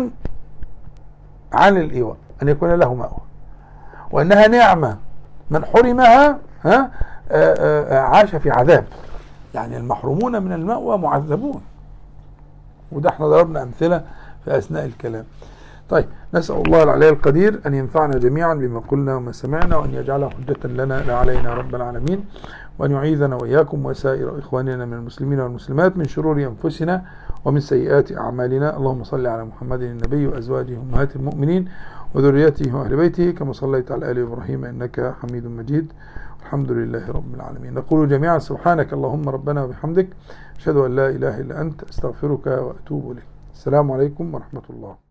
عن 1.53 1.77
الإيواء 1.77 2.17
أن 2.43 2.49
يكون 2.49 2.75
له 2.75 2.93
مأوى 2.93 3.19
وأنها 4.11 4.47
نعمة 4.47 4.97
من 5.49 5.65
حرمها 5.65 6.39
ها 6.65 6.91
آه، 7.31 7.55
آه، 7.91 7.99
عاش 7.99 8.35
في 8.35 8.51
عذاب. 8.51 8.85
يعني 9.55 9.77
المحرومون 9.77 10.43
من 10.43 10.53
المأوى 10.53 10.97
معذبون. 10.97 11.61
وده 12.91 13.09
إحنا 13.09 13.27
ضربنا 13.27 13.63
أمثلة 13.63 14.03
في 14.45 14.57
أثناء 14.57 14.85
الكلام. 14.85 15.25
طيب 15.89 16.05
نسأل 16.33 16.55
الله 16.55 16.83
العلي 16.83 17.09
القدير 17.09 17.61
أن 17.65 17.73
ينفعنا 17.73 18.17
جميعا 18.17 18.53
بما 18.53 18.79
قلنا 18.79 19.15
وما 19.15 19.31
سمعنا 19.31 19.77
وأن 19.77 19.93
يجعله 19.93 20.29
حجة 20.29 20.67
لنا 20.67 21.01
لا 21.07 21.15
علينا 21.15 21.53
رب 21.53 21.75
العالمين 21.75 22.25
وأن 22.79 22.91
يعيذنا 22.91 23.35
وإياكم 23.35 23.85
وسائر 23.85 24.39
إخواننا 24.39 24.85
من 24.85 24.93
المسلمين 24.93 25.39
والمسلمات 25.39 25.97
من 25.97 26.05
شرور 26.05 26.43
أنفسنا 26.43 27.05
ومن 27.45 27.59
سيئات 27.59 28.17
أعمالنا. 28.17 28.77
اللهم 28.77 29.03
صل 29.03 29.27
على 29.27 29.45
محمد 29.45 29.81
النبي 29.81 30.27
وأزواجه 30.27 30.77
أمهات 30.77 31.15
المؤمنين 31.15 31.69
وذريته 32.13 32.75
وأهل 32.75 32.95
بيته 32.95 33.31
كما 33.31 33.53
صليت 33.53 33.91
على 33.91 34.11
آل 34.11 34.19
إبراهيم 34.19 34.65
إنك 34.65 35.13
حميد 35.21 35.45
مجيد. 35.45 35.93
الحمد 36.41 36.71
لله 36.71 37.11
رب 37.11 37.35
العالمين. 37.35 37.73
نقول 37.73 38.09
جميعا 38.09 38.39
سبحانك 38.39 38.93
اللهم 38.93 39.29
ربنا 39.29 39.63
وبحمدك 39.63 40.07
أشهد 40.57 40.75
أن 40.75 40.95
لا 40.95 41.09
إله 41.09 41.39
إلا 41.39 41.61
أنت 41.61 41.83
أستغفرك 41.83 42.47
وأتوب 42.47 43.11
إليك. 43.11 43.27
السلام 43.53 43.91
عليكم 43.91 44.35
ورحمة 44.35 44.67
الله. 44.69 45.06